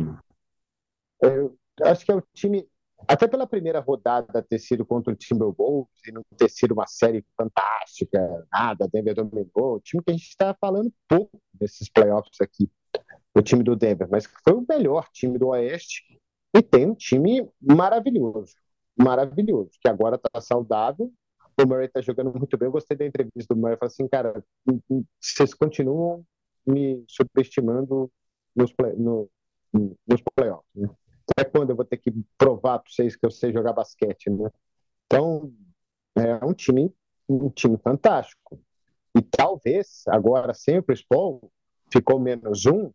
eu 1.21 1.57
acho 1.83 2.05
que 2.05 2.11
é 2.11 2.15
o 2.15 2.23
time 2.33 2.67
até 3.07 3.27
pela 3.27 3.47
primeira 3.47 3.79
rodada 3.79 4.41
ter 4.41 4.59
sido 4.59 4.85
contra 4.85 5.13
o 5.13 5.15
Timberwolves 5.15 6.07
e 6.07 6.11
não 6.11 6.23
ter 6.37 6.49
sido 6.49 6.73
uma 6.73 6.87
série 6.87 7.25
fantástica, 7.37 8.47
nada, 8.51 8.87
Denver 8.87 9.15
dominou, 9.15 9.75
o 9.75 9.79
time 9.79 10.03
que 10.03 10.11
a 10.11 10.13
gente 10.13 10.27
está 10.27 10.53
falando 10.59 10.91
pouco 11.07 11.39
nesses 11.59 11.89
playoffs 11.89 12.39
aqui, 12.41 12.69
o 13.35 13.41
time 13.41 13.63
do 13.63 13.75
Denver, 13.75 14.07
mas 14.09 14.25
foi 14.43 14.53
o 14.53 14.65
melhor 14.67 15.07
time 15.11 15.37
do 15.37 15.47
Oeste 15.47 16.19
e 16.55 16.61
tem 16.61 16.85
um 16.85 16.95
time 16.95 17.49
maravilhoso, 17.61 18.55
maravilhoso, 18.97 19.71
que 19.81 19.89
agora 19.89 20.15
está 20.15 20.39
saudável, 20.41 21.11
o 21.61 21.65
Murray 21.65 21.85
está 21.85 22.01
jogando 22.01 22.33
muito 22.37 22.57
bem, 22.57 22.67
eu 22.67 22.71
gostei 22.71 22.97
da 22.97 23.05
entrevista 23.05 23.53
do 23.53 23.59
Murray, 23.59 23.77
falou 23.77 23.91
assim, 23.91 24.07
cara, 24.07 24.43
vocês 25.21 25.53
continuam 25.53 26.25
me 26.65 27.03
subestimando 27.07 28.11
nos, 28.55 28.73
play, 28.73 28.93
no, 28.93 29.29
nos 29.73 30.21
playoffs, 30.35 30.69
né? 30.75 30.89
Até 31.31 31.49
quando 31.49 31.71
eu 31.71 31.75
vou 31.75 31.85
ter 31.85 31.97
que 31.97 32.11
provar 32.37 32.79
para 32.79 32.91
vocês 32.91 33.15
que 33.15 33.25
eu 33.25 33.31
sei 33.31 33.51
jogar 33.51 33.73
basquete, 33.73 34.29
né? 34.29 34.49
Então, 35.05 35.51
é 36.15 36.43
um 36.45 36.53
time, 36.53 36.93
um 37.27 37.49
time 37.49 37.77
fantástico. 37.77 38.59
E 39.17 39.21
talvez, 39.21 40.03
agora, 40.07 40.53
sem 40.53 40.77
o 40.79 40.85
Paul, 41.09 41.51
ficou 41.91 42.19
menos 42.19 42.65
um, 42.65 42.91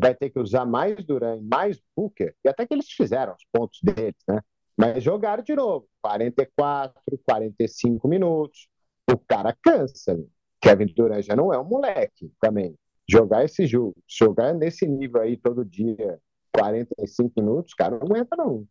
vai 0.00 0.14
ter 0.14 0.30
que 0.30 0.38
usar 0.38 0.64
mais 0.64 1.04
Duran, 1.04 1.40
mais 1.42 1.80
Booker, 1.96 2.34
e 2.44 2.48
até 2.48 2.66
que 2.66 2.74
eles 2.74 2.90
fizeram 2.90 3.34
os 3.34 3.44
pontos 3.52 3.80
deles, 3.82 4.22
né? 4.26 4.40
Mas 4.76 5.02
jogaram 5.02 5.42
de 5.42 5.56
novo, 5.56 5.88
44, 6.00 7.02
45 7.26 8.06
minutos. 8.06 8.68
O 9.10 9.18
cara 9.18 9.56
cansa. 9.60 10.14
Né? 10.14 10.24
Kevin 10.60 10.86
Durant 10.94 11.24
já 11.24 11.34
não 11.34 11.52
é 11.52 11.58
um 11.58 11.64
moleque 11.64 12.32
também. 12.40 12.76
Jogar 13.10 13.44
esse 13.44 13.66
jogo, 13.66 13.96
jogar 14.06 14.54
nesse 14.54 14.86
nível 14.86 15.20
aí 15.20 15.36
todo 15.36 15.64
dia, 15.64 16.20
45 16.52 17.40
minutos, 17.40 17.74
cara, 17.74 17.98
não 17.98 18.06
aguenta 18.06 18.36
não. 18.36 18.66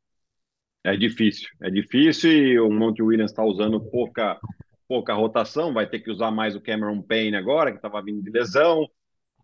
É 0.83 0.95
difícil, 0.95 1.49
é 1.61 1.69
difícil 1.69 2.31
e 2.31 2.59
o 2.59 2.69
Monte 2.69 3.01
Williams 3.01 3.31
está 3.31 3.43
usando 3.43 3.79
pouca, 3.91 4.39
pouca 4.87 5.13
rotação, 5.13 5.73
vai 5.73 5.87
ter 5.87 5.99
que 5.99 6.09
usar 6.09 6.31
mais 6.31 6.55
o 6.55 6.61
Cameron 6.61 7.01
Payne 7.01 7.35
agora, 7.35 7.71
que 7.71 7.77
estava 7.77 8.01
vindo 8.01 8.21
de 8.23 8.31
lesão. 8.31 8.87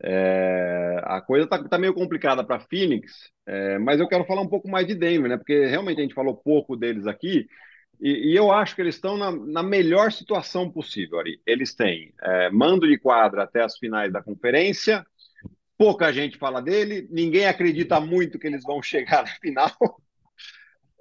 É, 0.02 1.02
a 1.04 1.22
coisa 1.22 1.46
está 1.46 1.62
tá 1.68 1.78
meio 1.78 1.94
complicada 1.94 2.44
para 2.44 2.60
Phoenix, 2.60 3.32
é, 3.46 3.78
mas 3.80 4.00
eu 4.00 4.08
quero 4.08 4.26
falar 4.26 4.42
um 4.42 4.50
pouco 4.50 4.70
mais 4.70 4.88
de 4.88 4.96
Denver, 4.96 5.30
né? 5.30 5.38
Porque 5.38 5.66
realmente 5.66 6.00
a 6.00 6.02
gente 6.02 6.14
falou 6.14 6.36
pouco 6.36 6.76
deles 6.76 7.08
aqui 7.08 7.48
E, 8.02 8.32
e 8.34 8.36
eu 8.36 8.52
acho 8.52 8.76
que 8.76 8.82
eles 8.82 8.96
estão 8.96 9.18
na, 9.18 9.32
na, 9.32 9.64
melhor 9.64 10.12
situação 10.12 10.70
possível, 10.72 11.20
Ari. 11.20 11.42
Eles 11.46 11.76
têm 11.76 12.14
é, 12.22 12.50
mando 12.52 12.88
de 12.88 12.98
quadra 13.00 13.44
até 13.44 13.64
as 13.64 13.78
finais 13.78 14.12
da 14.12 14.22
conferência, 14.24 15.06
pouca 15.78 16.12
gente 16.12 16.38
fala 16.38 16.62
dele, 16.62 17.08
ninguém 17.12 17.46
acredita 17.46 18.00
muito 18.00 18.40
que 18.40 18.48
eles 18.48 18.64
vão 18.64 18.82
chegar 18.82 19.24
na 19.24 19.36
final. 19.42 19.72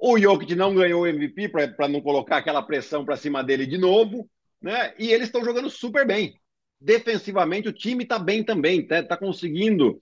O 0.05 0.19
Jokic 0.19 0.57
não 0.57 0.75
ganhou 0.75 1.03
o 1.03 1.07
MVP 1.07 1.49
para 1.49 1.87
não 1.87 2.01
colocar 2.01 2.39
aquela 2.39 2.61
pressão 2.61 3.05
para 3.05 3.17
cima 3.17 3.43
dele 3.45 3.65
de 3.65 3.79
novo, 3.79 4.29
né? 4.61 4.93
E 4.99 5.13
eles 5.13 5.29
estão 5.29 5.45
jogando 5.45 5.71
super 5.71 6.05
bem. 6.05 6.35
Defensivamente, 6.81 7.69
o 7.69 7.73
time 7.73 8.03
está 8.03 8.19
bem 8.19 8.43
também, 8.43 8.81
está 8.81 9.01
tá 9.05 9.17
conseguindo. 9.17 10.01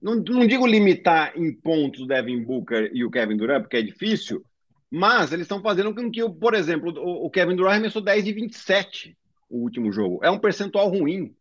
Não, 0.00 0.14
não 0.14 0.46
digo 0.46 0.66
limitar 0.66 1.32
em 1.36 1.52
pontos 1.52 2.00
o 2.00 2.06
Devin 2.06 2.42
Booker 2.42 2.90
e 2.94 3.04
o 3.04 3.10
Kevin 3.10 3.36
Durant, 3.36 3.62
porque 3.62 3.76
é 3.76 3.82
difícil, 3.82 4.42
mas 4.90 5.32
eles 5.32 5.44
estão 5.44 5.60
fazendo 5.60 5.94
com 5.94 6.10
que, 6.10 6.26
por 6.30 6.54
exemplo, 6.54 6.94
o 6.96 7.28
Kevin 7.28 7.56
Durant 7.56 7.72
arremessou 7.72 8.00
10 8.00 8.24
de 8.24 8.32
27 8.32 9.16
o 9.50 9.58
último 9.58 9.92
jogo. 9.92 10.20
É 10.22 10.30
um 10.30 10.38
percentual 10.38 10.88
ruim. 10.88 11.34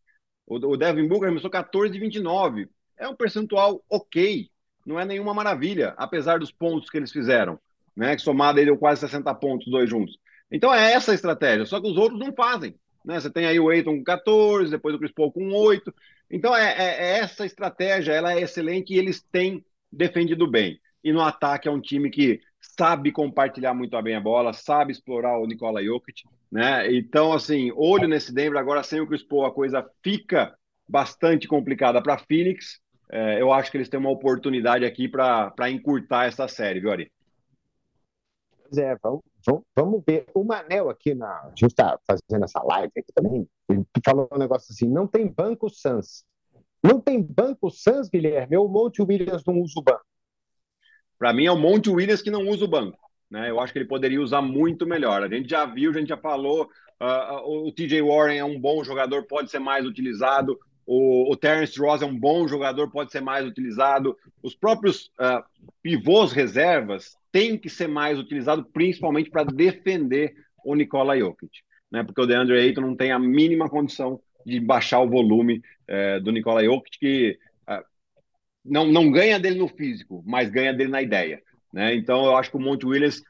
O 0.45 0.77
Devin 0.77 1.07
Booker 1.07 1.25
arremessou 1.25 1.49
14 1.49 1.91
de 1.91 1.99
29. 1.99 2.69
É 2.97 3.07
um 3.07 3.15
percentual 3.15 3.83
ok. 3.89 4.49
Não 4.85 4.99
é 4.99 5.05
nenhuma 5.05 5.33
maravilha, 5.33 5.93
apesar 5.97 6.39
dos 6.39 6.51
pontos 6.51 6.89
que 6.89 6.97
eles 6.97 7.11
fizeram. 7.11 7.59
Né? 7.95 8.15
Que 8.15 8.21
somado 8.21 8.59
ele 8.59 8.67
deu 8.67 8.77
quase 8.77 9.01
60 9.01 9.33
pontos, 9.35 9.71
dois 9.71 9.89
juntos. 9.89 10.17
Então 10.51 10.73
é 10.73 10.93
essa 10.93 11.11
a 11.11 11.15
estratégia, 11.15 11.65
só 11.65 11.79
que 11.81 11.87
os 11.87 11.97
outros 11.97 12.19
não 12.19 12.33
fazem. 12.33 12.75
Né? 13.03 13.19
Você 13.19 13.29
tem 13.29 13.45
aí 13.45 13.59
o 13.59 13.71
Eiton 13.71 13.97
com 13.97 14.03
14, 14.03 14.71
depois 14.71 14.95
o 14.95 14.99
Chris 14.99 15.11
Paul 15.11 15.31
com 15.31 15.51
8. 15.51 15.93
Então 16.29 16.55
é, 16.55 16.73
é, 16.73 17.03
é 17.03 17.19
essa 17.19 17.45
estratégia, 17.45 18.11
ela 18.11 18.33
é 18.33 18.41
excelente 18.41 18.93
e 18.93 18.97
eles 18.97 19.21
têm 19.31 19.65
defendido 19.91 20.49
bem. 20.49 20.79
E 21.03 21.11
no 21.11 21.21
ataque 21.21 21.67
é 21.67 21.71
um 21.71 21.81
time 21.81 22.09
que 22.09 22.39
sabe 22.59 23.11
compartilhar 23.11 23.73
muito 23.73 23.99
bem 24.01 24.15
a 24.15 24.21
bola, 24.21 24.53
sabe 24.53 24.91
explorar 24.91 25.37
o 25.37 25.45
Nikola 25.45 25.83
Jokic, 25.83 26.23
né? 26.53 26.93
Então, 26.93 27.33
assim, 27.33 27.71
olho 27.75 28.07
nesse 28.07 28.31
Denver, 28.31 28.59
agora 28.59 28.83
sem 28.83 29.01
o 29.01 29.07
Chris 29.07 29.23
Paul, 29.23 29.47
a 29.47 29.51
coisa 29.51 29.89
fica 30.03 30.55
bastante 30.87 31.47
complicada 31.47 31.99
para 31.99 32.19
Phoenix. 32.19 32.79
É, 33.09 33.41
eu 33.41 33.51
acho 33.51 33.71
que 33.71 33.77
eles 33.77 33.89
têm 33.89 33.99
uma 33.99 34.11
oportunidade 34.11 34.85
aqui 34.85 35.07
para 35.07 35.71
encurtar 35.71 36.25
essa 36.25 36.47
série, 36.47 36.79
viu, 36.79 36.91
Ari? 36.91 37.11
Pois 38.61 38.77
é, 38.77 38.95
vamos, 39.01 39.21
vamos, 39.43 39.63
vamos 39.75 40.03
ver. 40.05 40.27
O 40.31 40.43
Manel 40.43 40.91
aqui, 40.91 41.15
na, 41.15 41.27
a 41.27 41.49
gente 41.57 41.71
está 41.71 41.99
fazendo 42.05 42.45
essa 42.45 42.61
live 42.61 42.91
aqui 42.95 43.11
também, 43.15 43.47
ele 43.67 43.83
falou 44.05 44.29
um 44.31 44.37
negócio 44.37 44.71
assim, 44.71 44.87
não 44.87 45.07
tem 45.07 45.27
banco 45.27 45.71
Sans. 45.71 46.23
Não 46.83 46.99
tem 46.99 47.19
banco 47.19 47.71
Sans, 47.71 48.09
Guilherme, 48.09 48.57
ou 48.57 48.67
o 48.67 48.71
Monte 48.71 49.01
Williams 49.01 49.43
não 49.43 49.59
usa 49.59 49.79
o 49.79 49.83
banco? 49.83 50.05
Para 51.17 51.33
mim 51.33 51.45
é 51.45 51.51
o 51.51 51.57
Monte 51.57 51.89
Williams 51.89 52.21
que 52.21 52.29
não 52.29 52.47
usa 52.47 52.65
o 52.65 52.67
banco. 52.67 52.99
Né? 53.33 53.49
Eu 53.49 53.59
acho 53.59 53.73
que 53.73 53.79
ele 53.79 53.87
poderia 53.87 54.21
usar 54.21 54.43
muito 54.43 54.85
melhor. 54.85 55.23
A 55.23 55.27
gente 55.27 55.49
já 55.49 55.65
viu, 55.65 55.89
a 55.89 55.93
gente 55.95 56.09
já 56.09 56.17
falou, 56.17 56.69
uh, 57.01 57.67
o 57.67 57.71
TJ 57.71 57.99
Warren 58.03 58.37
é 58.37 58.45
um 58.45 58.59
bom 58.59 58.83
jogador, 58.83 59.23
pode 59.23 59.49
ser 59.49 59.57
mais 59.57 59.87
utilizado. 59.87 60.55
O, 60.85 61.31
o 61.31 61.35
Terence 61.35 61.79
Ross 61.79 62.03
é 62.03 62.05
um 62.05 62.15
bom 62.15 62.47
jogador, 62.47 62.91
pode 62.91 63.11
ser 63.11 63.21
mais 63.21 63.43
utilizado. 63.43 64.15
Os 64.43 64.53
próprios 64.53 65.11
uh, 65.19 65.43
pivôs 65.81 66.31
reservas 66.31 67.17
têm 67.31 67.57
que 67.57 67.71
ser 67.71 67.87
mais 67.87 68.19
utilizados, 68.19 68.65
principalmente 68.71 69.31
para 69.31 69.45
defender 69.45 70.35
o 70.63 70.75
Nikola 70.75 71.17
Jokic. 71.17 71.49
Né? 71.91 72.03
Porque 72.03 72.21
o 72.21 72.27
DeAndre 72.27 72.59
Ayton 72.59 72.81
não 72.81 72.95
tem 72.95 73.11
a 73.11 73.17
mínima 73.17 73.67
condição 73.67 74.19
de 74.45 74.59
baixar 74.59 74.99
o 74.99 75.09
volume 75.09 75.59
uh, 75.89 76.21
do 76.21 76.31
Nikola 76.31 76.63
Jokic, 76.63 76.99
que 76.99 77.39
não, 78.63 78.85
não 78.85 79.11
ganha 79.11 79.39
dele 79.39 79.57
no 79.57 79.67
físico, 79.67 80.23
mas 80.25 80.49
ganha 80.49 80.71
dele 80.73 80.91
na 80.91 81.01
ideia. 81.01 81.41
Né? 81.73 81.95
Então, 81.95 82.25
eu 82.25 82.37
acho 82.37 82.51
que 82.51 82.57
o 82.57 82.59
Monte 82.59 82.85
Williams 82.85 83.23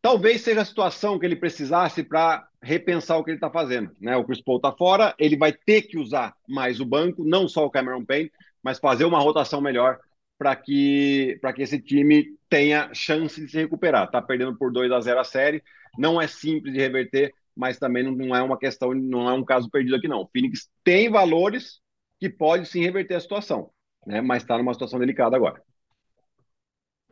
talvez 0.00 0.40
seja 0.42 0.60
a 0.60 0.64
situação 0.64 1.18
que 1.18 1.26
ele 1.26 1.36
precisasse 1.36 2.04
para 2.04 2.46
repensar 2.62 3.18
o 3.18 3.24
que 3.24 3.30
ele 3.30 3.36
está 3.36 3.50
fazendo. 3.50 3.90
Né? 4.00 4.16
O 4.16 4.24
Chris 4.24 4.40
Paul 4.40 4.58
está 4.58 4.72
fora, 4.72 5.14
ele 5.18 5.36
vai 5.36 5.52
ter 5.52 5.82
que 5.82 5.98
usar 5.98 6.34
mais 6.48 6.80
o 6.80 6.86
banco, 6.86 7.24
não 7.24 7.48
só 7.48 7.66
o 7.66 7.70
Cameron 7.70 8.04
Payne, 8.04 8.30
mas 8.62 8.78
fazer 8.78 9.04
uma 9.04 9.18
rotação 9.18 9.60
melhor 9.60 9.98
para 10.38 10.54
que, 10.54 11.40
que 11.54 11.62
esse 11.62 11.80
time 11.80 12.36
tenha 12.48 12.94
chance 12.94 13.40
de 13.40 13.50
se 13.50 13.58
recuperar. 13.58 14.04
Está 14.04 14.22
perdendo 14.22 14.56
por 14.56 14.72
2 14.72 14.92
a 14.92 15.00
0 15.00 15.20
a 15.20 15.24
série, 15.24 15.62
não 15.98 16.20
é 16.20 16.28
simples 16.28 16.72
de 16.72 16.78
reverter, 16.78 17.34
mas 17.56 17.78
também 17.78 18.04
não, 18.04 18.12
não 18.12 18.36
é 18.36 18.40
uma 18.40 18.56
questão, 18.56 18.94
não 18.94 19.28
é 19.28 19.32
um 19.32 19.44
caso 19.44 19.68
perdido 19.68 19.96
aqui, 19.96 20.06
não. 20.06 20.20
O 20.20 20.28
Phoenix 20.32 20.70
tem 20.84 21.10
valores 21.10 21.80
que 22.20 22.30
pode 22.30 22.66
sim 22.66 22.80
reverter 22.80 23.16
a 23.16 23.20
situação 23.20 23.70
né? 24.08 24.20
mas 24.22 24.42
está 24.42 24.56
numa 24.56 24.72
situação 24.72 24.98
delicada 24.98 25.36
agora. 25.36 25.62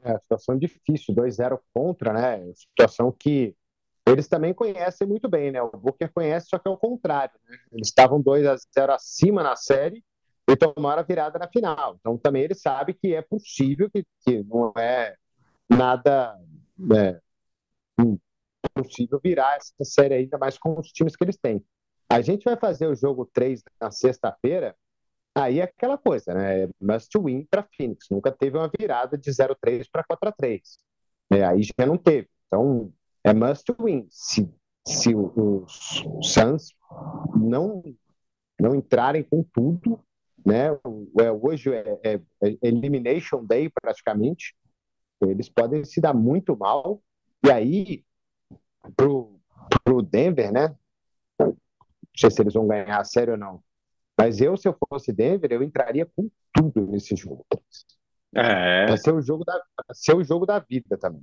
É, 0.06 0.16
situação 0.20 0.56
difícil, 0.56 1.12
2-0 1.12 1.58
contra, 1.74 2.12
né? 2.12 2.52
Situação 2.54 3.10
que 3.10 3.56
eles 4.06 4.28
também 4.28 4.54
conhecem 4.54 5.04
muito 5.04 5.28
bem, 5.28 5.50
né? 5.50 5.60
O 5.60 5.70
Booker 5.70 6.12
conhece, 6.12 6.46
só 6.48 6.58
que 6.58 6.68
é 6.68 6.70
o 6.70 6.76
contrário. 6.76 7.34
Né? 7.48 7.58
Eles 7.72 7.88
estavam 7.88 8.20
2 8.20 8.46
a 8.46 8.56
0 8.56 8.92
acima 8.92 9.42
na 9.42 9.56
série 9.56 10.04
e 10.48 10.54
tomaram 10.54 11.02
a 11.02 11.04
virada 11.04 11.40
na 11.40 11.48
final. 11.48 11.96
Então 11.98 12.16
também 12.16 12.44
ele 12.44 12.54
sabe 12.54 12.94
que 12.94 13.16
é 13.16 13.20
possível, 13.20 13.90
que, 13.90 14.06
que 14.20 14.44
não 14.44 14.72
é 14.76 15.16
nada 15.68 16.38
né, 16.78 17.20
possível 18.72 19.18
virar 19.20 19.56
essa 19.56 19.72
série 19.82 20.14
ainda 20.14 20.38
mais 20.38 20.56
com 20.56 20.78
os 20.78 20.92
times 20.92 21.16
que 21.16 21.24
eles 21.24 21.36
têm. 21.36 21.64
A 22.08 22.20
gente 22.20 22.44
vai 22.44 22.56
fazer 22.56 22.86
o 22.86 22.94
jogo 22.94 23.28
3 23.32 23.60
na 23.80 23.90
sexta-feira 23.90 24.76
Aí 25.36 25.60
é 25.60 25.64
aquela 25.64 25.98
coisa, 25.98 26.32
né? 26.32 26.66
Must 26.80 27.10
win 27.18 27.44
para 27.44 27.68
Phoenix. 27.76 28.06
Nunca 28.10 28.32
teve 28.32 28.56
uma 28.56 28.70
virada 28.80 29.18
de 29.18 29.30
0-3 29.30 29.86
para 29.92 30.02
4-3. 30.02 30.62
É, 31.30 31.44
aí 31.44 31.62
já 31.62 31.84
não 31.86 31.98
teve. 31.98 32.26
Então, 32.46 32.90
é 33.22 33.34
must 33.34 33.70
win. 33.78 34.06
Se, 34.08 34.50
se 34.88 35.14
os 35.14 36.02
Suns 36.22 36.74
não, 37.34 37.82
não 38.58 38.74
entrarem 38.74 39.22
com 39.22 39.42
tudo, 39.42 40.00
né? 40.44 40.68
É, 41.20 41.30
hoje 41.30 41.70
é, 41.70 42.00
é, 42.02 42.14
é 42.42 42.56
Elimination 42.62 43.44
Day 43.44 43.68
praticamente. 43.68 44.56
Eles 45.20 45.50
podem 45.50 45.84
se 45.84 46.00
dar 46.00 46.14
muito 46.14 46.56
mal. 46.56 47.02
E 47.44 47.50
aí, 47.50 48.02
pro, 48.96 49.38
pro 49.84 50.00
Denver, 50.00 50.50
né? 50.50 50.74
Não 51.38 51.54
sei 52.16 52.30
se 52.30 52.40
eles 52.40 52.54
vão 52.54 52.66
ganhar 52.66 52.98
a 52.98 53.04
série 53.04 53.32
ou 53.32 53.36
não 53.36 53.65
mas 54.18 54.40
eu, 54.40 54.56
se 54.56 54.66
eu 54.66 54.76
fosse 54.88 55.12
Denver, 55.12 55.52
eu 55.52 55.62
entraria 55.62 56.06
com 56.06 56.30
tudo 56.52 56.86
nesse 56.86 57.14
jogo. 57.14 57.44
É. 58.34 58.86
Vai 58.86 58.98
ser 58.98 59.12
o 59.12 59.20
jogo 59.20 59.44
da, 59.44 59.62
ser 59.92 60.14
o 60.14 60.24
jogo 60.24 60.46
da 60.46 60.58
vida 60.58 60.96
também. 60.96 61.22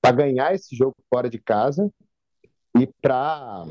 Para 0.00 0.16
ganhar 0.16 0.54
esse 0.54 0.76
jogo 0.76 0.94
fora 1.08 1.30
de 1.30 1.38
casa 1.38 1.90
e 2.78 2.86
para 3.00 3.64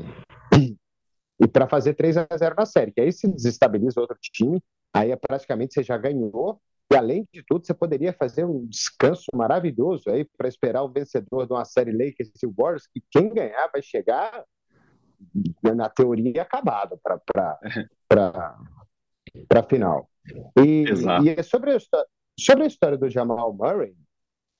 e 1.38 1.46
para 1.46 1.68
fazer 1.68 1.94
3 1.94 2.16
a 2.16 2.26
0 2.36 2.54
na 2.56 2.64
série, 2.64 2.92
que 2.92 3.00
aí 3.00 3.12
se 3.12 3.28
desestabiliza 3.28 4.00
outro 4.00 4.16
time, 4.20 4.62
aí 4.92 5.10
é 5.10 5.16
praticamente 5.16 5.74
você 5.74 5.82
já 5.82 5.96
ganhou. 5.98 6.58
E 6.90 6.96
além 6.96 7.26
de 7.32 7.42
tudo, 7.42 7.66
você 7.66 7.74
poderia 7.74 8.12
fazer 8.12 8.44
um 8.44 8.64
descanso 8.66 9.26
maravilhoso 9.34 10.08
aí 10.08 10.24
para 10.24 10.48
esperar 10.48 10.82
o 10.82 10.88
vencedor 10.88 11.46
de 11.46 11.52
uma 11.52 11.64
série 11.64 11.92
Lakers 11.92 12.30
e 12.42 12.46
Warriors, 12.46 12.86
que 12.86 13.02
quem 13.10 13.28
ganhar 13.28 13.68
vai 13.72 13.82
chegar 13.82 14.44
na 15.62 15.88
teoria 15.88 16.42
acabado 16.42 16.98
para 16.98 18.56
a 19.54 19.62
final. 19.62 20.08
E, 20.58 20.84
e 21.24 21.30
é 21.30 21.42
sobre, 21.42 21.74
a, 21.74 21.78
sobre 22.38 22.64
a 22.64 22.66
história 22.66 22.98
do 22.98 23.08
Jamal 23.08 23.52
Murray, 23.52 23.96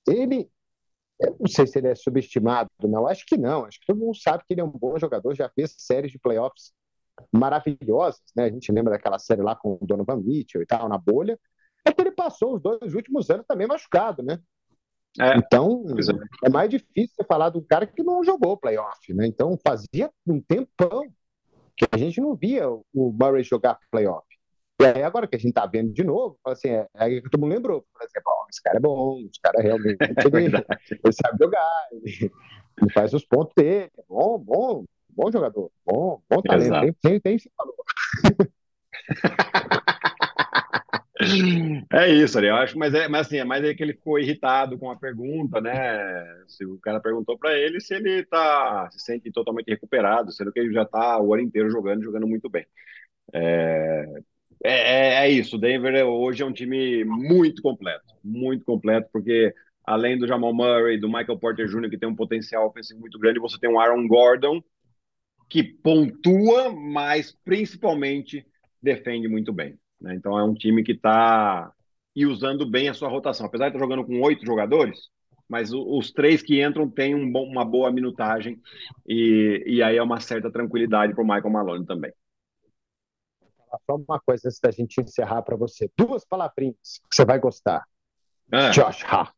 ele, 0.09 0.49
eu 1.21 1.37
não 1.41 1.49
sei 1.49 1.67
se 1.67 1.79
ele 1.79 1.89
é 1.89 1.95
subestimado, 1.95 2.71
não, 2.83 3.07
acho 3.07 3.25
que 3.27 3.37
não, 3.37 3.65
acho 3.65 3.81
que 3.81 3.87
todo 3.87 3.99
mundo 3.99 4.17
sabe 4.17 4.45
que 4.47 4.55
ele 4.55 4.61
é 4.61 4.65
um 4.65 4.71
bom 4.71 4.99
jogador, 4.99 5.35
já 5.35 5.49
fez 5.49 5.75
séries 5.79 6.13
de 6.13 6.19
playoffs 6.19 6.73
maravilhosas, 7.33 8.23
né? 8.37 8.45
A 8.45 8.51
gente 8.51 8.71
lembra 8.71 8.93
daquela 8.93 9.19
série 9.19 9.43
lá 9.43 9.57
com 9.57 9.79
o 9.81 9.87
Donovan 9.87 10.19
Mitchell 10.19 10.63
e 10.63 10.67
tal, 10.67 10.89
na 10.89 10.99
bolha, 10.99 11.39
é 11.85 11.93
que 11.93 12.01
ele 12.01 12.11
passou 12.11 12.57
os 12.57 12.63
dois 12.63 12.95
últimos 12.95 13.31
anos 13.31 13.47
também 13.47 13.67
machucado, 13.67 14.23
né? 14.23 14.39
É. 15.21 15.37
Então, 15.37 15.85
é. 16.43 16.47
é. 16.47 16.51
mais 16.51 16.71
difícil 16.71 17.15
você 17.17 17.25
falar 17.25 17.51
do 17.51 17.63
cara 17.63 17.87
que 17.87 18.03
não 18.03 18.25
jogou 18.25 18.57
playoff, 18.57 19.13
né? 19.13 19.27
Então, 19.27 19.59
fazia 19.67 20.11
um 20.27 20.41
tempão 20.41 21.03
que 21.77 21.87
a 21.91 21.97
gente 21.97 22.21
não 22.21 22.35
via 22.35 22.69
o 22.69 22.85
Murray 22.95 23.43
jogar 23.43 23.79
playoff. 23.91 24.27
E 24.81 24.85
aí, 24.85 25.03
agora 25.03 25.27
que 25.27 25.37
a 25.37 25.39
gente 25.39 25.55
tá 25.55 25.65
vendo 25.65 25.93
de 25.93 26.05
novo, 26.05 26.39
assim, 26.45 26.69
é, 26.69 26.87
é 26.97 27.21
que 27.21 27.31
todo 27.31 27.41
mundo 27.41 27.55
lembrou, 27.55 27.87
por 27.93 28.03
exemplo, 28.03 28.31
oh, 28.31 28.47
esse 28.51 28.63
cara 28.63 28.77
é 28.77 28.81
bom, 28.81 29.19
esse 29.21 29.41
cara 29.41 29.63
realmente 29.63 29.97
é 30.01 30.43
ele, 30.43 30.57
ele 31.03 31.13
sabe 31.13 31.39
jogar, 31.41 31.89
ele, 31.93 32.33
ele, 32.83 32.93
faz 32.93 33.15
os 33.15 33.25
pontos 33.25 33.55
dele, 33.57 33.91
é 33.97 34.03
bom, 34.07 34.39
bom, 34.39 34.85
bom 35.09 35.33
jogador, 35.33 35.71
bom, 35.85 36.21
bom 36.29 36.43
talento, 36.43 36.81
tem, 36.81 36.93
tem, 37.01 37.21
tem 37.21 37.37
esse 37.37 37.51
valor. 37.57 37.75
É 41.93 42.09
isso, 42.09 42.39
eu 42.41 42.57
acho, 42.57 42.79
mas 42.79 42.95
é, 42.95 43.09
mas 43.09 43.27
assim, 43.27 43.39
é 43.39 43.45
mais 43.45 43.65
é 43.65 43.75
que 43.75 43.83
ele 43.83 43.95
ficou 43.95 44.19
irritado 44.19 44.79
com 44.79 44.91
a 44.91 44.97
pergunta, 44.97 45.61
né? 45.61 46.25
Se 46.49 46.65
o 46.65 46.79
cara 46.79 47.01
perguntou 47.01 47.39
para 47.39 47.57
ele 47.57 47.81
se 47.81 47.95
ele 47.95 48.25
tá 48.25 48.89
se 48.91 49.01
sente 49.01 49.31
totalmente 49.31 49.69
recuperado, 49.69 50.33
sendo 50.33 50.53
que 50.53 50.59
ele 50.59 50.73
já 50.73 50.85
tá 50.85 51.21
o 51.21 51.33
ano 51.35 51.43
inteiro 51.43 51.71
jogando, 51.71 52.03
jogando 52.03 52.27
muito 52.27 52.49
bem. 52.49 52.67
É, 53.33 54.07
é, 54.65 54.73
é, 54.73 55.27
é 55.27 55.31
isso, 55.31 55.59
Denver 55.59 56.07
hoje 56.07 56.43
é 56.43 56.47
um 56.47 56.53
time 56.53 57.05
muito 57.05 57.63
completo, 57.63 58.15
muito 58.25 58.65
completo, 58.65 59.09
porque 59.13 59.55
além 59.85 60.19
do 60.19 60.27
Jamal 60.27 60.53
Murray, 60.55 60.99
do 60.99 61.09
Michael 61.09 61.39
Porter 61.39 61.67
Jr., 61.69 61.91
que 61.91 61.99
tem 61.99 62.09
um 62.09 62.17
potencial 62.17 62.67
ofensivo 62.67 63.01
muito 63.01 63.19
grande, 63.19 63.39
você 63.39 63.59
tem 63.59 63.71
um 63.71 63.79
Aaron 63.79 64.07
Gordon, 64.09 64.63
que 65.49 65.63
pontua, 65.63 66.73
mas 66.73 67.33
principalmente 67.45 68.45
defende 68.83 69.29
muito 69.29 69.53
bem. 69.53 69.79
Né? 70.01 70.15
Então 70.15 70.39
é 70.39 70.45
um 70.45 70.55
time 70.55 70.83
que 70.83 70.93
está 70.93 71.73
e 72.15 72.25
usando 72.27 72.69
bem 72.69 72.89
a 72.89 72.95
sua 72.95 73.09
rotação. 73.09 73.47
Apesar 73.47 73.69
de 73.69 73.77
estar 73.77 73.85
jogando 73.85 74.05
com 74.05 74.21
oito 74.23 74.45
jogadores, 74.45 74.99
mas 75.49 75.73
os 75.73 76.11
três 76.11 76.43
que 76.43 76.65
entram 76.65 76.89
têm 76.91 77.15
um 77.15 77.31
bom, 77.31 77.45
uma 77.45 77.65
boa 77.65 77.93
minutagem 77.93 78.61
e, 79.07 79.63
e 79.67 79.83
aí 79.83 79.97
é 79.97 80.03
uma 80.03 80.21
certa 80.21 80.51
tranquilidade 80.51 81.15
para 81.15 81.23
o 81.23 81.27
Michael 81.27 81.51
Malone 81.51 81.87
também. 81.87 82.13
Só 83.85 83.97
uma 83.97 84.19
coisa 84.21 84.49
antes 84.49 84.59
da 84.61 84.71
gente 84.71 85.01
encerrar 85.01 85.43
para 85.43 85.57
você. 85.57 85.91
Duas 85.97 86.25
palavrinhas 86.25 87.01
que 87.11 87.15
você 87.15 87.25
vai 87.25 87.39
gostar. 87.39 87.85
Ah. 88.51 88.71
Josh 88.71 89.05
Hart. 89.05 89.37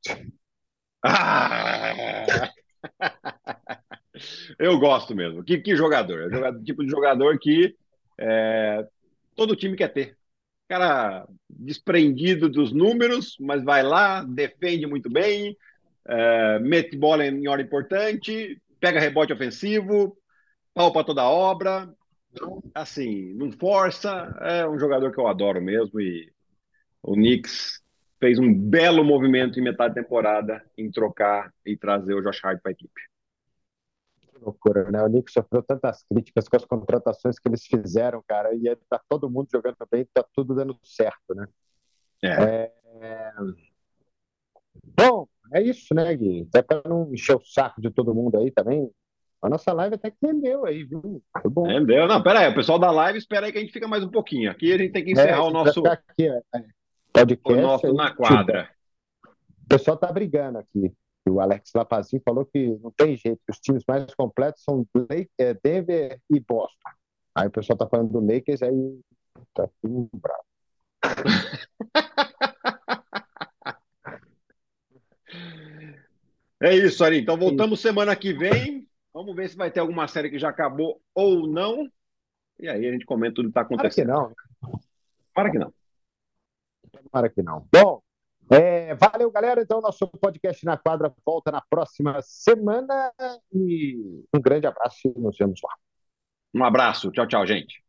Ah! 1.04 2.50
Eu 4.59 4.78
gosto 4.78 5.14
mesmo. 5.14 5.44
Que, 5.44 5.59
que 5.59 5.76
jogador. 5.76 6.32
É 6.32 6.52
tipo 6.62 6.84
de 6.84 6.90
jogador 6.90 7.38
que 7.38 7.76
é, 8.18 8.86
todo 9.34 9.56
time 9.56 9.76
quer 9.76 9.88
ter. 9.88 10.17
Cara 10.68 11.26
desprendido 11.48 12.48
dos 12.48 12.72
números, 12.72 13.36
mas 13.40 13.64
vai 13.64 13.82
lá, 13.82 14.22
defende 14.22 14.86
muito 14.86 15.10
bem, 15.10 15.56
é, 16.06 16.58
mete 16.58 16.96
bola 16.96 17.26
em 17.26 17.48
hora 17.48 17.62
importante, 17.62 18.60
pega 18.78 19.00
rebote 19.00 19.32
ofensivo, 19.32 20.16
pau 20.74 20.92
para 20.92 21.04
toda 21.04 21.24
obra. 21.24 21.88
Assim, 22.74 23.34
não 23.34 23.50
força. 23.50 24.34
É 24.40 24.68
um 24.68 24.78
jogador 24.78 25.12
que 25.12 25.18
eu 25.18 25.26
adoro 25.26 25.60
mesmo. 25.60 26.00
E 26.00 26.30
o 27.02 27.14
Knicks 27.14 27.82
fez 28.20 28.38
um 28.38 28.52
belo 28.52 29.04
movimento 29.04 29.58
em 29.58 29.62
metade 29.62 29.94
da 29.94 30.02
temporada 30.02 30.64
em 30.76 30.90
trocar 30.90 31.52
e 31.64 31.76
trazer 31.76 32.14
o 32.14 32.22
Josh 32.22 32.44
Hart 32.44 32.60
para 32.60 32.70
a 32.70 32.72
equipe. 32.72 33.00
Loucura, 34.41 34.91
né? 34.91 35.03
O 35.03 35.09
Knicks 35.09 35.32
sofreu 35.32 35.62
tantas 35.62 36.05
críticas 36.05 36.49
com 36.49 36.57
as 36.57 36.64
contratações 36.64 37.39
que 37.39 37.49
eles 37.49 37.64
fizeram, 37.66 38.22
cara, 38.26 38.55
e 38.55 38.74
tá 38.89 39.01
todo 39.09 39.30
mundo 39.30 39.49
jogando 39.53 39.76
bem, 39.91 40.07
tá 40.12 40.24
tudo 40.34 40.55
dando 40.55 40.78
certo, 40.82 41.34
né? 41.34 41.47
É. 42.22 42.72
é... 43.01 43.32
Bom, 44.97 45.26
é 45.53 45.62
isso, 45.62 45.95
né, 45.95 46.14
Gui? 46.14 46.47
Até 46.49 46.62
para 46.62 46.82
não 46.89 47.12
encher 47.12 47.36
o 47.36 47.45
saco 47.45 47.80
de 47.80 47.91
todo 47.91 48.14
mundo 48.14 48.39
aí 48.39 48.51
também. 48.51 48.91
A 49.41 49.49
nossa 49.49 49.72
live 49.72 49.95
até 49.95 50.11
que 50.11 50.16
rendeu 50.20 50.66
aí, 50.66 50.82
viu? 50.82 51.22
Foi 51.41 51.51
bom. 51.51 51.66
Rendeu. 51.66 52.09
Não, 52.09 52.22
pera 52.22 52.41
aí, 52.41 52.49
o 52.49 52.55
pessoal 52.55 52.78
da 52.78 52.91
live 52.91 53.18
espera 53.18 53.47
aí 53.47 53.53
que 53.53 53.59
a 53.59 53.61
gente 53.61 53.72
fica 53.72 53.86
mais 53.86 54.03
um 54.03 54.11
pouquinho. 54.11 54.51
Aqui 54.51 54.72
a 54.72 54.78
gente 54.78 54.93
tem 54.93 55.05
que 55.05 55.12
encerrar 55.12 55.36
é, 55.36 55.41
o 55.41 55.51
nosso. 55.51 55.86
Aqui, 55.86 56.28
é, 56.28 56.43
podcast. 57.12 57.53
O 57.53 57.62
nosso 57.62 57.86
aí, 57.86 57.93
na 57.95 58.14
quadra. 58.14 58.68
O 59.64 59.68
pessoal 59.68 59.97
tá 59.97 60.11
brigando 60.11 60.59
aqui. 60.59 60.93
O 61.29 61.41
Alex 61.41 61.70
Lapazinho 61.74 62.22
falou 62.24 62.45
que 62.45 62.79
não 62.83 62.91
tem 62.91 63.16
jeito, 63.16 63.41
os 63.49 63.59
times 63.59 63.85
mais 63.87 64.14
completos 64.14 64.62
são 64.62 64.87
é, 65.39 65.55
Denver 65.55 66.20
e 66.31 66.41
Boston. 66.41 66.91
Aí 67.35 67.49
o 67.49 67.51
pessoal 67.51 67.76
tá 67.76 67.87
falando 67.89 68.12
do 68.12 68.20
Lakers, 68.20 68.62
aí 68.62 69.01
tá 69.55 69.68
tudo 69.81 70.09
bravo. 70.12 70.45
É 76.61 76.74
isso, 76.74 77.05
Ari. 77.05 77.20
Então 77.20 77.37
voltamos 77.37 77.81
semana 77.81 78.16
que 78.16 78.33
vem. 78.33 78.87
Vamos 79.14 79.35
ver 79.35 79.49
se 79.49 79.57
vai 79.57 79.70
ter 79.70 79.81
alguma 79.81 80.09
série 80.09 80.29
que 80.29 80.39
já 80.39 80.49
acabou 80.49 81.01
ou 81.14 81.47
não. 81.47 81.89
E 82.59 82.68
aí 82.68 82.87
a 82.87 82.93
gente 82.93 83.07
comenta 83.07 83.37
tudo 83.37 83.45
que 83.47 83.51
está 83.51 83.61
acontecendo. 83.61 84.09
Para 84.09 84.24
que 84.24 84.39
não. 84.59 84.83
Para 85.33 85.51
que 85.51 85.59
não. 85.59 85.74
Para 87.11 87.29
que 87.31 87.43
não. 87.43 87.68
Bom, 87.72 88.03
é, 88.51 88.94
valeu, 88.94 89.30
galera. 89.30 89.62
Então, 89.62 89.80
nosso 89.80 90.07
podcast 90.09 90.64
na 90.64 90.76
quadra 90.76 91.12
volta 91.24 91.51
na 91.51 91.61
próxima 91.61 92.20
semana. 92.22 93.12
E 93.53 94.24
um 94.34 94.40
grande 94.40 94.66
abraço 94.66 95.12
e 95.16 95.20
nos 95.20 95.36
vemos 95.36 95.61
lá. 95.62 95.74
Um 96.55 96.64
abraço. 96.64 97.11
Tchau, 97.11 97.26
tchau, 97.26 97.46
gente. 97.46 97.88